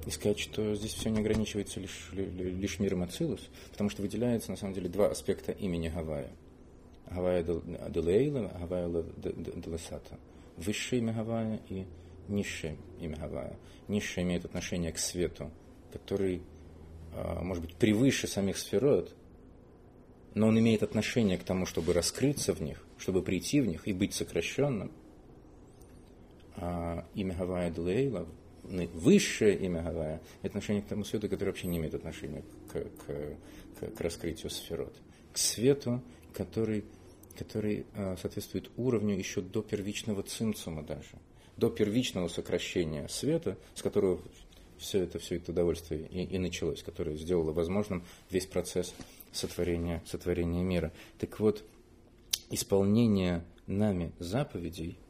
и 0.08 0.12
сказать, 0.12 0.40
что 0.40 0.74
здесь 0.74 0.94
все 0.94 1.10
не 1.10 1.20
ограничивается 1.20 1.82
лишь, 1.82 2.10
лишь 2.14 2.80
миром 2.80 3.04
Ацилус, 3.04 3.50
потому 3.72 3.90
что 3.90 4.02
выделяется 4.02 4.52
на 4.52 4.58
самом 4.58 4.74
деле 4.74 4.88
два 4.88 5.08
аспекта 5.08 5.52
имени 5.52 5.90
Гавая. 5.90 6.32
Гавая 7.10 7.44
Делейла, 7.44 8.50
Гавая 8.58 8.88
Делесата. 9.18 10.18
Высшее 10.56 11.02
имя 11.02 11.12
Гавая 11.12 11.60
и 11.68 11.86
низшее 12.30 12.78
имя 13.02 13.18
Гавая. 13.18 13.58
Низшее 13.90 14.24
имеет 14.24 14.46
отношение 14.46 14.94
к 14.94 14.98
свету, 14.98 15.52
который, 15.92 16.42
а, 17.14 17.42
может 17.44 17.66
быть, 17.66 17.76
превыше 17.76 18.28
самих 18.28 18.58
сферот, 18.58 19.14
но 20.36 20.48
он 20.48 20.58
имеет 20.58 20.84
отношение 20.84 21.38
к 21.38 21.44
тому, 21.44 21.66
чтобы 21.66 21.92
раскрыться 21.92 22.54
в 22.54 22.62
них, 22.62 22.82
чтобы 22.98 23.22
прийти 23.24 23.60
в 23.60 23.68
них 23.68 23.86
и 23.86 23.92
быть 23.92 24.14
сокращенным. 24.14 24.90
А 26.56 27.06
имя 27.14 27.36
Гавая 27.36 27.72
Делейла 27.72 28.26
высшее 28.68 29.58
имя 29.58 29.82
Гавая– 29.82 30.22
это 30.42 30.48
отношение 30.48 30.84
к 30.84 30.88
тому 30.88 31.04
свету, 31.04 31.30
который 31.30 31.50
вообще 31.50 31.68
не 31.68 31.78
имеет 31.78 31.94
отношения 31.94 32.44
к, 32.72 32.74
к, 32.74 33.38
к, 33.80 33.96
к 33.96 34.02
раскрытию 34.02 34.50
сферот. 34.50 34.96
К 35.34 35.38
свету, 35.38 36.02
который, 36.34 36.84
который 37.38 37.86
а, 37.94 38.16
соответствует 38.22 38.70
уровню 38.78 39.18
еще 39.18 39.42
до 39.42 39.62
первичного 39.62 40.24
цимцума 40.24 40.84
даже, 40.84 41.18
до 41.58 41.70
первичного 41.70 42.28
сокращения 42.28 43.08
света, 43.08 43.58
с 43.74 43.82
которого 43.82 44.22
все 44.78 45.00
это, 45.00 45.20
все 45.20 45.36
это 45.36 45.52
удовольствие 45.52 46.08
и, 46.08 46.24
и 46.24 46.38
началось, 46.38 46.84
которое 46.84 47.16
сделало 47.16 47.52
возможным 47.52 48.04
весь 48.30 48.46
процесс 48.46 48.94
сотворения, 49.32 50.04
сотворения 50.06 50.64
мира. 50.64 50.92
Так 51.18 51.40
вот, 51.40 51.64
исполнение 52.50 53.44
нами 53.66 54.12
заповедей– 54.20 55.00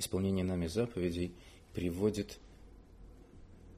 исполнение 0.00 0.44
нами 0.44 0.66
заповедей 0.66 1.32
приводит 1.72 2.38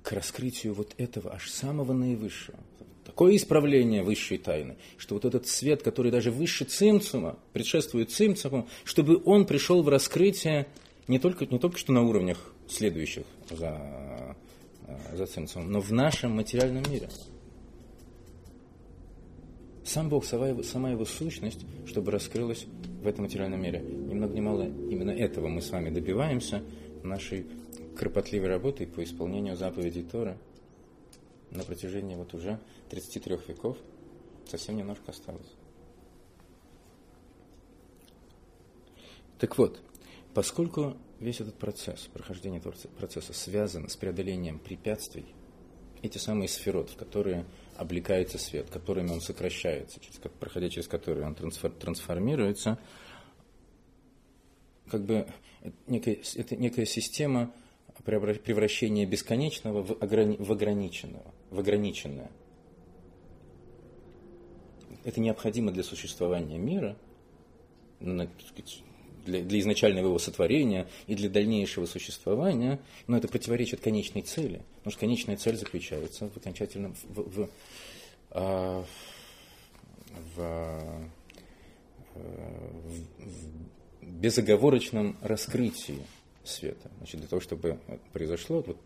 к 0.03 0.13
раскрытию 0.13 0.75
вот 0.75 0.95
этого 0.97 1.35
аж 1.35 1.51
самого 1.51 1.93
наивысшего. 1.93 2.59
Такое 3.05 3.37
исправление 3.37 4.03
высшей 4.03 4.39
тайны, 4.39 4.77
что 4.97 5.15
вот 5.15 5.25
этот 5.25 5.47
свет, 5.47 5.83
который 5.83 6.11
даже 6.11 6.31
выше 6.31 6.65
цимцума, 6.65 7.39
предшествует 7.53 8.11
цимцуму, 8.11 8.69
чтобы 8.85 9.21
он 9.25 9.45
пришел 9.45 9.83
в 9.83 9.89
раскрытие 9.89 10.69
не 11.09 11.19
только, 11.19 11.47
не 11.47 11.59
только 11.59 11.79
что 11.79 11.93
на 11.93 12.03
уровнях 12.03 12.55
следующих 12.69 13.25
за, 13.51 14.37
за 15.13 15.27
цимцумом, 15.27 15.71
но 15.71 15.81
в 15.81 15.93
нашем 15.93 16.33
материальном 16.37 16.85
мире. 16.91 17.09
Сам 19.93 20.09
Бог, 20.09 20.25
сама 20.25 20.49
его, 20.49 20.63
сама 20.63 20.91
его 20.91 21.05
сущность, 21.05 21.67
чтобы 21.85 22.13
раскрылась 22.13 22.65
в 23.03 23.07
этом 23.07 23.25
материальном 23.25 23.61
мире. 23.61 23.81
Ни 23.81 24.15
много 24.15 24.33
ни 24.33 24.41
мало 24.41 24.63
именно 24.63 25.11
этого 25.11 25.49
мы 25.49 25.61
с 25.61 25.69
вами 25.69 25.91
добиваемся 25.91 26.65
нашей 27.03 27.47
кропотливой 27.95 28.49
работой 28.49 28.87
по 28.87 29.05
исполнению 29.05 29.55
заповедей 29.55 30.03
Тора 30.03 30.39
на 31.51 31.63
протяжении 31.63 32.15
вот 32.15 32.33
уже 32.33 32.59
33 32.89 33.37
веков. 33.49 33.77
Совсем 34.49 34.79
немножко 34.79 35.11
осталось. 35.11 35.53
Так 39.39 39.59
вот, 39.59 39.83
поскольку 40.33 40.97
весь 41.21 41.43
этот 41.43 41.57
процесс, 41.57 42.09
прохождение 42.15 42.63
процесса 42.63 43.35
связан 43.35 43.91
с 43.91 43.97
преодолением 43.97 44.59
препятствий, 44.59 45.27
эти 46.01 46.17
самые 46.17 46.49
сферот, 46.49 46.89
в 46.89 46.97
которые 46.97 47.45
облекается 47.77 48.39
свет, 48.39 48.71
которыми 48.71 49.11
он 49.11 49.21
сокращается, 49.21 50.01
через, 50.01 50.19
проходя 50.39 50.69
через 50.69 50.89
которые 50.89 51.27
он 51.27 51.35
трансформируется, 51.35 52.79
как 54.91 55.05
бы 55.05 55.27
некая, 55.87 56.19
это 56.37 56.57
некая 56.57 56.85
система 56.85 57.53
превращения 58.05 59.07
бесконечного 59.07 59.83
в, 59.83 60.03
ограни, 60.03 60.37
в 60.39 60.51
ограниченного, 60.51 61.33
в 61.51 61.59
ограниченное. 61.59 62.31
Это 65.05 65.21
необходимо 65.21 65.73
для 65.73 65.83
существования 65.83 66.59
мира, 66.59 66.97
для, 69.25 69.43
для 69.43 69.61
изначального 69.61 70.07
его 70.07 70.19
сотворения 70.19 70.89
и 71.07 71.15
для 71.15 71.29
дальнейшего 71.29 71.87
существования, 71.87 72.81
но 73.07 73.17
это 73.17 73.29
противоречит 73.29 73.81
конечной 73.81 74.23
цели. 74.23 74.63
Потому 74.79 74.91
что 74.93 75.01
конечная 75.01 75.37
цель 75.37 75.57
заключается 75.57 76.29
в 76.29 76.37
окончательном, 76.37 76.95
в, 77.09 77.45
в, 77.45 77.51
а, 78.31 78.85
в, 80.37 81.09
в, 82.15 82.23
в 83.25 84.07
безоговорочном 84.07 85.17
раскрытии 85.23 86.03
света. 86.45 86.91
Значит, 86.99 87.21
для 87.21 87.29
того, 87.29 87.41
чтобы 87.41 87.79
произошло, 88.13 88.63
вот 88.67 88.77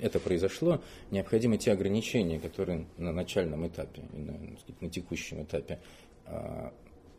это 0.00 0.18
произошло, 0.18 0.80
необходимы 1.10 1.58
те 1.58 1.72
ограничения, 1.72 2.40
которые 2.40 2.86
на 2.96 3.12
начальном 3.12 3.66
этапе, 3.66 4.02
на, 4.12 4.38
на 4.80 4.90
текущем 4.90 5.42
этапе 5.42 5.78
а, 6.26 6.72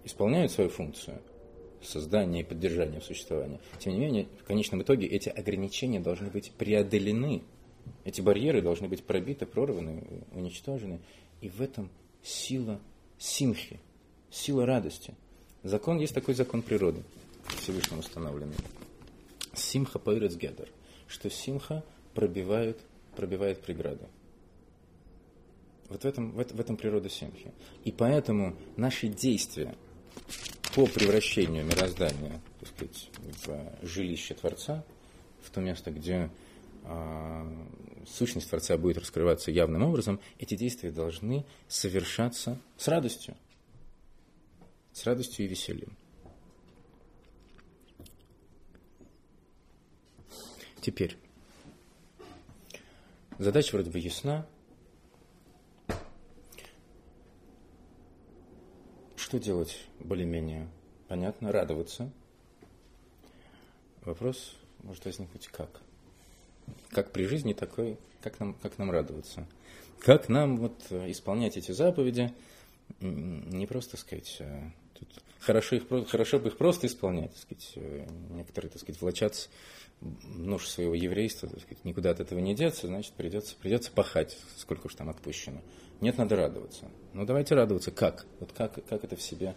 исполняют 0.03 0.51
свою 0.51 0.69
функцию– 0.69 1.21
создания 1.85 2.41
и 2.41 2.43
поддержания 2.43 3.01
существования. 3.01 3.59
Тем 3.79 3.93
не 3.93 3.99
менее, 3.99 4.27
в 4.41 4.43
конечном 4.43 4.81
итоге 4.81 5.07
эти 5.07 5.29
ограничения 5.29 5.99
должны 5.99 6.29
быть 6.29 6.51
преодолены, 6.51 7.43
эти 8.03 8.21
барьеры 8.21 8.61
должны 8.61 8.87
быть 8.87 9.03
пробиты, 9.03 9.45
прорваны, 9.45 10.03
уничтожены. 10.31 10.99
И 11.41 11.49
в 11.49 11.61
этом 11.61 11.89
сила 12.23 12.79
симхи, 13.17 13.79
сила 14.29 14.65
радости. 14.65 15.13
Закон 15.63 15.99
есть 15.99 16.13
такой 16.13 16.35
закон 16.35 16.61
природы, 16.61 17.03
Всевышним 17.59 17.99
установленный. 17.99 18.55
Симха 19.53 19.99
поирец 19.99 20.35
гедер, 20.35 20.69
что 21.07 21.29
симха 21.29 21.83
пробивает, 22.13 22.79
пробивает 23.15 23.61
преграды. 23.61 24.05
Вот 25.89 26.03
в 26.03 26.05
этом, 26.05 26.31
в 26.31 26.59
этом 26.59 26.77
природа 26.77 27.09
симхи. 27.09 27.51
И 27.83 27.91
поэтому 27.91 28.55
наши 28.75 29.07
действия 29.07 29.75
по 30.75 30.85
превращению 30.87 31.63
мироздания, 31.63 32.41
так 32.59 32.69
сказать, 32.69 33.09
в 33.81 33.87
жилище 33.87 34.33
Творца, 34.33 34.83
в 35.41 35.49
то 35.49 35.61
место, 35.61 35.89
где 35.89 36.29
э, 36.83 37.65
сущность 38.05 38.49
Творца 38.49 38.77
будет 38.77 38.97
раскрываться 38.97 39.51
явным 39.51 39.83
образом, 39.83 40.19
эти 40.37 40.57
действия 40.57 40.91
должны 40.91 41.45
совершаться 41.69 42.59
с 42.75 42.89
радостью. 42.89 43.37
С 44.91 45.05
радостью 45.05 45.45
и 45.45 45.47
весельем. 45.47 45.95
Теперь, 50.81 51.15
задача 53.39 53.71
вроде 53.75 53.91
бы 53.91 53.99
ясна. 53.99 54.45
Что 59.25 59.39
делать 59.39 59.79
более-менее 60.01 60.67
понятно? 61.07 61.51
Радоваться. 61.51 62.11
Вопрос 64.03 64.55
может 64.83 65.03
возникнуть 65.03 65.47
как? 65.47 65.81
Как 66.91 67.11
при 67.11 67.25
жизни, 67.25 67.53
такой, 67.53 67.97
как 68.21 68.39
нам, 68.39 68.53
как 68.53 68.77
нам 68.77 68.91
радоваться? 68.91 69.47
Как 69.99 70.29
нам 70.29 70.57
вот 70.57 70.79
исполнять 70.91 71.57
эти 71.57 71.71
заповеди? 71.71 72.31
Не 72.99 73.65
просто 73.65 73.97
сказать, 73.97 74.37
а 74.41 74.69
тут 74.99 75.23
хорошо, 75.39 75.75
их, 75.75 75.83
хорошо 76.09 76.39
бы 76.39 76.49
их 76.49 76.57
просто 76.57 76.87
исполнять, 76.87 77.31
так 77.31 77.41
сказать, 77.41 77.71
э, 77.75 78.07
некоторые, 78.31 78.71
так 78.71 78.81
сказать, 78.81 79.01
влачатся 79.01 79.49
нож 80.01 80.67
своего 80.67 80.93
еврейства, 80.93 81.47
так 81.47 81.61
сказать, 81.61 81.83
никуда 81.85 82.11
от 82.11 82.19
этого 82.19 82.39
не 82.39 82.55
деться, 82.55 82.87
значит, 82.87 83.13
придется, 83.13 83.55
придется 83.55 83.91
пахать, 83.91 84.37
сколько 84.57 84.87
уж 84.87 84.95
там 84.95 85.09
отпущено. 85.09 85.61
Нет, 86.01 86.17
надо 86.17 86.35
радоваться. 86.35 86.91
Ну, 87.13 87.25
давайте 87.25 87.55
радоваться. 87.55 87.91
Как? 87.91 88.25
Вот 88.39 88.51
как, 88.51 88.85
как 88.85 89.03
это 89.03 89.15
в 89.15 89.21
себе, 89.21 89.55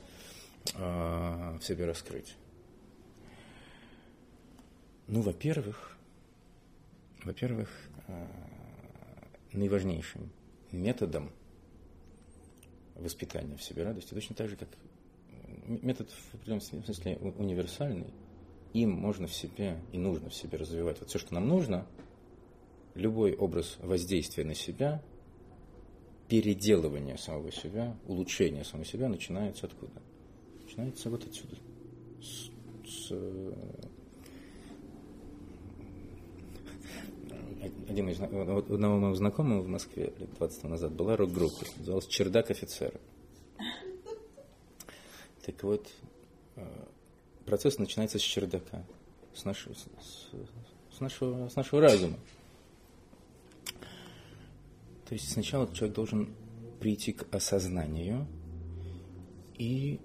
э, 0.74 1.58
в 1.58 1.62
себе 1.62 1.86
раскрыть? 1.86 2.34
Ну, 5.08 5.22
во-первых, 5.22 5.96
во-первых, 7.24 7.70
э, 8.06 8.26
наиважнейшим 9.52 10.30
методом 10.70 11.32
воспитания 12.94 13.56
в 13.56 13.62
себе 13.62 13.84
радости, 13.84 14.14
точно 14.14 14.36
так 14.36 14.48
же, 14.48 14.56
как 14.56 14.68
метод 15.68 16.10
в 16.10 16.34
определенном 16.34 16.62
смысле 16.62 17.18
универсальный, 17.36 18.12
им 18.72 18.90
можно 18.90 19.26
в 19.26 19.34
себе 19.34 19.78
и 19.92 19.98
нужно 19.98 20.30
в 20.30 20.34
себе 20.34 20.58
развивать. 20.58 21.00
Вот 21.00 21.08
все, 21.08 21.18
что 21.18 21.34
нам 21.34 21.48
нужно, 21.48 21.86
любой 22.94 23.34
образ 23.34 23.76
воздействия 23.80 24.44
на 24.44 24.54
себя, 24.54 25.02
переделывание 26.28 27.16
самого 27.16 27.52
себя, 27.52 27.96
улучшение 28.06 28.64
самого 28.64 28.86
себя 28.86 29.08
начинается 29.08 29.66
откуда? 29.66 30.02
Начинается 30.64 31.10
вот 31.10 31.26
отсюда. 31.26 31.56
С, 32.20 32.50
с, 32.86 33.10
один 37.88 38.10
из 38.10 38.18
вот 38.18 38.70
одного 38.70 38.98
моего 38.98 39.14
знакомого 39.14 39.62
в 39.62 39.68
Москве 39.68 40.12
лет 40.18 40.28
20 40.38 40.64
назад 40.64 40.92
была 40.92 41.16
рок-группа, 41.16 41.64
называлась 41.78 42.06
«Чердак 42.06 42.50
офицера». 42.50 43.00
Так 45.48 45.62
вот, 45.62 45.88
э, 46.56 46.84
процесс 47.46 47.78
начинается 47.78 48.18
с 48.18 48.20
чердака, 48.20 48.84
с 49.34 49.46
нашего, 49.46 49.72
с, 49.72 49.86
с 50.94 51.00
нашего, 51.00 51.48
с 51.48 51.56
нашего 51.56 51.80
разума. 51.80 52.18
То 55.06 55.14
есть 55.14 55.32
сначала 55.32 55.66
человек 55.72 55.96
должен 55.96 56.34
прийти 56.80 57.12
к 57.12 57.34
осознанию 57.34 58.26
и 59.56 60.00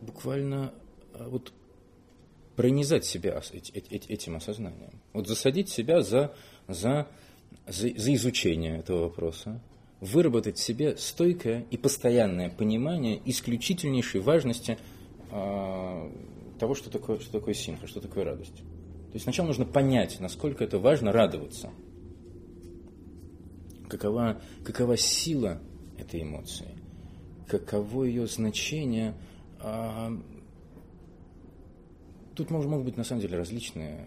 буквально 0.00 0.72
а, 1.14 1.28
вот 1.28 1.52
пронизать 2.54 3.04
себя 3.04 3.42
этим 3.50 4.36
осознанием. 4.36 4.92
Вот 5.12 5.26
засадить 5.26 5.70
себя 5.70 6.02
за, 6.02 6.32
за, 6.68 7.08
за, 7.66 7.88
за 7.96 8.14
изучение 8.14 8.78
этого 8.78 9.08
вопроса, 9.08 9.60
выработать 10.00 10.58
в 10.58 10.62
себе 10.62 10.96
стойкое 10.96 11.66
и 11.70 11.76
постоянное 11.76 12.50
понимание 12.50 13.20
исключительнейшей 13.24 14.20
важности– 14.20 14.78
а, 15.30 16.10
того, 16.58 16.74
что 16.74 16.90
такое, 16.90 17.18
что 17.18 17.32
такое 17.32 17.54
симха, 17.54 17.86
что 17.86 18.00
такое 18.00 18.24
радость. 18.24 18.56
То 18.56 19.14
есть 19.14 19.24
сначала 19.24 19.46
нужно 19.46 19.64
понять, 19.64 20.20
насколько 20.20 20.64
это 20.64 20.78
важно 20.78 21.12
радоваться. 21.12 21.70
Какова, 23.88 24.40
какова 24.64 24.96
сила 24.96 25.60
этой 25.98 26.22
эмоции, 26.22 26.68
каково 27.46 28.04
ее 28.04 28.26
значение. 28.26 29.14
А, 29.60 30.12
тут 32.34 32.50
может, 32.50 32.70
могут 32.70 32.86
быть 32.86 32.96
на 32.96 33.04
самом 33.04 33.22
деле 33.22 33.38
различные 33.38 34.06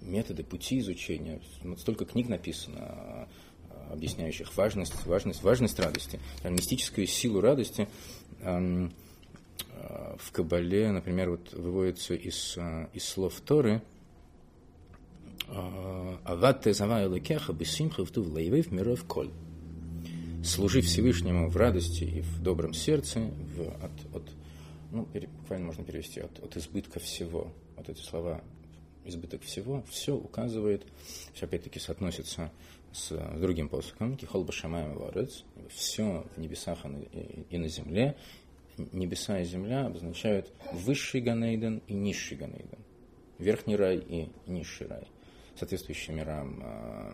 методы, 0.00 0.44
пути 0.44 0.78
изучения. 0.80 1.40
Столько 1.78 2.04
книг 2.04 2.28
написано, 2.28 3.28
объясняющих 3.92 4.56
важность, 4.56 5.04
важность, 5.06 5.42
важность 5.42 5.78
радости, 5.78 6.18
мистическую 6.44 7.06
силу 7.06 7.40
радости 7.40 7.88
в 10.18 10.32
Кабале, 10.32 10.90
например, 10.90 11.30
вот 11.30 11.52
выводится 11.52 12.14
из, 12.14 12.54
а, 12.56 12.88
из 12.92 13.04
слов 13.04 13.40
Торы 13.40 13.82
а, 15.48 16.18
«Ават 16.24 16.62
тезава 16.62 17.04
элакеха 17.04 17.52
бессимха 17.52 18.04
втув 18.04 18.28
лаевев 18.28 18.70
миров 18.70 19.04
коль». 19.04 19.30
Служи 20.44 20.80
Всевышнему 20.80 21.48
в 21.48 21.56
радости 21.56 22.04
и 22.04 22.20
в 22.20 22.42
добром 22.42 22.74
сердце, 22.74 23.20
в, 23.20 23.60
от, 23.84 24.16
от, 24.16 24.30
ну, 24.90 25.08
буквально 25.38 25.66
можно 25.66 25.84
перевести, 25.84 26.20
от, 26.20 26.36
от 26.42 26.56
избытка 26.56 26.98
всего. 26.98 27.52
Вот 27.76 27.88
эти 27.88 28.00
слова 28.00 28.42
избыток 29.04 29.42
всего, 29.42 29.84
все 29.88 30.14
указывает, 30.14 30.84
все 31.32 31.46
опять-таки 31.46 31.78
соотносится 31.78 32.50
с 32.92 33.10
другим 33.38 33.68
посохом, 33.68 34.16
кихол 34.16 34.44
башамаем 34.44 34.96
варец, 34.96 35.44
все 35.68 36.26
в 36.36 36.40
небесах 36.40 36.78
и 37.50 37.58
на 37.58 37.68
земле, 37.68 38.16
небеса 38.92 39.40
и 39.40 39.44
земля 39.44 39.86
обозначают 39.86 40.52
высший 40.72 41.20
Ганейден 41.20 41.82
и 41.86 41.94
низший 41.94 42.36
Ганейден. 42.36 42.78
Верхний 43.38 43.76
рай 43.76 43.98
и 43.98 44.28
низший 44.46 44.86
рай. 44.86 45.08
Соответствующие 45.56 46.16
мирам 46.16 46.60
э, 46.62 47.12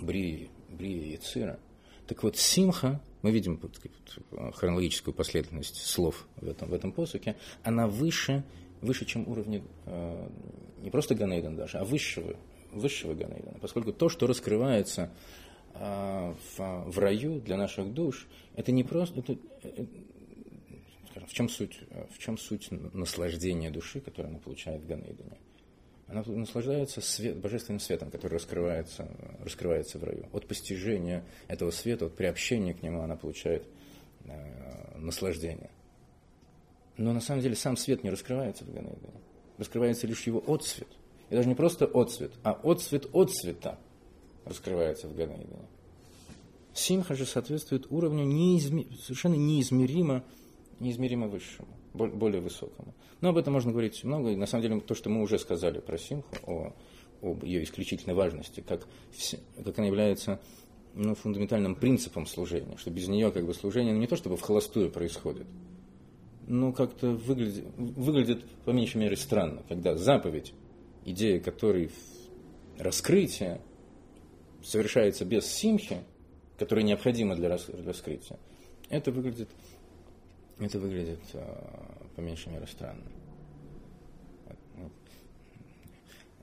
Брии, 0.00 0.50
Брии 0.68 1.14
и 1.14 1.16
Цира. 1.16 1.58
Так 2.06 2.22
вот, 2.22 2.36
Симха, 2.36 3.00
мы 3.22 3.30
видим 3.30 3.60
хронологическую 4.54 5.14
последовательность 5.14 5.76
слов 5.76 6.26
в 6.36 6.48
этом, 6.48 6.68
в 6.68 6.74
этом 6.74 6.92
посоке, 6.92 7.36
она 7.62 7.86
выше, 7.86 8.44
выше, 8.80 9.04
чем 9.04 9.26
уровни 9.28 9.64
э, 9.86 10.28
не 10.82 10.90
просто 10.90 11.14
Ганейден 11.14 11.56
даже, 11.56 11.78
а 11.78 11.84
высшего, 11.84 12.36
высшего 12.72 13.14
Ганейдена. 13.14 13.58
Поскольку 13.60 13.92
то, 13.92 14.08
что 14.08 14.26
раскрывается 14.26 15.10
э, 15.74 16.34
в, 16.56 16.84
в 16.90 16.98
раю 16.98 17.40
для 17.40 17.56
наших 17.56 17.92
душ, 17.92 18.26
это 18.56 18.72
не 18.72 18.84
просто, 18.84 19.20
это, 19.20 19.36
скажем, 21.10 21.28
в 21.28 21.32
чем 21.32 21.48
суть, 21.48 21.80
в 22.10 22.18
чем 22.18 22.38
суть 22.38 22.68
наслаждения 22.70 23.70
души, 23.70 24.00
которое 24.00 24.28
она 24.28 24.38
получает 24.38 24.82
в 24.82 24.86
Ганейдене? 24.86 25.38
Она 26.08 26.22
наслаждается 26.26 27.00
свет, 27.00 27.38
божественным 27.38 27.80
светом, 27.80 28.10
который 28.10 28.34
раскрывается, 28.34 29.08
раскрывается 29.40 29.98
в 29.98 30.04
раю. 30.04 30.28
От 30.32 30.46
постижения 30.46 31.24
этого 31.48 31.70
света, 31.70 32.06
от 32.06 32.14
приобщения 32.14 32.74
к 32.74 32.82
нему 32.82 33.00
она 33.00 33.16
получает 33.16 33.66
э, 34.24 34.98
наслаждение. 34.98 35.70
Но 36.98 37.14
на 37.14 37.20
самом 37.20 37.40
деле 37.40 37.56
сам 37.56 37.78
свет 37.78 38.04
не 38.04 38.10
раскрывается 38.10 38.64
в 38.64 38.72
Ганейдене. 38.72 39.20
Раскрывается 39.56 40.06
лишь 40.06 40.26
его 40.26 40.42
отцвет. 40.46 40.88
И 41.32 41.34
даже 41.34 41.48
не 41.48 41.54
просто 41.54 41.86
отцвет, 41.86 42.30
а 42.42 42.60
отцвет 42.62 43.08
от 43.14 43.30
цвета 43.30 43.78
раскрывается 44.44 45.08
в 45.08 45.16
Ганейдене. 45.16 45.66
Симха 46.74 47.14
же 47.14 47.24
соответствует 47.24 47.90
уровню 47.90 48.24
неизме, 48.24 48.86
совершенно 49.00 49.36
неизмеримо 49.36 50.24
неизмеримо 50.78 51.28
высшему, 51.28 51.68
более 51.94 52.42
высокому. 52.42 52.94
Но 53.22 53.30
об 53.30 53.38
этом 53.38 53.54
можно 53.54 53.72
говорить 53.72 54.04
много, 54.04 54.28
и 54.28 54.36
на 54.36 54.44
самом 54.44 54.62
деле 54.62 54.80
то, 54.80 54.94
что 54.94 55.08
мы 55.08 55.22
уже 55.22 55.38
сказали 55.38 55.80
про 55.80 55.96
Симху, 55.96 56.36
о, 56.42 56.74
об 57.22 57.44
ее 57.44 57.64
исключительной 57.64 58.14
важности, 58.14 58.60
как, 58.60 58.86
как 59.64 59.78
она 59.78 59.86
является 59.86 60.38
ну, 60.92 61.14
фундаментальным 61.14 61.76
принципом 61.76 62.26
служения, 62.26 62.76
что 62.76 62.90
без 62.90 63.08
нее 63.08 63.30
как 63.30 63.46
бы 63.46 63.54
служение 63.54 63.94
ну, 63.94 64.00
не 64.00 64.06
то 64.06 64.16
чтобы 64.16 64.36
в 64.36 64.42
холостую 64.42 64.90
происходит, 64.90 65.46
но 66.46 66.74
как-то 66.74 67.12
выглядит, 67.12 67.64
выглядит 67.78 68.44
по 68.66 68.70
меньшей 68.70 68.98
мере 68.98 69.16
странно, 69.16 69.62
когда 69.66 69.96
заповедь, 69.96 70.52
идея 71.04 71.40
которой 71.40 71.90
раскрытие 72.78 73.60
совершается 74.62 75.24
без 75.24 75.46
симхи, 75.46 76.02
которая 76.58 76.84
необходима 76.84 77.34
для 77.34 77.48
раскрытия, 77.48 78.38
это 78.88 79.10
выглядит 79.10 79.48
это 80.58 80.78
выглядит 80.78 81.20
а, 81.34 82.06
по 82.14 82.20
меньшей 82.20 82.52
мере 82.52 82.66
странно. 82.66 83.02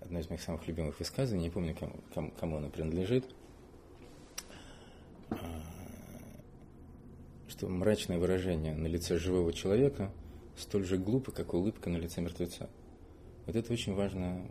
Одно 0.02 0.20
из 0.20 0.30
моих 0.30 0.42
самых 0.42 0.68
любимых 0.68 1.00
высказываний, 1.00 1.46
не 1.46 1.50
помню, 1.50 1.76
кому, 1.76 1.94
кому, 2.14 2.32
кому 2.32 2.58
оно 2.58 2.70
принадлежит, 2.70 3.26
а, 5.30 5.38
что 7.48 7.68
мрачное 7.70 8.18
выражение 8.18 8.74
на 8.76 8.88
лице 8.88 9.18
живого 9.18 9.54
человека 9.54 10.12
столь 10.58 10.86
же 10.86 10.98
глупо, 10.98 11.32
как 11.32 11.54
улыбка 11.54 11.90
на 11.90 11.98
лице 11.98 12.22
мертвеца. 12.22 12.70
Вот 13.50 13.56
это 13.56 13.74
очень 13.74 13.96
важная, 13.96 14.46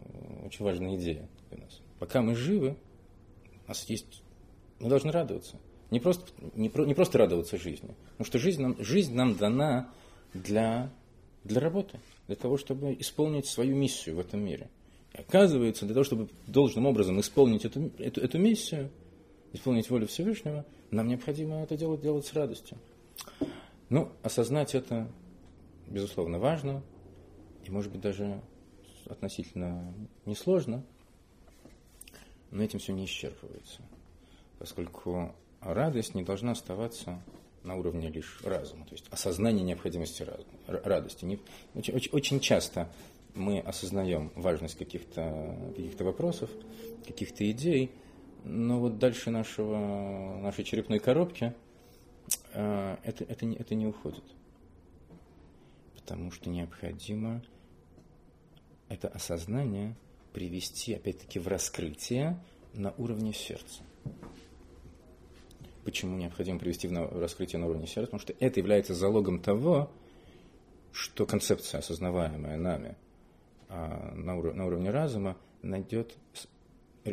очень 0.45 0.65
важная 0.65 0.97
идея 0.97 1.29
для 1.51 1.61
нас. 1.61 1.81
Пока 2.01 2.21
мы 2.21 2.35
живы, 2.35 2.77
у 3.65 3.69
нас 3.69 3.89
есть, 3.89 4.25
мы 4.81 4.89
должны 4.89 5.13
радоваться. 5.13 5.57
Не 5.93 6.01
просто, 6.01 6.33
не, 6.57 6.69
про, 6.69 6.85
не 6.85 6.95
просто 6.95 7.17
радоваться 7.19 7.59
жизни, 7.59 7.95
потому 8.11 8.27
что 8.27 8.41
жизнь 8.41 8.61
нам, 8.61 8.75
жизнь 8.83 9.15
нам 9.15 9.37
дана 9.37 9.89
для, 10.35 10.91
для 11.45 11.61
работы, 11.61 12.01
для 12.27 12.35
того, 12.35 12.57
чтобы 12.57 12.93
исполнить 12.99 13.47
свою 13.47 13.77
миссию 13.77 14.17
в 14.17 14.19
этом 14.19 14.41
мире. 14.41 14.69
И 15.15 15.21
оказывается, 15.21 15.85
для 15.85 15.95
того, 15.95 16.03
чтобы 16.03 16.29
должным 16.49 16.85
образом 16.85 17.21
исполнить 17.21 17.65
эту, 17.65 17.93
эту, 17.99 18.21
эту 18.21 18.39
миссию, 18.41 18.91
исполнить 19.53 19.89
волю 19.91 20.09
Всевышнего, 20.09 20.67
нам 20.91 21.07
необходимо 21.07 21.63
это 21.63 21.77
делать, 21.77 22.01
делать 22.01 22.27
с 22.27 22.33
радостью. 22.33 22.77
Ну, 23.91 24.11
осознать 24.25 24.75
это, 24.75 25.09
безусловно, 25.87 26.41
важно, 26.41 26.83
и, 27.65 27.71
может 27.71 27.93
быть, 27.93 28.01
даже 28.01 28.43
относительно 29.07 29.93
несложно, 30.27 30.85
но 32.51 32.63
этим 32.63 32.79
все 32.79 32.93
не 32.93 33.05
исчерпывается, 33.05 33.83
поскольку 34.59 35.35
радость 35.61 36.15
не 36.15 36.23
должна 36.23 36.53
оставаться 36.53 37.23
на 37.63 37.77
уровне 37.77 38.09
лишь 38.09 38.41
разума, 38.45 38.87
то 38.87 38.93
есть 38.93 39.07
осознание 39.11 39.65
необходимости 39.65 40.27
радости. 40.67 41.41
Очень, 41.75 42.11
очень, 42.13 42.41
часто 42.41 42.89
мы 43.35 43.61
осознаем 43.61 44.33
важность 44.35 44.77
каких-то 44.77 45.57
каких 45.77 46.01
вопросов, 46.01 46.51
каких-то 47.07 47.49
идей, 47.51 47.91
но 48.45 48.81
вот 48.81 48.99
дальше 48.99 49.31
нашего, 49.31 50.39
нашей 50.41 50.65
черепной 50.65 50.99
коробки 50.99 51.55
э, 52.53 52.97
это, 53.05 53.25
это, 53.25 53.47
это 53.47 53.75
не 53.75 53.87
уходит. 53.87 54.25
Потому 55.95 56.31
что 56.31 56.49
необходимо 56.49 57.43
это 58.89 59.09
осознание 59.09 59.97
привести, 60.33 60.95
опять-таки, 60.95 61.39
в 61.39 61.49
раскрытие 61.49 62.39
на 62.75 62.93
уровне 62.99 63.33
сердца. 63.33 63.83
Почему 65.85 66.17
необходимо 66.17 66.59
привести 66.59 66.87
в 66.87 67.21
раскрытие 67.21 67.61
на 67.61 67.67
уровне 67.67 67.87
сердца? 67.87 68.03
Потому 68.03 68.21
что 68.21 68.35
это 68.41 68.61
является 68.61 68.95
залогом 68.95 69.41
того, 69.41 69.91
что 70.93 71.27
концепция, 71.27 71.79
осознаваемая 71.79 72.57
нами 72.57 72.97
а, 73.69 74.13
на, 74.15 74.37
уровне 74.37 74.91
разума, 74.91 75.37
найдет 75.63 76.17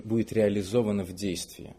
будет 0.03 0.33
реализовано 0.33 1.03
в 1.03 1.13
действии. 1.13 1.73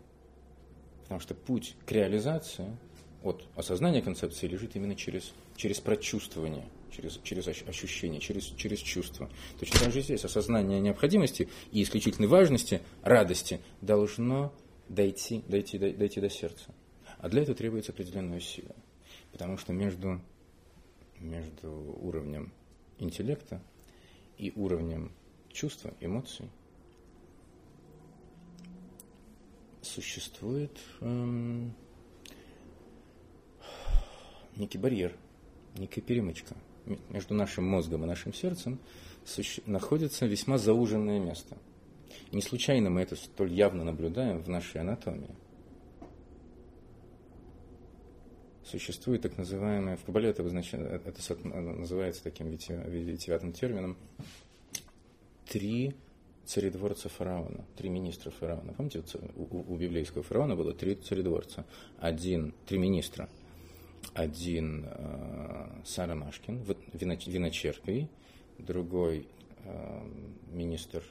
Потому 1.03 1.21
что 1.21 1.35
путь 1.35 1.77
к 1.85 1.93
реализации 1.93 2.77
от 3.23 3.47
осознания 3.57 4.03
концепции 4.03 4.47
лежит 4.47 4.77
именно 4.77 4.95
через, 4.95 5.33
через 5.57 5.81
прочувствование, 5.81 6.67
через, 6.91 7.19
через 7.23 7.47
ощущение, 7.49 8.21
через, 8.21 8.45
через 8.45 8.79
чувство. 8.79 9.31
Точно 9.59 9.81
так 9.81 9.93
же 9.93 10.01
здесь 10.01 10.25
осознание 10.25 10.81
необходимости 10.81 11.49
и 11.73 11.83
исключительной 11.83 12.29
важности, 12.29 12.83
радости 13.03 13.61
должно 13.81 14.53
дойти, 14.89 15.43
дойти, 15.49 15.79
дойти 15.79 16.21
до 16.21 16.31
сердца. 16.31 16.75
А 17.19 17.29
для 17.29 17.43
этого 17.43 17.57
требуется 17.57 17.93
определенная 17.93 18.41
сила. 18.41 18.75
Потому 19.33 19.59
что 19.59 19.73
между, 19.73 20.21
между 21.19 21.71
уровнем 22.01 22.53
интеллекта 22.99 23.63
и 24.39 24.53
уровнем 24.55 25.13
чувства, 25.53 25.95
эмоций– 26.01 26.51
существует 29.87 30.79
эм, 31.01 31.75
некий 34.57 34.79
барьер, 34.79 35.17
некая 35.77 36.01
перемычка. 36.03 36.55
Между 37.11 37.35
нашим 37.35 37.65
мозгом 37.65 38.05
и 38.05 38.07
нашим 38.07 38.33
сердцем 38.33 38.79
находится 39.67 40.27
весьма 40.27 40.57
зауженное 40.57 41.19
место. 41.19 41.57
И 42.31 42.37
не 42.37 42.43
случайно 42.43 42.91
мы 42.91 43.03
это 43.03 43.17
столь 43.17 43.53
явно 43.53 43.85
наблюдаем 43.85 44.43
в 44.43 44.49
нашей 44.49 44.81
анатомии. 44.81 45.35
Существует 48.65 49.23
так 49.23 49.39
называемое, 49.39 49.97
в 49.97 50.05
Кабале 50.05 50.31
это, 50.31 50.43
это 50.43 51.49
называется 51.49 52.25
таким 52.25 52.49
витиеватым 52.49 53.53
термином, 53.53 53.97
три 55.47 55.95
царедворца 56.47 57.09
фараона, 57.09 57.65
три 57.77 57.89
министра 57.89 58.31
фараона. 58.31 58.73
Помните, 58.73 59.03
у, 59.37 59.73
у 59.73 59.77
библейского 59.77 60.23
фараона 60.23 60.57
было 60.57 60.73
три 60.73 60.95
царедворца. 60.97 61.65
Один, 61.99 62.55
три 62.67 62.79
министра. 62.79 63.29
Один 64.17 64.87
э, 64.89 65.83
Сара 65.85 66.15
Машкин, 66.15 66.65
виночерпий, 66.95 68.09
другой 68.57 69.29
э, 69.63 70.09
министр, 70.53 71.05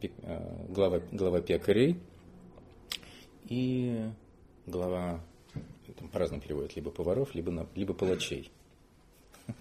э, 0.00 0.66
глава, 0.70 1.00
глава 1.12 1.42
пекарей 1.42 2.00
и 3.50 4.08
глава, 4.64 5.20
там 5.98 6.08
по-разному 6.08 6.40
переводят, 6.40 6.74
либо 6.74 6.90
поваров, 6.90 7.34
либо, 7.34 7.68
либо 7.74 7.92
палачей. 7.92 8.50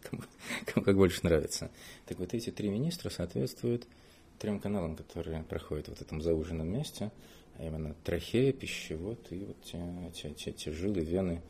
Кому, 0.02 0.22
кому 0.66 0.86
как 0.86 0.96
больше 0.96 1.20
нравится. 1.24 1.70
Так 2.06 2.20
вот 2.20 2.34
эти 2.34 2.52
три 2.52 2.70
министра 2.70 3.10
соответствуют 3.10 3.86
трем 4.40 4.62
каналам, 4.62 4.96
которые 4.96 5.44
проходят 5.44 5.90
в 5.90 6.02
этом 6.02 6.22
зауженном 6.22 6.70
месте, 6.70 7.12
а 7.58 7.66
именно 7.66 7.94
трахея, 8.06 8.54
пищевод 8.54 9.20
и 9.32 9.40
вот 9.44 9.62
те, 9.62 9.78
те, 10.14 10.30
те, 10.32 10.52
те 10.54 10.72
жилы, 10.72 11.02
вены, 11.02 11.42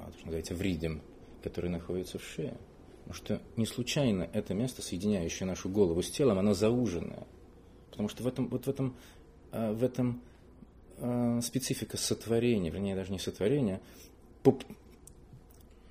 а, 0.00 0.10
что 0.12 0.26
называется, 0.26 0.54
вридем, 0.54 1.02
которые 1.42 1.70
находятся 1.70 2.18
в 2.18 2.24
шее. 2.24 2.56
Потому 3.04 3.14
что 3.14 3.42
не 3.56 3.66
случайно 3.66 4.28
это 4.32 4.54
место, 4.54 4.82
соединяющее 4.82 5.46
нашу 5.46 5.68
голову 5.68 6.02
с 6.02 6.10
телом, 6.10 6.38
оно 6.38 6.54
зауженное. 6.54 7.26
Потому 7.90 8.08
что 8.08 8.22
в 8.22 8.26
этом, 8.26 8.48
вот 8.48 8.66
в 8.66 8.68
этом, 8.68 8.96
а, 9.52 9.72
в 9.72 9.82
этом 9.82 10.22
а, 10.98 11.40
специфика 11.40 11.96
сотворения, 11.96 12.70
вернее, 12.70 12.94
даже 12.94 13.12
не 13.12 13.18
сотворения, 13.18 13.80
по, 14.42 14.58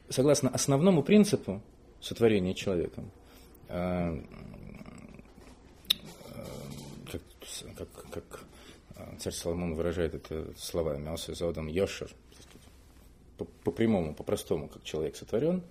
согласно 0.10 0.50
основному 0.50 1.04
принципу 1.04 1.62
сотворения 2.02 2.54
человеком, 2.56 3.12
как, 7.76 7.90
как 8.12 8.44
а, 8.96 9.16
царь 9.20 9.34
Соломон 9.34 9.76
выражает 9.76 10.14
это 10.14 10.54
словами 10.58 11.10
«Аса 11.10 11.34
заодам 11.34 11.68
йошер», 11.68 12.10
по, 13.46 13.72
прямому, 13.72 14.14
по 14.14 14.24
простому, 14.24 14.68
как 14.68 14.84
человек 14.84 15.16
сотворен, 15.16 15.64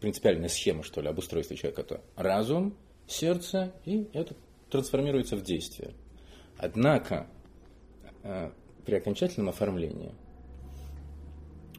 принципиальная 0.00 0.48
схема, 0.48 0.82
что 0.82 1.00
ли, 1.00 1.08
об 1.08 1.18
устройстве 1.18 1.56
человека, 1.56 1.82
это 1.82 2.00
разум, 2.16 2.74
сердце, 3.06 3.72
и 3.84 4.08
это 4.12 4.34
трансформируется 4.70 5.36
в 5.36 5.42
действие. 5.42 5.92
Однако, 6.56 7.26
а, 8.22 8.52
при 8.84 8.94
окончательном 8.94 9.48
оформлении 9.48 10.12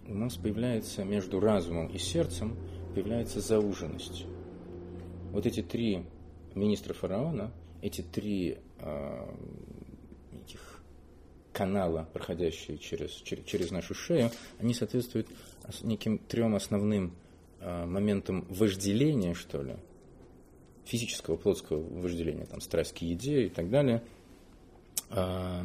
у 0.07 0.13
нас 0.13 0.35
появляется 0.35 1.03
между 1.03 1.39
разумом 1.39 1.87
и 1.87 1.97
сердцем 1.97 2.57
появляется 2.93 3.39
зауженность. 3.39 4.25
Вот 5.31 5.45
эти 5.45 5.61
три 5.61 6.05
министра 6.53 6.93
фараона– 6.93 7.51
эти 7.83 8.01
три 8.01 8.59
э, 8.79 9.35
этих 10.41 10.72
канала, 11.53 12.09
проходящие 12.11 12.77
через, 12.77 13.11
через, 13.11 13.45
через 13.45 13.71
нашу 13.71 13.93
шею, 13.93 14.31
они 14.59 14.73
соответствуют 14.73 15.27
неким 15.81 16.17
трем 16.17 16.55
основным 16.55 17.15
э, 17.59 17.85
моментам 17.85 18.45
вожделения, 18.49 19.33
что 19.33 19.61
ли, 19.61 19.75
физического, 20.85 21.37
плотского 21.37 21.81
вожделения, 22.01 22.45
там, 22.45 22.59
страсть 22.59 22.93
к 22.93 22.97
еде 22.97 23.45
и 23.45 23.49
так 23.49 23.69
далее, 23.69 24.03
э, 25.11 25.61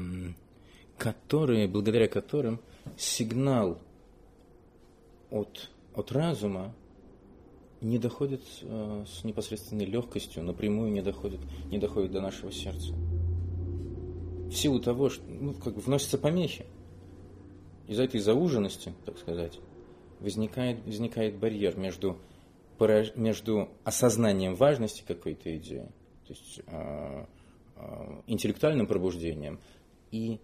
которые, 0.96 1.66
благодаря 1.66 2.06
которым 2.06 2.60
сигнал 2.96 3.80
от, 5.30 5.70
от 5.94 6.12
разума 6.12 6.74
не 7.80 7.98
доходит 7.98 8.42
э, 8.62 9.04
с 9.06 9.24
непосредственной 9.24 9.86
легкостью, 9.86 10.42
напрямую 10.42 10.92
не 10.92 11.02
доходит, 11.02 11.40
не 11.70 11.78
доходит 11.78 12.12
до 12.12 12.20
нашего 12.20 12.52
сердца. 12.52 12.94
В 14.50 14.54
силу 14.54 14.80
того, 14.80 15.10
что 15.10 15.24
ну, 15.28 15.54
как 15.54 15.74
бы 15.74 15.80
вносятся 15.80 16.18
помехи. 16.18 16.66
Из-за 17.86 18.04
этой 18.04 18.20
зауженности, 18.20 18.94
так 19.06 19.18
сказать, 19.18 19.58
возникает, 20.20 20.84
возникает 20.84 21.36
барьер 21.36 21.76
между, 21.76 22.18
между 23.14 23.68
осознанием 23.84 24.54
важности 24.54 25.04
какой-то 25.06 25.56
идеи, 25.56 25.88
то 26.26 26.34
есть 26.34 26.60
э, 26.66 27.24
э, 27.76 28.22
интеллектуальным 28.26 28.86
пробуждением 28.86 29.58
и 30.10 30.38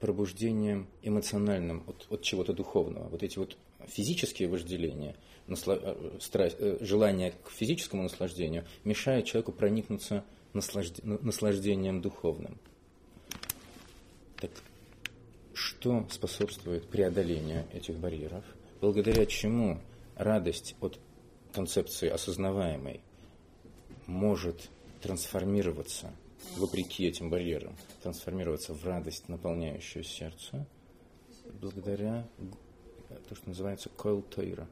пробуждением 0.00 0.88
эмоциональным 1.02 1.82
от, 1.86 2.06
от 2.10 2.22
чего-то 2.22 2.52
духовного. 2.52 3.08
Вот 3.08 3.22
эти 3.22 3.38
вот 3.38 3.56
физические 3.86 4.48
вожделения, 4.48 5.16
насла... 5.46 5.78
Э, 5.80 6.18
страсть, 6.20 6.56
э, 6.58 6.78
желание 6.80 7.32
к 7.32 7.50
физическому 7.50 8.02
наслаждению 8.02 8.64
мешает 8.84 9.24
человеку 9.24 9.52
проникнуться 9.52 10.24
наслажд... 10.52 11.00
наслаждением 11.02 12.00
духовным. 12.00 12.58
Так 14.38 14.50
что 15.54 16.06
способствует 16.10 16.88
преодолению 16.88 17.66
этих 17.72 17.96
барьеров? 17.96 18.44
Благодаря 18.80 19.24
чему 19.24 19.80
радость 20.14 20.76
от 20.80 20.98
концепции 21.52 22.08
осознаваемой 22.08 23.00
может 24.06 24.68
трансформироваться, 25.00 26.12
вопреки 26.56 27.06
этим 27.06 27.30
барьерам, 27.30 27.74
трансформироваться 28.02 28.74
в 28.74 28.84
радость, 28.84 29.28
наполняющую 29.28 30.04
сердце, 30.04 30.66
благодаря 31.60 32.28
то, 33.28 33.34
что 33.34 33.48
называется 33.48 33.88
койл 33.88 34.22
тойра. 34.22 34.68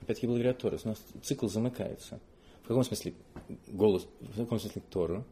Опять-таки 0.00 0.26
благодаря 0.26 0.54
Торы. 0.54 0.78
У 0.82 0.88
нас 0.88 1.02
цикл 1.22 1.46
замыкается. 1.48 2.20
В 2.62 2.68
каком 2.68 2.84
смысле 2.84 3.14
голос, 3.68 4.06
в 4.20 4.36
каком 4.36 4.58
смысле 4.58 4.82
Тору? 4.90 5.24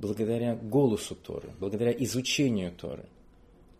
Благодаря 0.00 0.56
голосу 0.56 1.14
Торы, 1.14 1.50
благодаря 1.60 1.92
изучению 1.92 2.72
Торы, 2.72 3.04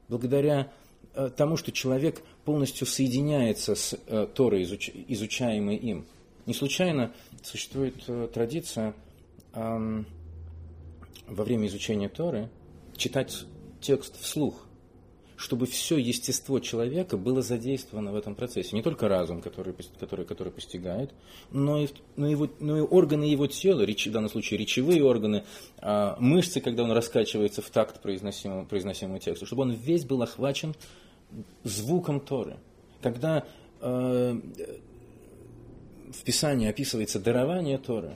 благодаря 0.09 0.71
э, 1.15 1.31
тому, 1.35 1.57
что 1.57 1.73
человек 1.73 2.23
полностью 2.45 2.87
соединяется 2.87 3.75
с 3.75 3.99
э, 4.07 4.27
Торой, 4.35 4.65
изуч, 4.65 4.91
изучаемой 5.09 5.77
им. 5.77 6.05
Не 6.45 6.53
случайно 6.53 7.13
существует 7.43 7.95
э, 8.07 8.29
традиция 8.33 8.95
во 9.53 10.05
время 11.27 11.67
изучения 11.67 12.09
Торы 12.09 12.49
читать 12.97 13.45
текст 13.81 14.21
вслух 14.21 14.67
чтобы 15.41 15.65
все 15.65 15.97
естество 15.97 16.61
человека 16.61 17.17
было 17.17 17.41
задействовано 17.41 18.13
в 18.13 18.17
этом 18.17 18.35
процессе. 18.35 18.77
Не 18.77 18.83
только 18.83 19.09
разум, 19.09 19.41
который, 19.41 19.75
который, 19.99 20.27
который 20.27 20.53
постигает, 20.53 21.13
но 21.51 21.79
и, 21.79 21.89
но, 22.17 22.29
его, 22.29 22.51
но 22.61 22.77
и 22.77 22.83
органы 22.83 23.25
его 23.25 23.47
тела, 23.47 23.81
реч, 23.81 24.07
в 24.07 24.13
данном 24.13 24.29
случае 24.29 24.59
речевые 24.59 25.03
органы, 25.03 25.45
а, 25.79 26.15
мышцы, 26.21 26.61
когда 26.61 26.83
он 26.83 26.93
раскачивается 26.93 27.63
в 27.63 27.71
такт 27.71 28.03
произносимого, 28.03 28.67
произносимого 28.67 29.19
текста, 29.19 29.47
чтобы 29.47 29.63
он 29.63 29.73
весь 29.73 30.05
был 30.05 30.21
охвачен 30.21 30.75
звуком 31.65 32.21
Торы. 32.21 32.59
Когда 33.01 33.47
э, 33.81 34.41
в 36.13 36.23
Писании 36.23 36.69
описывается 36.69 37.19
дарование 37.19 37.79
Торы, 37.79 38.15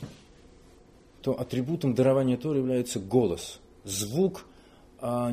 то 1.23 1.41
атрибутом 1.41 1.95
дарования 1.95 2.37
Торы 2.37 2.59
является 2.59 3.01
голос, 3.01 3.61
звук, 3.85 4.45
а, 4.99 5.33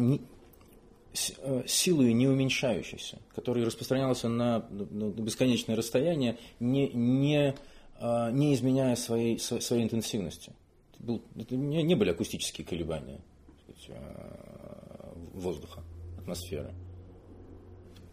силой 1.13 2.13
не 2.13 2.27
уменьшающейся, 2.27 3.19
который 3.35 3.63
распространялся 3.63 4.29
на, 4.29 4.59
бесконечное 4.69 5.75
расстояние, 5.75 6.37
не, 6.59 6.89
не, 6.89 7.55
а, 7.99 8.31
не 8.31 8.53
изменяя 8.53 8.95
своей, 8.95 9.37
своей 9.39 9.83
интенсивности. 9.83 10.53
Это, 10.93 11.03
был, 11.03 11.21
это 11.35 11.55
не, 11.55 11.95
были 11.95 12.11
акустические 12.11 12.65
колебания 12.65 13.19
сказать, 13.61 13.89
а, 13.89 15.13
воздуха, 15.33 15.83
атмосферы. 16.17 16.73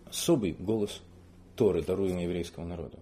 Особый 0.07 0.53
голос 0.53 1.03
Торы, 1.57 1.83
даруемый 1.83 2.25
еврейскому 2.25 2.67
народу. 2.67 2.99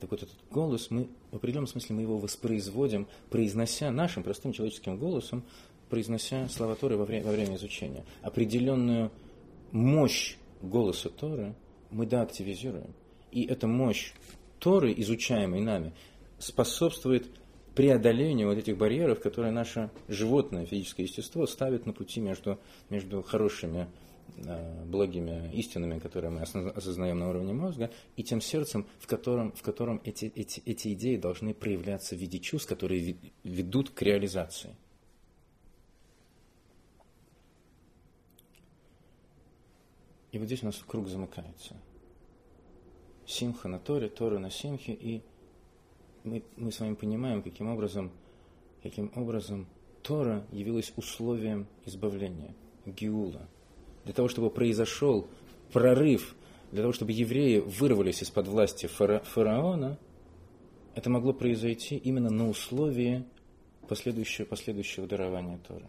Так 0.00 0.10
вот 0.10 0.22
этот 0.22 0.36
голос, 0.50 0.90
мы 0.90 1.08
в 1.30 1.36
определенном 1.36 1.66
смысле 1.66 1.96
мы 1.96 2.02
его 2.02 2.18
воспроизводим, 2.18 3.08
произнося 3.30 3.90
нашим 3.90 4.22
простым 4.22 4.52
человеческим 4.52 4.98
голосом 4.98 5.44
произнося 5.94 6.48
слова 6.48 6.74
Торы 6.74 6.96
во 6.96 7.04
время, 7.04 7.24
во 7.24 7.30
время 7.30 7.54
изучения. 7.54 8.04
Определенную 8.20 9.12
мощь 9.70 10.36
голоса 10.60 11.08
Торы 11.08 11.54
мы 11.92 12.04
да 12.04 12.22
активизируем. 12.22 12.92
И 13.30 13.44
эта 13.44 13.68
мощь 13.68 14.12
Торы, 14.58 14.92
изучаемой 14.96 15.60
нами, 15.60 15.92
способствует 16.40 17.28
преодолению 17.76 18.48
вот 18.48 18.58
этих 18.58 18.76
барьеров, 18.76 19.20
которые 19.20 19.52
наше 19.52 19.88
животное, 20.08 20.66
физическое 20.66 21.04
естество 21.04 21.46
ставит 21.46 21.86
на 21.86 21.92
пути 21.92 22.18
между, 22.18 22.58
между 22.90 23.22
хорошими, 23.22 23.86
э, 24.38 24.84
благими 24.86 25.48
истинами, 25.54 26.00
которые 26.00 26.32
мы 26.32 26.40
осознаем 26.40 27.20
на 27.20 27.30
уровне 27.30 27.52
мозга, 27.52 27.92
и 28.16 28.24
тем 28.24 28.40
сердцем, 28.40 28.88
в 28.98 29.06
котором, 29.06 29.52
в 29.52 29.62
котором 29.62 30.00
эти, 30.04 30.24
эти, 30.34 30.60
эти 30.66 30.92
идеи 30.94 31.18
должны 31.18 31.54
проявляться 31.54 32.16
в 32.16 32.18
виде 32.18 32.40
чувств, 32.40 32.68
которые 32.68 33.16
ведут 33.44 33.90
к 33.90 34.02
реализации. 34.02 34.74
И 40.34 40.38
вот 40.38 40.46
здесь 40.46 40.64
у 40.64 40.66
нас 40.66 40.82
круг 40.84 41.06
замыкается. 41.06 41.76
Симха 43.24 43.68
на 43.68 43.78
Торе, 43.78 44.08
Тора 44.08 44.40
на 44.40 44.50
Симхе, 44.50 44.92
и 44.92 45.22
мы, 46.24 46.42
мы 46.56 46.72
с 46.72 46.80
вами 46.80 46.94
понимаем, 46.94 47.40
каким 47.40 47.68
образом, 47.68 48.10
каким 48.82 49.12
образом 49.14 49.68
Тора 50.02 50.44
явилась 50.50 50.92
условием 50.96 51.68
избавления, 51.86 52.52
Гиула. 52.84 53.48
Для 54.04 54.12
того, 54.12 54.26
чтобы 54.26 54.50
произошел 54.50 55.28
прорыв, 55.72 56.34
для 56.72 56.82
того, 56.82 56.92
чтобы 56.92 57.12
евреи 57.12 57.60
вырвались 57.60 58.20
из-под 58.24 58.48
власти 58.48 58.86
фара, 58.86 59.20
фараона, 59.20 60.00
это 60.96 61.10
могло 61.10 61.32
произойти 61.32 61.96
именно 61.96 62.30
на 62.30 62.48
условии 62.48 63.24
последующего, 63.88 64.46
последующего 64.46 65.06
дарования 65.06 65.58
Тора. 65.58 65.88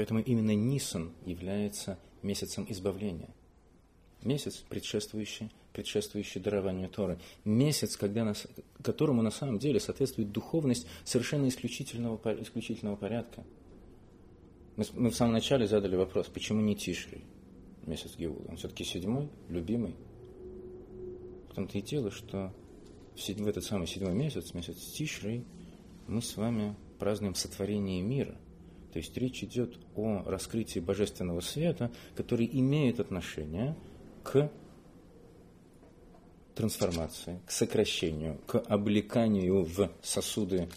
Поэтому 0.00 0.20
именно 0.20 0.54
Нисан 0.54 1.12
является 1.26 1.98
месяцем 2.22 2.64
избавления. 2.70 3.28
Месяц, 4.22 4.64
предшествующий, 4.66 5.50
предшествующий 5.74 6.40
дарованию 6.40 6.88
Торы. 6.88 7.18
Месяц, 7.44 7.98
когда 7.98 8.24
нас, 8.24 8.46
которому 8.82 9.20
на 9.20 9.30
самом 9.30 9.58
деле 9.58 9.78
соответствует 9.78 10.32
духовность 10.32 10.86
совершенно 11.04 11.48
исключительного, 11.48 12.18
исключительного 12.40 12.96
порядка. 12.96 13.44
Мы, 14.76 14.86
мы 14.94 15.10
в 15.10 15.14
самом 15.14 15.34
начале 15.34 15.66
задали 15.66 15.96
вопрос, 15.96 16.28
почему 16.28 16.62
не 16.62 16.74
Тишри, 16.74 17.22
месяц 17.84 18.16
Геула? 18.16 18.46
Он 18.48 18.56
все-таки 18.56 18.84
седьмой, 18.84 19.28
любимый. 19.50 19.96
В 21.50 21.54
том-то 21.56 21.76
и 21.76 21.82
дело, 21.82 22.10
что 22.10 22.54
в, 23.16 23.20
седьмой, 23.20 23.48
в 23.48 23.50
этот 23.50 23.64
самый 23.64 23.86
седьмой 23.86 24.14
месяц, 24.14 24.54
месяц 24.54 24.78
Тишри, 24.94 25.44
мы 26.06 26.22
с 26.22 26.38
вами 26.38 26.74
празднуем 26.98 27.34
сотворение 27.34 28.00
мира– 28.00 28.34
то 28.92 28.98
есть 28.98 29.16
речь 29.16 29.42
идет 29.44 29.78
о 29.94 30.22
раскрытии 30.26 30.80
божественного 30.80 31.40
света, 31.40 31.90
который 32.16 32.48
имеет 32.52 33.00
отношение 33.00 33.76
к 34.22 34.50
трансформации, 36.54 37.40
к 37.46 37.50
сокращению, 37.50 38.38
к 38.46 38.58
облеканию 38.58 39.62
в 39.62 39.90
сосуды 40.02 40.68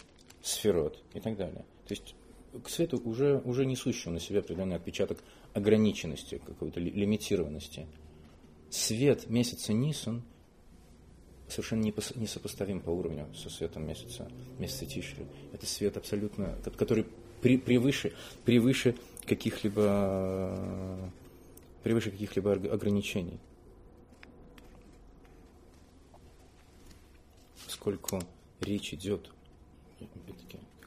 сферот 0.42 1.02
и 1.14 1.20
так 1.20 1.36
далее. 1.36 1.66
То 1.88 1.94
есть 1.94 2.16
к 2.64 2.70
свету 2.70 3.02
уже, 3.04 3.42
уже 3.44 3.66
несущему 3.66 4.14
на 4.14 4.20
себе 4.20 4.40
определенный 4.40 4.76
отпечаток 4.76 5.18
ограниченности, 5.54 6.42
какой-то 6.46 6.80
лимитированности. 6.80 7.88
Свет 8.70 9.30
месяца 9.30 9.74
Нисан 9.74 10.24
совершенно 11.48 11.84
несопоставим 11.84 12.80
по 12.80 12.90
уровню 12.90 13.28
со 13.36 13.50
светом 13.50 13.88
месяца, 13.88 14.32
месяца 14.60 14.86
Тишри. 14.86 15.26
Это 15.52 15.66
свет 15.66 15.98
абсолютно, 15.98 16.58
который 16.78 17.06
превыше, 17.44 18.14
превыше 18.46 18.96
каких-либо 19.26 21.12
превыше 21.84 22.12
каких-либо 22.12 22.54
ограничений. 22.54 23.40
Поскольку 27.66 28.22
речь 28.62 28.94
идет, 28.94 29.30
как 30.00 30.10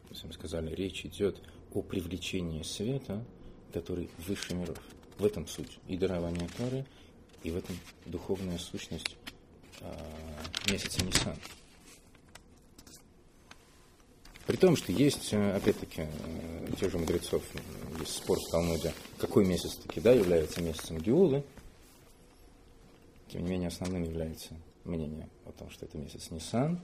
мы 0.08 0.16
с 0.16 0.22
вами 0.22 0.32
сказали, 0.32 0.74
речь 0.74 1.04
идет 1.04 1.40
о 1.72 1.82
привлечении 1.82 2.62
света, 2.62 3.22
который 3.72 4.08
выше 4.26 4.54
миров. 4.54 4.78
В 5.18 5.24
этом 5.24 5.46
суть 5.46 5.78
и 5.88 5.96
дарование 5.96 6.48
Торы, 6.56 6.84
и 7.42 7.50
в 7.50 7.56
этом 7.56 7.76
духовная 8.04 8.58
сущность 8.58 9.16
э, 9.80 9.92
месяца 10.70 11.04
Нисан. 11.04 11.36
При 14.46 14.56
том, 14.56 14.76
что 14.76 14.92
есть, 14.92 15.32
э, 15.32 15.56
опять-таки, 15.56 16.02
э, 16.02 16.72
тех 16.78 16.90
же 16.90 16.98
мудрецов, 16.98 17.42
есть 17.98 18.14
спор 18.14 18.38
в 18.38 18.48
Талмуде, 18.50 18.94
какой 19.18 19.44
месяц 19.44 19.74
таки 19.74 20.00
да, 20.00 20.12
является 20.12 20.62
месяцем 20.62 20.98
Геулы. 20.98 21.42
Тем 23.28 23.42
не 23.42 23.50
менее, 23.50 23.68
основным 23.68 24.04
является 24.04 24.54
мнение 24.84 25.28
о 25.46 25.52
том, 25.52 25.68
что 25.70 25.86
это 25.86 25.98
месяц 25.98 26.30
Нисан. 26.30 26.80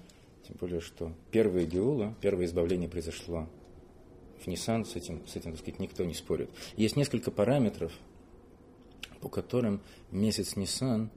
Тем 0.46 0.56
более, 0.58 0.80
что 0.80 1.12
первая 1.30 1.64
Геула, 1.64 2.16
первое 2.20 2.46
избавление 2.46 2.88
произошло 2.88 3.48
в 4.42 4.48
Нисан, 4.48 4.84
с 4.84 4.96
этим, 4.96 5.24
с 5.28 5.36
этим, 5.36 5.52
так 5.52 5.60
сказать, 5.60 5.78
никто 5.78 6.04
не 6.04 6.14
спорит. 6.14 6.50
Есть 6.76 6.96
несколько 6.96 7.30
параметров, 7.30 7.92
по 9.20 9.28
которым 9.28 9.80
месяц 10.10 10.56
Нисан 10.56 11.10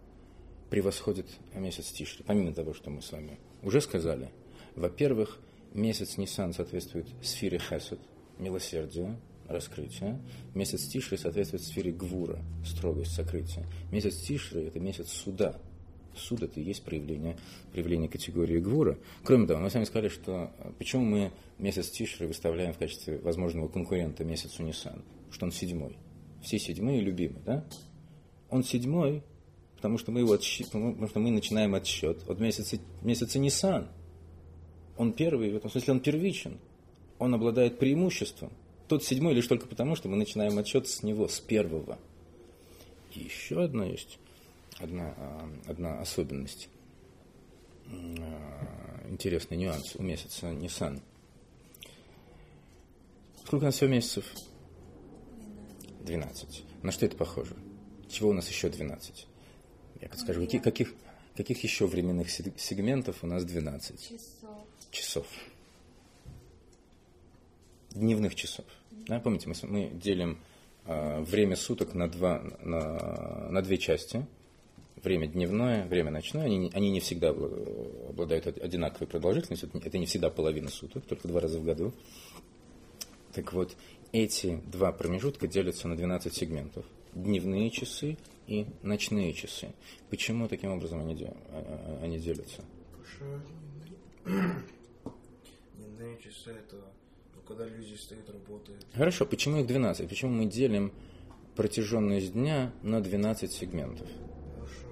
превосходит 0.69 1.25
месяц 1.55 1.91
Тишри. 1.91 2.23
Помимо 2.23 2.53
того, 2.53 2.75
что 2.75 2.91
мы 2.91 3.01
с 3.01 3.11
вами 3.11 3.39
уже 3.63 3.81
сказали. 3.81 4.29
Во-первых, 4.75 5.39
Месяц 5.75 6.17
Нисан 6.17 6.53
соответствует 6.53 7.05
сфере 7.21 7.59
Хесед, 7.59 7.99
милосердия, 8.39 9.19
раскрытия. 9.49 10.21
Месяц 10.53 10.87
Тишри 10.87 11.17
соответствует 11.17 11.63
сфере 11.63 11.91
Гвура, 11.91 12.39
строгость, 12.65 13.13
сокрытия. 13.13 13.65
Месяц 13.91 14.15
Тишри– 14.15 14.61
это 14.67 14.79
месяц 14.79 15.09
суда. 15.09 15.59
Суд– 16.15 16.43
это 16.43 16.61
и 16.61 16.63
есть 16.63 16.81
проявление, 16.83 17.35
проявление 17.73 18.07
категории 18.07 18.59
Гвура. 18.59 18.97
Кроме 19.25 19.47
того, 19.47 19.59
мы 19.59 19.69
с 19.69 19.73
вами 19.73 19.83
сказали, 19.83 20.07
что 20.07 20.49
э, 20.59 20.71
почему 20.77 21.03
мы 21.03 21.31
месяц 21.59 21.89
Тишри 21.89 22.25
выставляем 22.25 22.73
в 22.73 22.77
качестве 22.77 23.17
возможного 23.17 23.67
конкурента 23.67 24.23
месяцу 24.23 24.63
Нисан? 24.63 25.03
Что 25.29 25.45
он 25.45 25.51
седьмой. 25.51 25.97
все 26.41 26.57
седьмые 26.57 27.01
любимы, 27.01 27.41
да? 27.45 27.65
Он 28.49 28.63
седьмой, 28.63 29.23
потому 29.75 29.97
что 29.97 30.13
мы 30.13 30.21
его 30.21 30.31
отсчит, 30.31 30.67
потому 30.67 31.05
что 31.09 31.19
мы 31.19 31.31
начинаем 31.31 31.75
отсчет 31.75 32.23
от 32.29 32.39
месяца, 32.39 32.77
месяца 33.01 33.39
Нисан. 33.39 33.89
Он 34.97 35.13
первый, 35.13 35.51
в 35.51 35.55
этом 35.55 35.69
смысле 35.69 35.93
он 35.93 35.99
первичен. 35.99 36.57
Он 37.19 37.33
обладает 37.33 37.79
преимуществом. 37.79 38.51
Тот 38.87 39.03
седьмой 39.03 39.33
лишь 39.33 39.47
только 39.47 39.67
потому, 39.67 39.95
что 39.95 40.09
мы 40.09 40.17
начинаем 40.17 40.57
отсчет 40.57 40.87
с 40.87 41.01
него, 41.03 41.27
с 41.27 41.39
первого. 41.39 41.97
И 43.13 43.19
еще 43.21 43.63
одна 43.63 43.85
есть, 43.85 44.19
одна, 44.77 45.13
а, 45.17 45.49
одна 45.67 46.01
особенность, 46.01 46.69
а, 47.87 49.05
интересный 49.09 49.57
нюанс 49.57 49.95
у 49.95 50.03
месяца 50.03 50.51
Нисан. 50.51 51.01
Сколько 53.45 53.63
у 53.63 53.65
нас 53.67 53.75
всего 53.75 53.89
месяцев? 53.89 54.25
12. 56.01 56.63
На 56.83 56.91
что 56.91 57.05
это 57.05 57.15
похоже? 57.15 57.55
Чего 58.09 58.29
у 58.29 58.33
нас 58.33 58.49
еще 58.49 58.69
12? 58.69 59.27
Я 60.01 60.09
скажу, 60.17 60.41
каких, 60.41 60.61
каких, 60.61 60.93
каких 61.35 61.63
еще 61.63 61.87
временных 61.87 62.29
сегментов 62.29 63.23
у 63.23 63.27
нас 63.27 63.43
12? 63.43 64.13
Часов. 64.95 65.27
Дневных 67.91 68.33
часов. 68.33 68.63
Да, 68.91 69.19
помните, 69.19 69.49
мы, 69.49 69.55
мы 69.69 69.89
делим 69.89 70.39
э, 70.85 71.19
время 71.19 71.57
суток 71.57 71.93
на, 71.93 72.09
два, 72.09 72.41
на, 72.61 73.49
на 73.49 73.61
две 73.61 73.77
части. 73.77 74.25
Время 75.03 75.27
дневное, 75.27 75.85
время 75.85 76.11
ночное. 76.11 76.45
Они, 76.45 76.71
они 76.73 76.91
не 76.91 77.01
всегда 77.01 77.31
обладают 77.31 78.47
одинаковой 78.47 79.07
продолжительностью. 79.07 79.69
Это 79.83 79.97
не 79.97 80.05
всегда 80.05 80.29
половина 80.29 80.69
суток, 80.69 81.03
только 81.05 81.27
два 81.27 81.41
раза 81.41 81.59
в 81.59 81.65
году. 81.65 81.91
Так 83.33 83.51
вот, 83.51 83.75
эти 84.13 84.61
два 84.65 84.93
промежутка 84.93 85.45
делятся 85.49 85.89
на 85.89 85.97
12 85.97 86.33
сегментов. 86.33 86.85
Дневные 87.13 87.69
часы 87.69 88.17
и 88.47 88.65
ночные 88.81 89.33
часы. 89.33 89.73
Почему 90.09 90.47
таким 90.47 90.71
образом 90.71 91.01
они, 91.01 91.21
а, 91.25 91.33
а, 91.51 91.99
они 92.01 92.17
делятся? 92.17 92.63
Часы 96.17 96.51
это 96.51 96.77
ну, 97.35 97.41
когда 97.47 97.65
люди 97.65 97.95
стоят, 97.95 98.29
работают. 98.29 98.85
Хорошо, 98.93 99.25
почему 99.25 99.59
их 99.59 99.67
12? 99.67 100.07
Почему 100.07 100.31
мы 100.31 100.45
делим 100.45 100.91
протяженность 101.55 102.33
дня 102.33 102.73
на 102.81 103.01
12 103.01 103.51
сегментов? 103.51 104.07
Хорошо. 104.55 104.87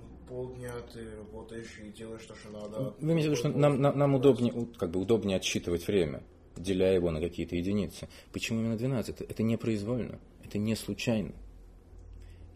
Ну, 0.00 0.28
полдня 0.28 0.72
ты 0.92 1.10
работаешь 1.16 1.78
и 1.84 1.90
делаешь 1.90 2.24
то, 2.24 2.34
что 2.34 2.50
надо. 2.50 2.94
Вы 3.00 3.12
имеете 3.12 3.28
в 3.28 3.32
виду, 3.32 3.36
что 3.36 3.48
нам, 3.48 3.80
нам, 3.80 3.98
нам 3.98 4.14
удобнее, 4.14 4.66
как 4.78 4.90
бы 4.90 5.00
удобнее 5.00 5.36
отсчитывать 5.36 5.86
время, 5.86 6.22
деля 6.56 6.92
его 6.92 7.10
на 7.10 7.20
какие-то 7.20 7.56
единицы. 7.56 8.08
Почему 8.32 8.60
именно 8.60 8.76
12? 8.76 9.14
Это, 9.14 9.24
это 9.24 9.42
непроизвольно, 9.42 10.18
это 10.44 10.58
не 10.58 10.76
случайно 10.76 11.32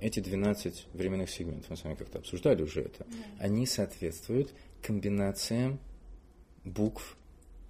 эти 0.01 0.21
12 0.21 0.89
временных 0.93 1.31
сегментов, 1.31 1.71
мы 1.71 1.77
с 1.77 1.85
вами 1.85 1.95
как-то 1.95 2.19
обсуждали 2.19 2.63
уже 2.63 2.83
это, 2.83 3.07
да. 3.09 3.17
они 3.39 3.67
соответствуют 3.67 4.53
комбинациям 4.83 5.81
букв 6.65 7.17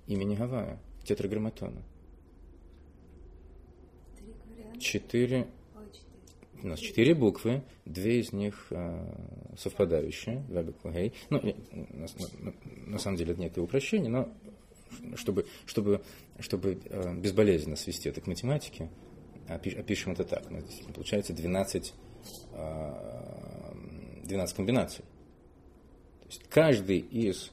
имени 0.07 0.35
Гавая, 0.35 0.79
тетраграмматона. 1.05 1.83
Четыре. 4.79 5.47
У 6.63 6.69
нас 6.69 6.81
четыре 6.81 7.15
буквы, 7.15 7.63
две 7.85 8.21
из 8.21 8.33
них 8.33 8.67
э, 8.71 9.55
совпадающие, 9.59 10.43
два 10.49 10.63
буквы 10.63 10.93
гей. 10.93 11.13
Ну, 11.31 11.41
на, 11.41 12.07
на, 12.41 12.55
на 12.87 12.99
самом 12.99 13.19
деле 13.19 13.33
это 13.33 13.41
некое 13.41 13.61
упрощение, 13.61 14.11
но 14.11 14.29
чтобы, 15.17 15.47
чтобы, 15.67 16.03
чтобы 16.39 16.79
э, 16.85 17.15
безболезненно 17.15 17.77
свести 17.77 18.09
это 18.09 18.21
к 18.21 18.27
математике, 18.27 18.89
опишем 19.49 20.13
это 20.13 20.25
так. 20.25 20.45
Получается 20.95 21.35
12 21.35 21.95
12 22.53 24.53
э, 24.53 24.57
комбинаций. 24.57 25.05
То 26.21 26.27
есть 26.29 26.43
каждый 26.49 26.99
из 26.99 27.53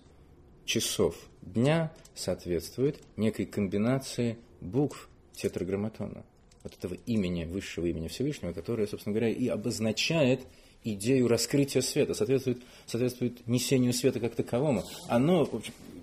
часов 0.66 1.16
дня 1.41 1.91
соответствует 2.16 2.99
некой 3.18 3.45
комбинации 3.45 4.38
букв 4.61 5.09
тетраграмматона. 5.34 6.24
Вот 6.64 6.74
этого 6.78 6.93
имени, 7.05 7.43
высшего 7.43 7.88
имени 7.88 8.07
Всевышнего, 8.07 8.53
которое, 8.53 8.88
собственно 8.88 9.14
говоря, 9.14 9.30
и 9.30 9.47
обозначает 9.47 10.41
идею 10.84 11.28
раскрытия 11.28 11.82
света, 11.82 12.14
соответствует, 12.14 12.61
соответствует 12.86 13.45
несению 13.47 13.93
света 13.93 14.20
как 14.20 14.36
таковому. 14.36 14.84
Оно, 15.07 15.49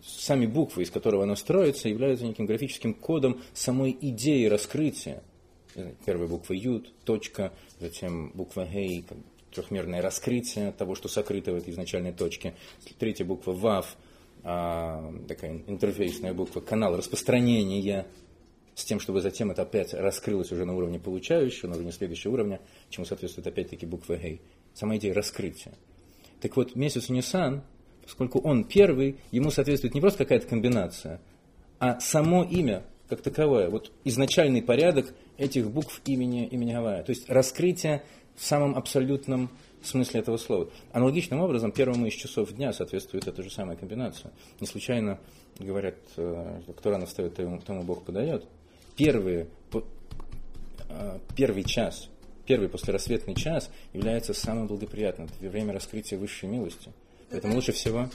сами 0.04 0.46
буквы, 0.46 0.82
из 0.82 0.90
которого 0.90 1.22
оно 1.22 1.36
строится, 1.36 1.88
являются 1.88 2.26
неким 2.26 2.46
графическим 2.46 2.94
кодом 2.94 3.40
самой 3.54 3.96
идеи 4.00 4.46
раскрытия. 4.46 5.22
Первая 6.04 6.28
буква 6.28 6.52
Юд, 6.52 6.92
точка, 7.04 7.52
затем 7.78 8.32
буква 8.34 8.66
Гей, 8.66 9.04
трехмерное 9.54 10.02
раскрытие 10.02 10.72
того, 10.72 10.94
что 10.94 11.08
сокрыто 11.08 11.52
в 11.52 11.56
этой 11.56 11.72
изначальной 11.72 12.12
точке. 12.12 12.54
Третья 12.98 13.24
буква 13.24 13.52
Вав, 13.52 13.96
а, 14.42 15.12
такая 15.28 15.62
интерфейсная 15.66 16.32
буква, 16.34 16.60
канал 16.60 16.96
распространения 16.96 18.06
с 18.74 18.84
тем, 18.84 19.00
чтобы 19.00 19.20
затем 19.20 19.50
это 19.50 19.62
опять 19.62 19.92
раскрылось 19.92 20.52
уже 20.52 20.64
на 20.64 20.74
уровне 20.74 20.98
получающего, 20.98 21.68
на 21.68 21.74
уровне 21.76 21.92
следующего 21.92 22.32
уровня, 22.32 22.60
чему 22.88 23.04
соответствует 23.04 23.46
опять-таки 23.46 23.86
буква 23.86 24.16
Гей. 24.16 24.40
Сама 24.74 24.96
идея 24.96 25.12
раскрытия. 25.14 25.74
Так 26.40 26.56
вот, 26.56 26.74
месяц 26.74 27.08
Нисан, 27.08 27.62
поскольку 28.02 28.38
он 28.40 28.64
первый, 28.64 29.16
ему 29.30 29.50
соответствует 29.50 29.94
не 29.94 30.00
просто 30.00 30.24
какая-то 30.24 30.46
комбинация, 30.46 31.20
а 31.78 32.00
само 32.00 32.44
имя 32.44 32.84
как 33.08 33.22
таковое, 33.22 33.68
вот 33.68 33.90
изначальный 34.04 34.62
порядок 34.62 35.12
этих 35.36 35.70
букв 35.70 36.00
имени, 36.06 36.46
имени 36.46 36.72
Гавая. 36.72 37.02
То 37.02 37.10
есть 37.10 37.28
раскрытие 37.28 38.04
в 38.36 38.44
самом 38.44 38.76
абсолютном 38.76 39.50
смысле 39.86 40.20
этого 40.20 40.36
слова. 40.36 40.68
Аналогичным 40.92 41.40
образом 41.40 41.72
первому 41.72 42.06
из 42.06 42.14
часов 42.14 42.52
дня 42.52 42.72
соответствует 42.72 43.26
эта 43.26 43.42
же 43.42 43.50
самая 43.50 43.76
комбинация. 43.76 44.32
Не 44.60 44.66
случайно 44.66 45.18
говорят, 45.58 45.96
э, 46.16 46.60
кто 46.76 46.90
рано 46.90 47.06
встает, 47.06 47.34
тому, 47.34 47.82
Бог 47.82 48.04
подает. 48.04 48.44
Первые, 48.96 49.48
э, 50.88 51.18
первый 51.36 51.64
час, 51.64 52.08
первый 52.46 52.68
послерассветный 52.68 53.34
час 53.34 53.70
является 53.92 54.34
самым 54.34 54.66
благоприятным. 54.66 55.28
Это 55.28 55.48
время 55.48 55.72
раскрытия 55.72 56.18
высшей 56.18 56.48
милости. 56.48 56.92
Поэтому 57.30 57.54
лучше 57.54 57.72
всего 57.72 58.08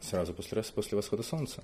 сразу 0.00 0.32
после, 0.32 0.62
после 0.62 0.96
восхода 0.96 1.22
солнца. 1.22 1.62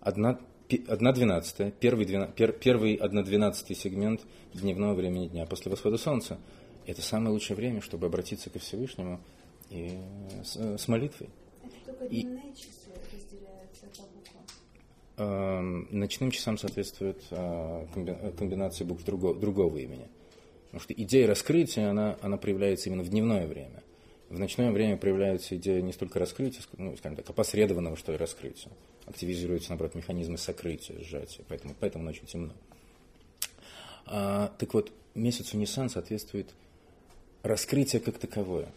Одна 0.00 0.38
1 0.68 1.12
двенадцатая, 1.12 1.70
первый, 1.70 2.06
пер, 2.06 2.52
первый 2.52 2.94
1 2.94 3.24
двенадцатый 3.24 3.76
сегмент 3.76 4.22
дневного 4.54 4.94
времени 4.94 5.28
дня 5.28 5.46
после 5.46 5.70
восхода 5.70 5.98
солнца. 5.98 6.38
Это 6.86 7.02
самое 7.02 7.30
лучшее 7.32 7.56
время, 7.56 7.80
чтобы 7.80 8.06
обратиться 8.06 8.50
ко 8.50 8.58
Всевышнему 8.58 9.20
и 9.70 9.98
с, 10.44 10.56
с 10.56 10.88
молитвой. 10.88 11.30
Это 11.62 11.92
только 11.92 12.08
дневные 12.08 12.52
и, 12.52 12.56
часы 12.56 12.90
разделяются 13.12 13.86
по 13.96 14.02
буквам? 14.02 14.44
Э, 15.16 15.60
ночным 15.90 16.30
часам 16.30 16.58
соответствует 16.58 17.22
э, 17.30 18.32
комбинация 18.36 18.86
букв 18.86 19.04
другого, 19.04 19.34
другого 19.34 19.78
имени. 19.78 20.08
Потому 20.66 20.80
что 20.80 20.92
идея 20.94 21.26
раскрытия, 21.26 21.90
она, 21.90 22.18
она 22.20 22.36
проявляется 22.36 22.88
именно 22.88 23.02
в 23.02 23.08
дневное 23.08 23.46
время. 23.46 23.82
В 24.28 24.38
ночное 24.38 24.72
время 24.72 24.96
проявляется 24.96 25.56
идея 25.56 25.80
не 25.80 25.92
столько 25.92 26.18
раскрытия, 26.18 26.62
ну, 26.78 26.96
скажем 26.96 27.16
так, 27.16 27.30
опосредованного, 27.30 27.96
что 27.96 28.12
ли, 28.12 28.18
раскрытия 28.18 28.72
активизируются, 29.06 29.70
наоборот, 29.70 29.94
механизмы 29.94 30.38
сокрытия, 30.38 30.98
сжатия, 31.00 31.44
поэтому, 31.48 31.74
поэтому 31.78 32.04
ночью 32.04 32.26
темно. 32.26 32.52
А, 34.06 34.52
так 34.58 34.74
вот, 34.74 34.92
месяцу 35.14 35.56
Ниссан 35.56 35.88
соответствует 35.88 36.54
раскрытие 37.44 38.00
как 38.00 38.18
таковое, 38.18 38.68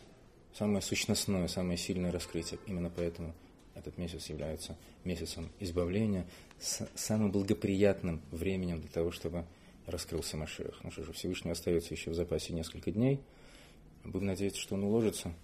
самое 0.54 0.82
сущностное, 0.82 1.48
самое 1.48 1.78
сильное 1.78 2.12
раскрытие. 2.12 2.60
Именно 2.68 2.92
поэтому 2.96 3.34
этот 3.74 3.98
месяц 3.98 4.28
является 4.28 4.76
месяцем 5.04 5.50
избавления, 5.60 6.26
самым 6.60 7.32
благоприятным 7.32 8.22
временем 8.32 8.82
для 8.82 8.90
того, 8.90 9.12
чтобы 9.12 9.46
раскрылся 9.88 10.38
Машех. 10.38 10.80
Ну 10.84 10.92
что 10.92 11.04
же, 11.04 11.14
Всевышний 11.14 11.52
остается 11.52 11.94
еще 11.94 12.12
в 12.12 12.16
запасе 12.16 12.54
несколько 12.54 12.92
дней. 12.92 13.20
Будем 14.04 14.28
надеяться, 14.28 14.62
что 14.62 14.76
он 14.76 14.84
уложится– 14.84 15.34